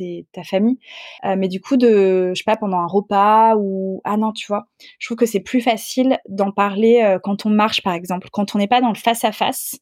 mmh 0.00 0.22
ta 0.32 0.42
famille. 0.42 0.78
Euh, 1.24 1.36
mais 1.36 1.48
du 1.48 1.60
coup, 1.60 1.76
de, 1.76 2.30
je 2.34 2.38
sais 2.38 2.44
pas, 2.44 2.56
pendant 2.56 2.78
un 2.78 2.86
repas 2.86 3.56
ou 3.56 4.00
ah 4.04 4.16
non, 4.16 4.32
tu 4.32 4.46
vois, 4.46 4.66
je 4.98 5.06
trouve 5.06 5.16
que 5.16 5.26
c'est 5.26 5.40
plus 5.40 5.60
facile 5.60 6.18
d'en 6.28 6.50
parler 6.50 7.02
euh, 7.02 7.18
quand 7.22 7.46
on 7.46 7.50
marche, 7.50 7.82
par 7.82 7.94
exemple, 7.94 8.28
quand 8.32 8.54
on 8.54 8.58
n'est 8.58 8.68
pas 8.68 8.80
dans 8.80 8.88
le 8.88 8.94
face 8.96 9.24
à 9.24 9.32
face, 9.32 9.78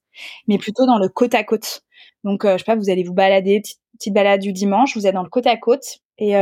mais 0.48 0.58
plutôt 0.58 0.86
dans 0.86 0.98
le 0.98 1.08
côte 1.08 1.34
à 1.34 1.44
côte. 1.44 1.82
Donc, 2.24 2.44
euh, 2.44 2.52
je 2.54 2.58
sais 2.58 2.64
pas, 2.64 2.76
vous 2.76 2.90
allez 2.90 3.04
vous 3.04 3.14
balader, 3.14 3.62
petite, 3.98 4.14
balade 4.14 4.40
du 4.40 4.52
dimanche, 4.52 4.96
vous 4.96 5.06
êtes 5.06 5.14
dans 5.14 5.22
le 5.22 5.30
côte 5.30 5.46
à 5.46 5.56
côte 5.56 6.00
et 6.18 6.34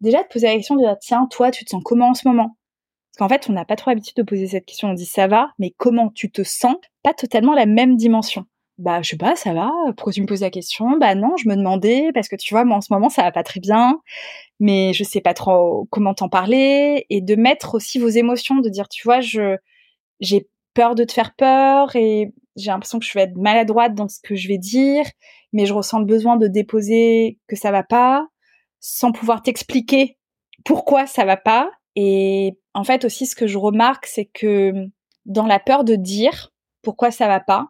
déjà 0.00 0.22
de 0.22 0.28
poser 0.28 0.46
la 0.46 0.54
question 0.54 0.76
de 0.76 0.80
dire 0.80 0.96
tiens, 1.00 1.26
toi, 1.30 1.50
tu 1.50 1.64
te 1.64 1.70
sens 1.70 1.82
comment 1.84 2.10
en 2.10 2.14
ce 2.14 2.26
moment? 2.28 2.56
Parce 3.12 3.30
qu'en 3.30 3.34
fait, 3.34 3.48
on 3.48 3.54
n'a 3.54 3.64
pas 3.64 3.76
trop 3.76 3.90
l'habitude 3.90 4.16
de 4.16 4.22
poser 4.22 4.46
cette 4.46 4.66
question. 4.66 4.88
On 4.88 4.94
dit 4.94 5.06
ça 5.06 5.26
va, 5.26 5.50
mais 5.58 5.72
comment 5.76 6.10
tu 6.10 6.30
te 6.30 6.42
sens? 6.42 6.76
Pas 7.02 7.14
totalement 7.14 7.54
la 7.54 7.66
même 7.66 7.96
dimension 7.96 8.46
bah 8.78 9.00
je 9.02 9.10
sais 9.10 9.16
pas, 9.16 9.36
ça 9.36 9.54
va. 9.54 9.70
Pourquoi 9.96 10.12
tu 10.12 10.20
me 10.22 10.26
poses 10.26 10.42
la 10.42 10.50
question? 10.50 10.98
Bah 10.98 11.14
non, 11.14 11.36
je 11.38 11.48
me 11.48 11.56
demandais 11.56 12.10
parce 12.12 12.28
que 12.28 12.36
tu 12.36 12.52
vois, 12.54 12.64
moi 12.64 12.76
en 12.76 12.80
ce 12.82 12.92
moment 12.92 13.08
ça 13.08 13.22
va 13.22 13.32
pas 13.32 13.42
très 13.42 13.60
bien, 13.60 14.00
mais 14.60 14.92
je 14.92 15.04
sais 15.04 15.20
pas 15.22 15.34
trop 15.34 15.86
comment 15.90 16.14
t'en 16.14 16.28
parler 16.28 17.06
et 17.10 17.20
de 17.22 17.36
mettre 17.36 17.74
aussi 17.74 17.98
vos 17.98 18.08
émotions, 18.08 18.56
de 18.56 18.68
dire 18.68 18.88
tu 18.88 19.02
vois, 19.04 19.20
je 19.20 19.56
j'ai 20.20 20.48
peur 20.74 20.94
de 20.94 21.04
te 21.04 21.12
faire 21.12 21.34
peur 21.36 21.96
et 21.96 22.32
j'ai 22.56 22.70
l'impression 22.70 22.98
que 22.98 23.06
je 23.06 23.12
vais 23.14 23.22
être 23.22 23.36
maladroite 23.36 23.94
dans 23.94 24.08
ce 24.08 24.20
que 24.22 24.34
je 24.36 24.48
vais 24.48 24.58
dire, 24.58 25.04
mais 25.52 25.66
je 25.66 25.74
ressens 25.74 26.00
le 26.00 26.06
besoin 26.06 26.36
de 26.36 26.48
déposer 26.48 27.38
que 27.48 27.56
ça 27.56 27.70
va 27.72 27.82
pas 27.82 28.26
sans 28.80 29.12
pouvoir 29.12 29.42
t'expliquer 29.42 30.18
pourquoi 30.64 31.06
ça 31.06 31.24
va 31.24 31.36
pas. 31.36 31.70
Et 31.96 32.58
en 32.74 32.84
fait 32.84 33.04
aussi 33.06 33.26
ce 33.26 33.36
que 33.36 33.46
je 33.46 33.58
remarque 33.58 34.06
c'est 34.06 34.26
que 34.26 34.72
dans 35.26 35.46
la 35.46 35.58
peur 35.60 35.84
de 35.84 35.96
dire 35.96 36.52
pourquoi 36.82 37.10
ça 37.10 37.26
va 37.26 37.40
pas, 37.40 37.68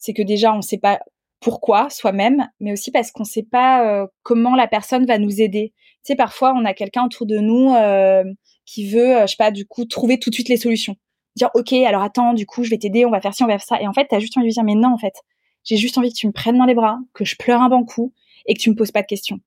c'est 0.00 0.14
que 0.14 0.22
déjà 0.22 0.52
on 0.52 0.56
ne 0.56 0.62
sait 0.62 0.78
pas 0.78 0.98
pourquoi 1.40 1.88
soi-même, 1.90 2.48
mais 2.60 2.72
aussi 2.72 2.90
parce 2.90 3.10
qu'on 3.12 3.22
ne 3.22 3.28
sait 3.28 3.42
pas 3.42 3.86
euh, 3.86 4.06
comment 4.22 4.54
la 4.56 4.66
personne 4.66 5.06
va 5.06 5.18
nous 5.18 5.40
aider. 5.40 5.72
Tu 6.04 6.12
sais, 6.12 6.16
parfois 6.16 6.52
on 6.54 6.64
a 6.64 6.74
quelqu'un 6.74 7.04
autour 7.04 7.26
de 7.26 7.38
nous 7.38 7.74
euh, 7.74 8.24
qui 8.66 8.88
veut, 8.88 9.16
euh, 9.16 9.22
je 9.22 9.28
sais 9.28 9.36
pas, 9.36 9.50
du 9.50 9.66
coup 9.66 9.84
trouver 9.84 10.18
tout 10.18 10.30
de 10.30 10.34
suite 10.34 10.48
les 10.48 10.56
solutions. 10.56 10.96
Dire 11.36 11.50
ok, 11.54 11.72
alors 11.72 12.02
attends, 12.02 12.34
du 12.34 12.46
coup 12.46 12.64
je 12.64 12.70
vais 12.70 12.78
t'aider, 12.78 13.06
on 13.06 13.10
va 13.10 13.20
faire 13.20 13.34
ci, 13.34 13.42
on 13.42 13.46
va 13.46 13.58
faire 13.58 13.66
ça. 13.66 13.80
Et 13.80 13.86
en 13.86 13.92
fait, 13.92 14.06
t'as 14.10 14.18
juste 14.18 14.36
envie 14.36 14.48
de 14.48 14.52
dire 14.52 14.64
mais 14.64 14.74
non 14.74 14.92
en 14.92 14.98
fait, 14.98 15.14
j'ai 15.64 15.76
juste 15.76 15.96
envie 15.96 16.12
que 16.12 16.18
tu 16.18 16.26
me 16.26 16.32
prennes 16.32 16.58
dans 16.58 16.64
les 16.66 16.74
bras, 16.74 16.98
que 17.14 17.24
je 17.24 17.36
pleure 17.36 17.62
un 17.62 17.68
bon 17.68 17.84
coup 17.84 18.12
et 18.46 18.54
que 18.54 18.60
tu 18.60 18.70
me 18.70 18.74
poses 18.74 18.90
pas 18.90 19.02
de 19.02 19.06
questions. 19.06 19.38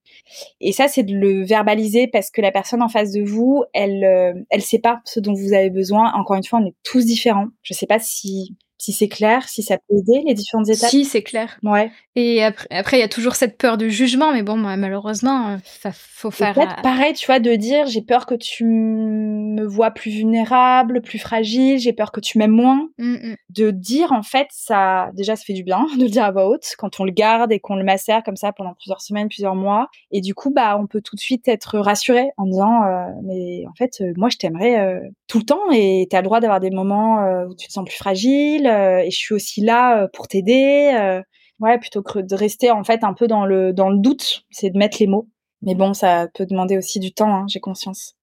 Et 0.61 0.71
ça, 0.71 0.87
c'est 0.87 1.03
de 1.03 1.15
le 1.15 1.43
verbaliser 1.43 2.07
parce 2.07 2.29
que 2.29 2.41
la 2.41 2.51
personne 2.51 2.81
en 2.81 2.89
face 2.89 3.11
de 3.11 3.23
vous, 3.23 3.63
elle, 3.73 4.45
elle 4.51 4.61
sait 4.61 4.79
pas 4.79 5.01
ce 5.03 5.19
dont 5.19 5.33
vous 5.33 5.53
avez 5.53 5.71
besoin. 5.71 6.13
Encore 6.13 6.35
une 6.35 6.43
fois, 6.43 6.59
on 6.59 6.67
est 6.67 6.75
tous 6.83 7.03
différents. 7.03 7.47
Je 7.63 7.73
sais 7.73 7.87
pas 7.87 7.97
si 7.97 8.55
si 8.83 8.91
c'est 8.91 9.07
clair, 9.07 9.47
si 9.47 9.63
ça 9.63 9.77
peut 9.77 9.95
aider 9.97 10.23
les 10.27 10.33
différentes 10.33 10.67
étapes. 10.67 10.89
Si 10.89 11.05
c'est 11.05 11.23
clair. 11.23 11.57
Ouais. 11.63 11.89
Et 12.17 12.43
après, 12.43 12.97
il 12.97 12.99
y 12.99 13.03
a 13.03 13.07
toujours 13.07 13.35
cette 13.35 13.57
peur 13.57 13.77
du 13.77 13.89
jugement, 13.89 14.33
mais 14.33 14.43
bon, 14.43 14.57
malheureusement, 14.57 15.57
ça 15.63 15.91
faut 15.93 16.31
faire. 16.31 16.53
Peut-être 16.53 16.81
pareil, 16.81 17.13
tu 17.13 17.25
vois, 17.25 17.39
de 17.39 17.55
dire 17.55 17.87
j'ai 17.87 18.01
peur 18.01 18.25
que 18.25 18.35
tu 18.35 18.65
me 18.65 19.65
vois 19.65 19.91
plus 19.91 20.11
vulnérable, 20.11 21.01
plus 21.01 21.17
fragile, 21.17 21.79
j'ai 21.79 21.93
peur 21.93 22.11
que 22.11 22.19
tu 22.19 22.37
m'aimes 22.37 22.51
moins. 22.51 22.89
Mm, 22.97 23.35
De 23.49 23.71
dire 23.71 24.11
en 24.11 24.21
fait 24.21 24.47
ça, 24.51 25.09
déjà 25.13 25.37
ça 25.37 25.43
fait 25.45 25.53
du 25.53 25.63
bien 25.63 25.85
de 25.97 26.03
le 26.03 26.09
dire 26.09 26.25
à 26.25 26.31
voix 26.31 26.49
haute 26.49 26.73
quand 26.77 26.99
on 26.99 27.05
le 27.05 27.11
garde 27.11 27.53
et 27.53 27.59
qu'on 27.59 27.75
le 27.75 27.85
macère 27.85 28.21
comme 28.23 28.35
ça 28.35 28.51
pendant 28.51 28.73
plusieurs 28.73 29.01
semaines, 29.01 29.29
plusieurs 29.29 29.55
mois. 29.55 29.87
Et 30.11 30.19
du 30.19 30.35
coup 30.35 30.51
bah 30.51 30.77
on 30.77 30.87
peut 30.87 31.01
tout 31.01 31.15
de 31.15 31.21
suite 31.21 31.47
être 31.47 31.79
rassuré 31.79 32.31
en 32.35 32.45
disant 32.45 32.83
euh, 32.83 33.05
mais 33.23 33.63
en 33.69 33.73
fait 33.75 34.01
euh, 34.01 34.13
moi 34.17 34.27
je 34.29 34.37
t'aimerais 34.37 34.79
euh, 34.79 34.99
tout 35.27 35.39
le 35.39 35.45
temps 35.45 35.71
et 35.71 36.05
t'as 36.09 36.19
le 36.19 36.25
droit 36.25 36.41
d'avoir 36.41 36.59
des 36.59 36.69
moments 36.69 37.23
euh, 37.23 37.45
où 37.47 37.55
tu 37.55 37.67
te 37.67 37.73
sens 37.73 37.85
plus 37.85 37.97
fragile 37.97 38.67
euh, 38.67 38.72
et 38.73 39.11
je 39.11 39.17
suis 39.17 39.33
aussi 39.33 39.61
là 39.61 40.03
euh, 40.03 40.07
pour 40.13 40.27
t'aider. 40.27 40.91
euh. 40.99 41.21
ouais 41.59 41.79
plutôt 41.79 42.03
que 42.03 42.19
de 42.19 42.35
rester 42.35 42.71
en 42.71 42.83
fait 42.83 43.03
un 43.03 43.13
peu 43.13 43.27
dans 43.27 43.45
le 43.45 43.73
dans 43.73 43.89
le 43.89 43.97
doute, 43.99 44.45
c'est 44.51 44.69
de 44.69 44.77
mettre 44.77 44.97
les 44.99 45.07
mots. 45.07 45.29
Mais 45.61 45.75
bon 45.75 45.93
ça 45.93 46.27
peut 46.33 46.45
demander 46.45 46.77
aussi 46.77 46.99
du 46.99 47.13
temps, 47.13 47.33
hein, 47.33 47.45
j'ai 47.47 47.59
conscience. 47.59 48.15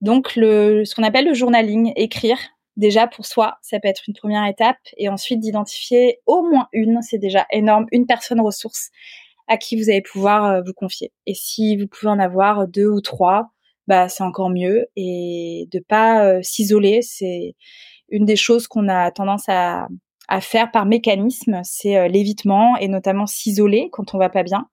Donc 0.00 0.36
le 0.36 0.84
ce 0.84 0.94
qu'on 0.94 1.02
appelle 1.04 1.26
le 1.26 1.34
journaling, 1.34 1.92
écrire 1.96 2.38
déjà 2.76 3.06
pour 3.06 3.26
soi, 3.26 3.58
ça 3.62 3.80
peut 3.80 3.88
être 3.88 4.02
une 4.08 4.14
première 4.14 4.46
étape 4.46 4.78
et 4.96 5.08
ensuite 5.08 5.40
d'identifier 5.40 6.20
au 6.26 6.42
moins 6.42 6.68
une, 6.72 7.02
c'est 7.02 7.18
déjà 7.18 7.44
énorme, 7.50 7.86
une 7.92 8.06
personne 8.06 8.40
ressource 8.40 8.90
à 9.48 9.56
qui 9.56 9.76
vous 9.80 9.90
allez 9.90 10.02
pouvoir 10.02 10.44
euh, 10.44 10.60
vous 10.64 10.72
confier. 10.74 11.12
Et 11.26 11.34
si 11.34 11.76
vous 11.76 11.86
pouvez 11.88 12.10
en 12.10 12.18
avoir 12.18 12.68
deux 12.68 12.86
ou 12.86 13.00
trois, 13.00 13.50
bah 13.88 14.08
c'est 14.08 14.22
encore 14.22 14.50
mieux 14.50 14.86
et 14.96 15.66
de 15.72 15.80
pas 15.80 16.24
euh, 16.24 16.40
s'isoler, 16.42 17.00
c'est 17.02 17.54
une 18.08 18.24
des 18.24 18.36
choses 18.36 18.66
qu'on 18.66 18.88
a 18.88 19.10
tendance 19.10 19.48
à 19.48 19.88
à 20.28 20.42
faire 20.42 20.70
par 20.70 20.84
mécanisme, 20.84 21.60
c'est 21.64 21.96
euh, 21.96 22.06
l'évitement 22.06 22.76
et 22.76 22.86
notamment 22.86 23.26
s'isoler 23.26 23.88
quand 23.90 24.14
on 24.14 24.18
va 24.18 24.28
pas 24.28 24.42
bien. 24.42 24.68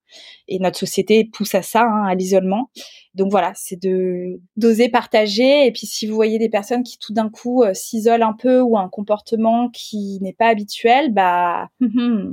Et 0.49 0.59
notre 0.59 0.77
société 0.77 1.23
pousse 1.23 1.55
à 1.55 1.61
ça, 1.61 1.83
hein, 1.83 2.05
à 2.05 2.13
l'isolement. 2.13 2.69
Donc 3.13 3.31
voilà, 3.31 3.53
c'est 3.55 3.81
de 3.81 4.41
d'oser 4.57 4.89
partager. 4.89 5.65
Et 5.65 5.71
puis 5.71 5.87
si 5.87 6.07
vous 6.07 6.15
voyez 6.15 6.37
des 6.37 6.49
personnes 6.49 6.83
qui 6.83 6.99
tout 6.99 7.13
d'un 7.13 7.29
coup 7.29 7.63
euh, 7.63 7.73
s'isolent 7.73 8.27
un 8.27 8.33
peu 8.33 8.59
ou 8.59 8.77
un 8.77 8.89
comportement 8.89 9.69
qui 9.69 10.19
n'est 10.21 10.33
pas 10.33 10.47
habituel, 10.47 11.13
bah 11.13 11.69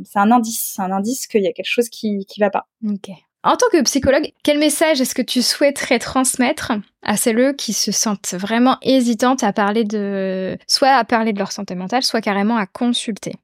c'est 0.05 0.19
un 0.19 0.33
indice, 0.33 0.73
c'est 0.75 0.83
un 0.83 0.91
indice 0.91 1.29
qu'il 1.29 1.43
y 1.43 1.49
a 1.49 1.53
quelque 1.53 1.65
chose 1.71 1.89
qui 1.89 2.27
qui 2.27 2.41
va 2.41 2.51
pas. 2.51 2.67
En 3.45 3.57
tant 3.57 3.67
que 3.73 3.83
psychologue, 3.83 4.33
quel 4.45 4.59
message 4.59 5.01
est-ce 5.01 5.17
que 5.17 5.23
tu 5.23 5.43
souhaiterais 5.43 5.99
transmettre 5.99 6.73
à 7.03 7.17
celles 7.17 7.57
qui 7.57 7.73
se 7.73 7.91
sentent 7.91 8.35
vraiment 8.35 8.77
hésitantes 8.83 9.43
à 9.43 9.53
parler 9.53 9.83
de, 9.83 10.57
soit 10.69 10.91
à 10.91 11.05
parler 11.05 11.33
de 11.33 11.39
leur 11.39 11.51
santé 11.51 11.75
mentale, 11.75 12.05
soit 12.05 12.21
carrément 12.21 12.57
à 12.57 12.67
consulter? 12.67 13.35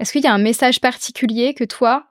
Est-ce 0.00 0.12
qu'il 0.12 0.24
y 0.24 0.26
a 0.26 0.34
un 0.34 0.38
message 0.38 0.80
particulier 0.80 1.54
que 1.54 1.62
toi, 1.62 2.06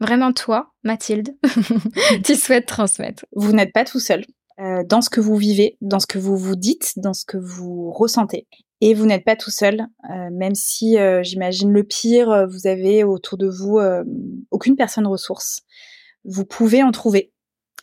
vraiment 0.00 0.32
toi, 0.32 0.72
Mathilde, 0.82 1.36
tu 2.24 2.34
souhaites 2.34 2.66
transmettre? 2.66 3.24
Vous 3.32 3.52
n'êtes 3.52 3.72
pas 3.72 3.84
tout 3.84 4.00
seul 4.00 4.24
euh, 4.58 4.82
dans 4.84 5.00
ce 5.00 5.08
que 5.08 5.20
vous 5.20 5.36
vivez, 5.36 5.76
dans 5.80 6.00
ce 6.00 6.06
que 6.06 6.18
vous 6.18 6.36
vous 6.36 6.56
dites, 6.56 6.94
dans 6.96 7.14
ce 7.14 7.24
que 7.24 7.38
vous 7.38 7.92
ressentez. 7.92 8.48
Et 8.80 8.94
vous 8.94 9.06
n'êtes 9.06 9.24
pas 9.24 9.36
tout 9.36 9.52
seul, 9.52 9.86
euh, 10.10 10.30
même 10.32 10.56
si 10.56 10.98
euh, 10.98 11.22
j'imagine 11.22 11.72
le 11.72 11.84
pire, 11.84 12.48
vous 12.48 12.66
avez 12.66 13.04
autour 13.04 13.38
de 13.38 13.46
vous 13.46 13.78
aucune 14.50 14.74
personne 14.74 15.06
ressource. 15.06 15.62
Vous 16.24 16.44
pouvez 16.44 16.82
en 16.82 16.92
trouver. 16.92 17.32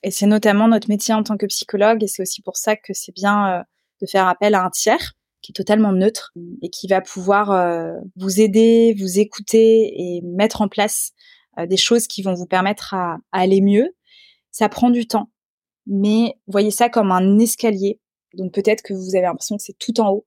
Et 0.03 0.11
c'est 0.11 0.27
notamment 0.27 0.67
notre 0.67 0.89
métier 0.89 1.13
en 1.13 1.23
tant 1.23 1.37
que 1.37 1.45
psychologue, 1.45 2.03
et 2.03 2.07
c'est 2.07 2.21
aussi 2.21 2.41
pour 2.41 2.57
ça 2.57 2.75
que 2.75 2.93
c'est 2.93 3.13
bien 3.13 3.59
euh, 3.59 3.63
de 4.01 4.07
faire 4.07 4.27
appel 4.27 4.55
à 4.55 4.63
un 4.63 4.69
tiers 4.69 5.13
qui 5.41 5.51
est 5.51 5.53
totalement 5.53 5.93
neutre 5.93 6.33
et 6.61 6.69
qui 6.69 6.87
va 6.87 7.01
pouvoir 7.01 7.51
euh, 7.51 7.93
vous 8.15 8.41
aider, 8.41 8.95
vous 8.99 9.19
écouter 9.19 9.93
et 9.95 10.21
mettre 10.21 10.61
en 10.61 10.67
place 10.67 11.11
euh, 11.57 11.65
des 11.65 11.77
choses 11.77 12.07
qui 12.07 12.21
vont 12.21 12.33
vous 12.33 12.45
permettre 12.45 12.93
à, 12.93 13.17
à 13.31 13.39
aller 13.41 13.61
mieux. 13.61 13.95
Ça 14.51 14.67
prend 14.69 14.89
du 14.89 15.07
temps, 15.07 15.31
mais 15.85 16.35
voyez 16.47 16.71
ça 16.71 16.89
comme 16.89 17.11
un 17.11 17.39
escalier. 17.39 17.99
Donc 18.35 18.53
peut-être 18.53 18.83
que 18.83 18.93
vous 18.93 19.15
avez 19.15 19.25
l'impression 19.25 19.57
que 19.57 19.63
c'est 19.63 19.77
tout 19.77 19.99
en 19.99 20.09
haut, 20.11 20.25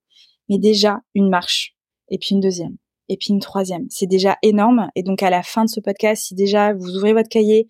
mais 0.48 0.58
déjà 0.58 1.00
une 1.14 1.28
marche, 1.28 1.76
et 2.08 2.18
puis 2.18 2.30
une 2.32 2.40
deuxième, 2.40 2.76
et 3.08 3.16
puis 3.16 3.28
une 3.30 3.40
troisième. 3.40 3.86
C'est 3.90 4.06
déjà 4.06 4.38
énorme. 4.42 4.90
Et 4.94 5.02
donc 5.02 5.22
à 5.22 5.30
la 5.30 5.42
fin 5.42 5.64
de 5.64 5.70
ce 5.70 5.80
podcast, 5.80 6.24
si 6.24 6.34
déjà 6.34 6.72
vous 6.72 6.96
ouvrez 6.96 7.12
votre 7.12 7.28
cahier 7.28 7.68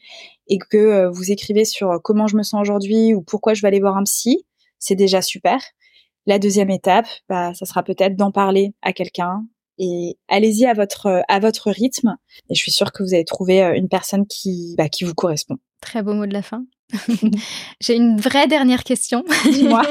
et 0.49 0.59
que 0.59 0.77
euh, 0.77 1.11
vous 1.11 1.31
écrivez 1.31 1.65
sur 1.65 1.91
euh, 1.91 1.99
comment 2.03 2.27
je 2.27 2.37
me 2.37 2.43
sens 2.43 2.61
aujourd'hui 2.61 3.15
ou 3.15 3.23
pourquoi 3.23 3.55
je 3.55 3.63
vais 3.63 3.69
aller 3.69 3.81
voir 3.81 3.97
un 3.97 4.05
psy, 4.05 4.47
c'est 4.79 4.95
déjà 4.95 5.23
super. 5.23 5.61
La 6.27 6.39
deuxième 6.39 6.71
étape, 6.71 7.07
bah, 7.29 7.53
ça 7.55 7.67
sera 7.67 7.83
peut-être 7.83 8.17
d'en 8.17 8.31
parler 8.31 8.75
à 8.83 8.93
quelqu'un. 8.93 9.45
Et 9.79 10.19
allez-y 10.29 10.67
à 10.67 10.75
votre 10.75 11.23
à 11.29 11.41
votre 11.41 11.71
rythme. 11.71 12.17
Et 12.51 12.55
je 12.55 12.61
suis 12.61 12.71
sûre 12.71 12.93
que 12.93 13.03
vous 13.03 13.15
allez 13.15 13.25
trouver 13.25 13.63
euh, 13.63 13.75
une 13.75 13.89
personne 13.89 14.27
qui 14.27 14.75
bah, 14.77 14.89
qui 14.89 15.05
vous 15.05 15.15
correspond. 15.15 15.57
Très 15.81 16.03
beau 16.03 16.15
mot 16.15 16.27
de 16.27 16.33
la 16.33 16.43
fin. 16.43 16.65
J'ai 17.81 17.97
une 17.97 18.21
vraie 18.21 18.47
dernière 18.47 18.85
question. 18.85 19.25
Dis-moi. 19.51 19.83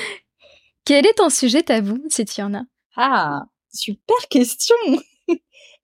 Quel 0.84 1.06
est 1.06 1.14
ton 1.14 1.30
sujet 1.30 1.62
tabou, 1.62 1.98
si 2.08 2.24
tu 2.24 2.42
en 2.42 2.54
as? 2.54 2.64
Ah, 2.96 3.44
super 3.74 4.16
question. 4.30 4.76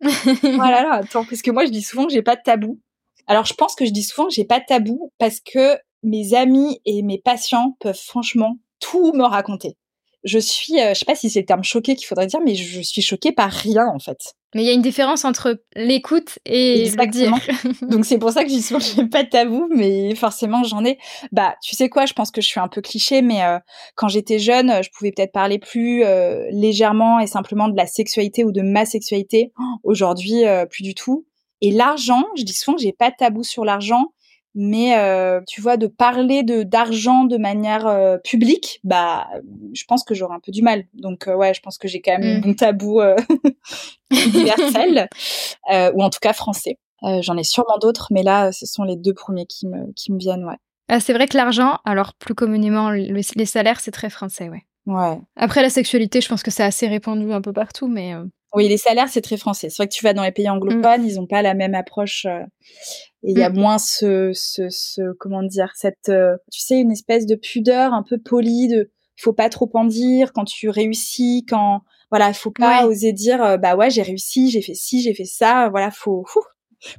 voilà, 0.00 0.82
là, 0.82 0.92
attends, 0.94 1.24
parce 1.24 1.42
que 1.42 1.50
moi 1.50 1.66
je 1.66 1.70
dis 1.70 1.82
souvent 1.82 2.06
que 2.06 2.12
j'ai 2.12 2.22
pas 2.22 2.36
de 2.36 2.42
tabou. 2.42 2.80
Alors 3.26 3.44
je 3.44 3.54
pense 3.54 3.74
que 3.74 3.84
je 3.84 3.90
dis 3.90 4.02
souvent 4.02 4.28
que 4.28 4.34
j'ai 4.34 4.44
pas 4.44 4.60
de 4.60 4.64
tabou 4.66 5.12
parce 5.18 5.40
que 5.40 5.78
mes 6.02 6.34
amis 6.34 6.80
et 6.84 7.02
mes 7.02 7.18
patients 7.18 7.76
peuvent 7.80 8.00
franchement 8.00 8.58
tout 8.80 9.12
me 9.12 9.24
raconter. 9.24 9.76
Je 10.24 10.38
suis, 10.38 10.80
euh, 10.80 10.94
je 10.94 10.98
sais 10.98 11.04
pas 11.04 11.14
si 11.14 11.30
c'est 11.30 11.40
le 11.40 11.46
terme 11.46 11.64
choqué 11.64 11.96
qu'il 11.96 12.06
faudrait 12.06 12.26
dire, 12.26 12.40
mais 12.44 12.54
je 12.54 12.80
suis 12.82 13.02
choquée 13.02 13.32
par 13.32 13.50
rien 13.50 13.86
en 13.86 13.98
fait. 13.98 14.34
Mais 14.54 14.62
il 14.64 14.66
y 14.66 14.70
a 14.70 14.72
une 14.72 14.82
différence 14.82 15.24
entre 15.24 15.62
l'écoute 15.76 16.40
et 16.44 16.82
Exactement. 16.82 17.38
le 17.46 17.72
dire. 17.72 17.74
Donc 17.88 18.04
c'est 18.04 18.18
pour 18.18 18.32
ça 18.32 18.42
que 18.42 18.50
je 18.50 18.54
dis 18.54 18.62
souvent 18.62 18.80
que 18.80 18.86
j'ai 18.86 19.06
pas 19.06 19.22
de 19.22 19.28
tabou, 19.28 19.68
mais 19.70 20.14
forcément 20.16 20.64
j'en 20.64 20.84
ai. 20.84 20.98
Bah 21.30 21.54
tu 21.62 21.76
sais 21.76 21.88
quoi, 21.88 22.04
je 22.04 22.14
pense 22.14 22.32
que 22.32 22.40
je 22.40 22.48
suis 22.48 22.58
un 22.58 22.66
peu 22.66 22.80
cliché, 22.80 23.22
mais 23.22 23.44
euh, 23.44 23.58
quand 23.94 24.08
j'étais 24.08 24.40
jeune, 24.40 24.82
je 24.82 24.90
pouvais 24.90 25.12
peut-être 25.12 25.32
parler 25.32 25.60
plus 25.60 26.04
euh, 26.04 26.46
légèrement 26.50 27.20
et 27.20 27.28
simplement 27.28 27.68
de 27.68 27.76
la 27.76 27.86
sexualité 27.86 28.42
ou 28.42 28.50
de 28.50 28.62
ma 28.62 28.84
sexualité. 28.86 29.52
Aujourd'hui, 29.84 30.44
euh, 30.46 30.66
plus 30.66 30.82
du 30.82 30.94
tout. 30.94 31.26
Et 31.60 31.70
l'argent, 31.70 32.24
je 32.36 32.42
dis 32.42 32.54
souvent 32.54 32.76
que 32.76 32.82
j'ai 32.82 32.92
pas 32.92 33.10
de 33.10 33.16
tabou 33.16 33.44
sur 33.44 33.64
l'argent, 33.64 34.12
mais 34.54 34.98
euh, 34.98 35.40
tu 35.46 35.60
vois, 35.60 35.76
de 35.76 35.86
parler 35.86 36.42
de 36.42 36.62
d'argent 36.62 37.24
de 37.24 37.36
manière 37.36 37.86
euh, 37.86 38.18
publique, 38.18 38.80
bah 38.84 39.26
je 39.74 39.84
pense 39.86 40.02
que 40.04 40.14
j'aurais 40.14 40.34
un 40.36 40.40
peu 40.40 40.52
du 40.52 40.62
mal. 40.62 40.84
Donc 40.94 41.28
euh, 41.28 41.34
ouais, 41.34 41.54
je 41.54 41.60
pense 41.60 41.78
que 41.78 41.88
j'ai 41.88 42.00
quand 42.00 42.18
même 42.18 42.34
Mm. 42.34 42.36
un 42.36 42.40
bon 42.40 42.54
tabou 42.54 43.00
euh, 43.00 43.16
universel, 44.10 45.08
ou 45.94 46.02
en 46.02 46.10
tout 46.10 46.18
cas 46.20 46.32
français. 46.32 46.78
J'en 47.20 47.36
ai 47.36 47.44
sûrement 47.44 47.78
d'autres, 47.80 48.08
mais 48.10 48.22
là, 48.22 48.52
ce 48.52 48.66
sont 48.66 48.84
les 48.84 48.96
deux 48.96 49.14
premiers 49.14 49.46
qui 49.46 49.66
me, 49.66 49.90
qui 49.94 50.12
me 50.12 50.18
viennent, 50.18 50.44
ouais. 50.44 50.56
Ah, 50.88 51.00
c'est 51.00 51.12
vrai 51.14 51.28
que 51.28 51.36
l'argent, 51.36 51.78
alors 51.84 52.12
plus 52.14 52.34
communément 52.34 52.90
le- 52.90 53.20
les 53.36 53.46
salaires, 53.46 53.80
c'est 53.80 53.92
très 53.92 54.10
français, 54.10 54.48
ouais. 54.48 54.64
Ouais. 54.86 55.18
Après 55.36 55.62
la 55.62 55.70
sexualité, 55.70 56.20
je 56.20 56.28
pense 56.28 56.42
que 56.42 56.50
c'est 56.50 56.64
assez 56.64 56.88
répandu 56.88 57.32
un 57.32 57.40
peu 57.40 57.52
partout, 57.52 57.86
mais 57.86 58.14
Oui, 58.54 58.68
les 58.68 58.76
salaires, 58.78 59.08
c'est 59.08 59.20
très 59.20 59.36
français. 59.36 59.70
C'est 59.70 59.76
vrai 59.76 59.88
que 59.88 59.94
tu 59.94 60.04
vas 60.04 60.12
dans 60.12 60.24
les 60.24 60.32
pays 60.32 60.48
anglophones, 60.48 61.04
ils 61.06 61.20
ont 61.20 61.26
pas 61.26 61.42
la 61.42 61.54
même 61.54 61.74
approche. 61.74 62.26
euh, 62.26 62.40
et 63.22 63.32
il 63.32 63.38
y 63.38 63.42
a 63.42 63.50
Mm. 63.50 63.58
moins 63.58 63.78
ce, 63.78 64.32
ce, 64.34 64.68
ce, 64.70 65.12
comment 65.18 65.42
dire, 65.42 65.70
cette, 65.76 66.08
euh, 66.08 66.36
tu 66.50 66.60
sais, 66.60 66.80
une 66.80 66.90
espèce 66.90 67.26
de 67.26 67.34
pudeur 67.36 67.92
un 67.92 68.02
peu 68.02 68.18
polie 68.18 68.66
de, 68.68 68.90
faut 69.16 69.32
pas 69.34 69.50
trop 69.50 69.70
en 69.74 69.84
dire 69.84 70.32
quand 70.32 70.44
tu 70.46 70.68
réussis, 70.70 71.44
quand, 71.48 71.82
voilà, 72.10 72.32
faut 72.32 72.50
pas 72.50 72.80
Ouais. 72.82 72.88
oser 72.88 73.12
dire, 73.12 73.42
euh, 73.44 73.56
bah 73.58 73.76
ouais, 73.76 73.90
j'ai 73.90 74.02
réussi, 74.02 74.50
j'ai 74.50 74.62
fait 74.62 74.74
ci, 74.74 75.02
j'ai 75.02 75.14
fait 75.14 75.26
ça. 75.26 75.68
Voilà, 75.70 75.90
faut, 75.90 76.20
ouf, 76.34 76.44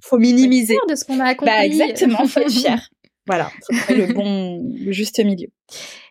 faut 0.02 0.20
minimiser. 0.20 0.76
fier 0.76 0.86
de 0.88 0.96
ce 0.96 1.04
qu'on 1.06 1.20
a 1.20 1.26
accompli. 1.26 1.52
Bah 1.54 1.66
exactement, 1.66 2.26
faut 2.28 2.40
être 2.40 2.52
fier. 2.52 2.88
Voilà, 3.28 3.52
faut 3.72 3.94
le 3.94 4.08
bon, 4.08 4.64
le 4.84 4.92
juste 4.92 5.24
milieu. 5.24 5.48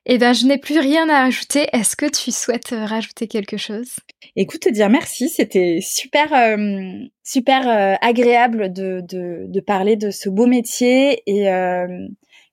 Eh 0.07 0.19
ben, 0.19 0.33
je 0.33 0.47
n'ai 0.47 0.59
plus 0.59 0.79
rien 0.79 1.09
à 1.09 1.23
rajouter. 1.25 1.67
Est-ce 1.73 1.95
que 1.95 2.07
tu 2.07 2.31
souhaites 2.31 2.73
euh, 2.73 2.87
rajouter 2.87 3.29
quelque 3.29 3.57
chose? 3.57 3.97
Écoute, 4.37 4.61
te 4.61 4.69
dire 4.69 4.89
merci, 4.89 5.29
c'était 5.29 5.81
super, 5.83 6.33
euh, 6.33 7.05
super 7.23 7.69
euh, 7.69 7.97
agréable 8.01 8.73
de, 8.73 9.61
parler 9.61 9.97
de 9.97 10.11
ce 10.11 10.29
beau 10.29 10.47
métier 10.47 11.23
et 11.27 11.51
euh, 11.51 11.87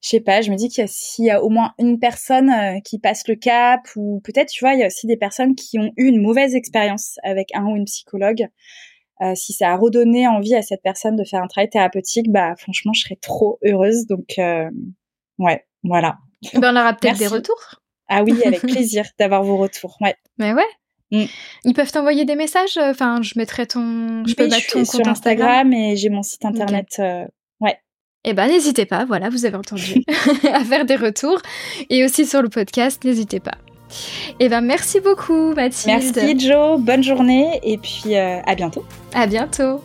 je 0.02 0.10
sais 0.10 0.20
pas, 0.20 0.42
je 0.42 0.52
me 0.52 0.56
dis 0.56 0.70
qu'il 0.70 0.82
y 0.82 0.84
a 0.84 0.88
s'il 0.88 1.26
y 1.26 1.30
a 1.30 1.44
au 1.44 1.50
moins 1.50 1.74
une 1.80 2.00
personne 2.00 2.52
qui 2.84 3.00
passe 3.00 3.28
le 3.28 3.36
cap 3.36 3.82
ou 3.96 4.22
peut-être 4.24 4.50
tu 4.50 4.64
vois, 4.64 4.74
il 4.74 4.80
y 4.80 4.84
a 4.84 4.88
aussi 4.88 5.08
des 5.08 5.18
personnes 5.18 5.56
qui 5.56 5.80
ont 5.80 5.92
eu 5.98 6.08
une 6.08 6.22
mauvaise 6.22 6.56
expérience 6.56 7.18
avec 7.24 7.50
un 7.54 7.66
ou 7.66 7.76
une 7.76 7.86
psychologue. 7.86 8.48
Si 9.34 9.54
ça 9.54 9.72
a 9.72 9.78
redonné 9.78 10.28
envie 10.28 10.54
à 10.54 10.62
cette 10.62 10.84
personne 10.84 11.16
de 11.16 11.24
faire 11.24 11.42
un 11.42 11.48
travail 11.48 11.70
thérapeutique, 11.70 12.32
bah 12.32 12.56
franchement, 12.58 12.94
je 12.94 13.02
serais 13.02 13.18
trop 13.20 13.58
heureuse. 13.64 14.06
Donc 14.06 14.36
ouais, 15.40 15.66
voilà. 15.84 16.18
Eh 16.54 16.60
ben, 16.60 16.76
On 16.76 16.80
aura 16.80 16.94
peut-être 16.94 17.18
des 17.18 17.28
retours. 17.28 17.82
Ah 18.10 18.24
oui, 18.24 18.42
avec 18.46 18.62
plaisir 18.74 19.06
d'avoir 19.20 19.44
vos 19.44 19.58
retours. 19.58 19.98
Ouais. 20.02 20.16
Mais 20.38 20.54
ouais. 20.54 20.64
Mm. 21.12 21.24
Ils 21.66 21.74
peuvent 21.74 21.92
t'envoyer 21.92 22.26
des 22.26 22.36
messages. 22.36 22.78
euh, 22.78 22.92
Enfin, 22.92 23.22
je 23.22 23.34
mettrai 23.38 23.66
ton, 23.66 24.26
je 24.26 24.34
peux 24.36 24.44
mettre 24.48 24.62
je 24.66 24.72
ton 24.72 24.80
compte 24.80 24.88
sur 24.88 25.08
Instagram. 25.08 25.12
Instagram 25.72 25.74
et 25.74 25.96
j'ai 25.96 26.10
mon 26.10 26.24
site 26.24 26.44
internet. 26.46 26.88
euh, 27.00 27.26
ouais. 27.62 27.78
Eh 28.26 28.34
ben, 28.34 28.48
n'hésitez 28.48 28.86
pas. 28.86 29.06
Voilà, 29.06 29.30
vous 29.30 29.46
avez 29.46 29.56
entendu 29.56 30.04
à 30.54 30.64
faire 30.66 30.86
des 30.86 30.96
retours 30.98 31.40
et 31.90 32.04
aussi 32.04 32.26
sur 32.26 32.42
le 32.42 32.50
podcast, 32.50 33.04
n'hésitez 33.04 33.40
pas. 33.40 33.56
Eh 34.42 34.50
ben, 34.50 34.60
merci 34.62 35.00
beaucoup, 35.00 35.54
Mathilde. 35.54 36.14
Merci 36.14 36.40
Jo, 36.40 36.78
bonne 36.78 37.04
journée 37.04 37.60
et 37.64 37.78
puis 37.78 38.18
euh, 38.18 38.42
à 38.46 38.54
bientôt. 38.56 38.84
À 39.14 39.28
bientôt. 39.28 39.82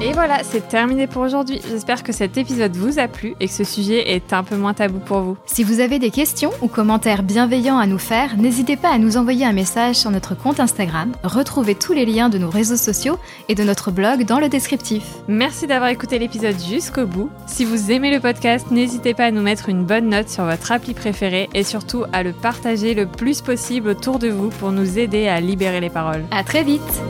Et 0.00 0.12
voilà, 0.12 0.44
c'est 0.44 0.68
terminé 0.68 1.08
pour 1.08 1.22
aujourd'hui. 1.22 1.60
J'espère 1.68 2.04
que 2.04 2.12
cet 2.12 2.36
épisode 2.36 2.76
vous 2.76 3.00
a 3.00 3.08
plu 3.08 3.34
et 3.40 3.48
que 3.48 3.52
ce 3.52 3.64
sujet 3.64 4.14
est 4.14 4.32
un 4.32 4.44
peu 4.44 4.56
moins 4.56 4.72
tabou 4.72 5.00
pour 5.00 5.20
vous. 5.22 5.36
Si 5.44 5.64
vous 5.64 5.80
avez 5.80 5.98
des 5.98 6.12
questions 6.12 6.52
ou 6.62 6.68
commentaires 6.68 7.24
bienveillants 7.24 7.78
à 7.78 7.86
nous 7.86 7.98
faire, 7.98 8.36
n'hésitez 8.36 8.76
pas 8.76 8.90
à 8.90 8.98
nous 8.98 9.16
envoyer 9.16 9.44
un 9.44 9.52
message 9.52 9.96
sur 9.96 10.12
notre 10.12 10.36
compte 10.36 10.60
Instagram. 10.60 11.10
Retrouvez 11.24 11.74
tous 11.74 11.94
les 11.94 12.06
liens 12.06 12.28
de 12.28 12.38
nos 12.38 12.48
réseaux 12.48 12.76
sociaux 12.76 13.18
et 13.48 13.56
de 13.56 13.64
notre 13.64 13.90
blog 13.90 14.24
dans 14.24 14.38
le 14.38 14.48
descriptif. 14.48 15.02
Merci 15.26 15.66
d'avoir 15.66 15.90
écouté 15.90 16.20
l'épisode 16.20 16.60
jusqu'au 16.60 17.04
bout. 17.04 17.28
Si 17.48 17.64
vous 17.64 17.90
aimez 17.90 18.12
le 18.12 18.20
podcast, 18.20 18.70
n'hésitez 18.70 19.14
pas 19.14 19.24
à 19.24 19.30
nous 19.32 19.42
mettre 19.42 19.68
une 19.68 19.84
bonne 19.84 20.10
note 20.10 20.28
sur 20.28 20.44
votre 20.44 20.70
appli 20.70 20.94
préférée 20.94 21.48
et 21.54 21.64
surtout 21.64 22.04
à 22.12 22.22
le 22.22 22.32
partager 22.32 22.94
le 22.94 23.06
plus 23.06 23.40
possible 23.40 23.88
autour 23.88 24.20
de 24.20 24.28
vous 24.28 24.50
pour 24.50 24.70
nous 24.70 24.96
aider 24.96 25.26
à 25.26 25.40
libérer 25.40 25.80
les 25.80 25.90
paroles. 25.90 26.24
À 26.30 26.44
très 26.44 26.62
vite 26.62 27.02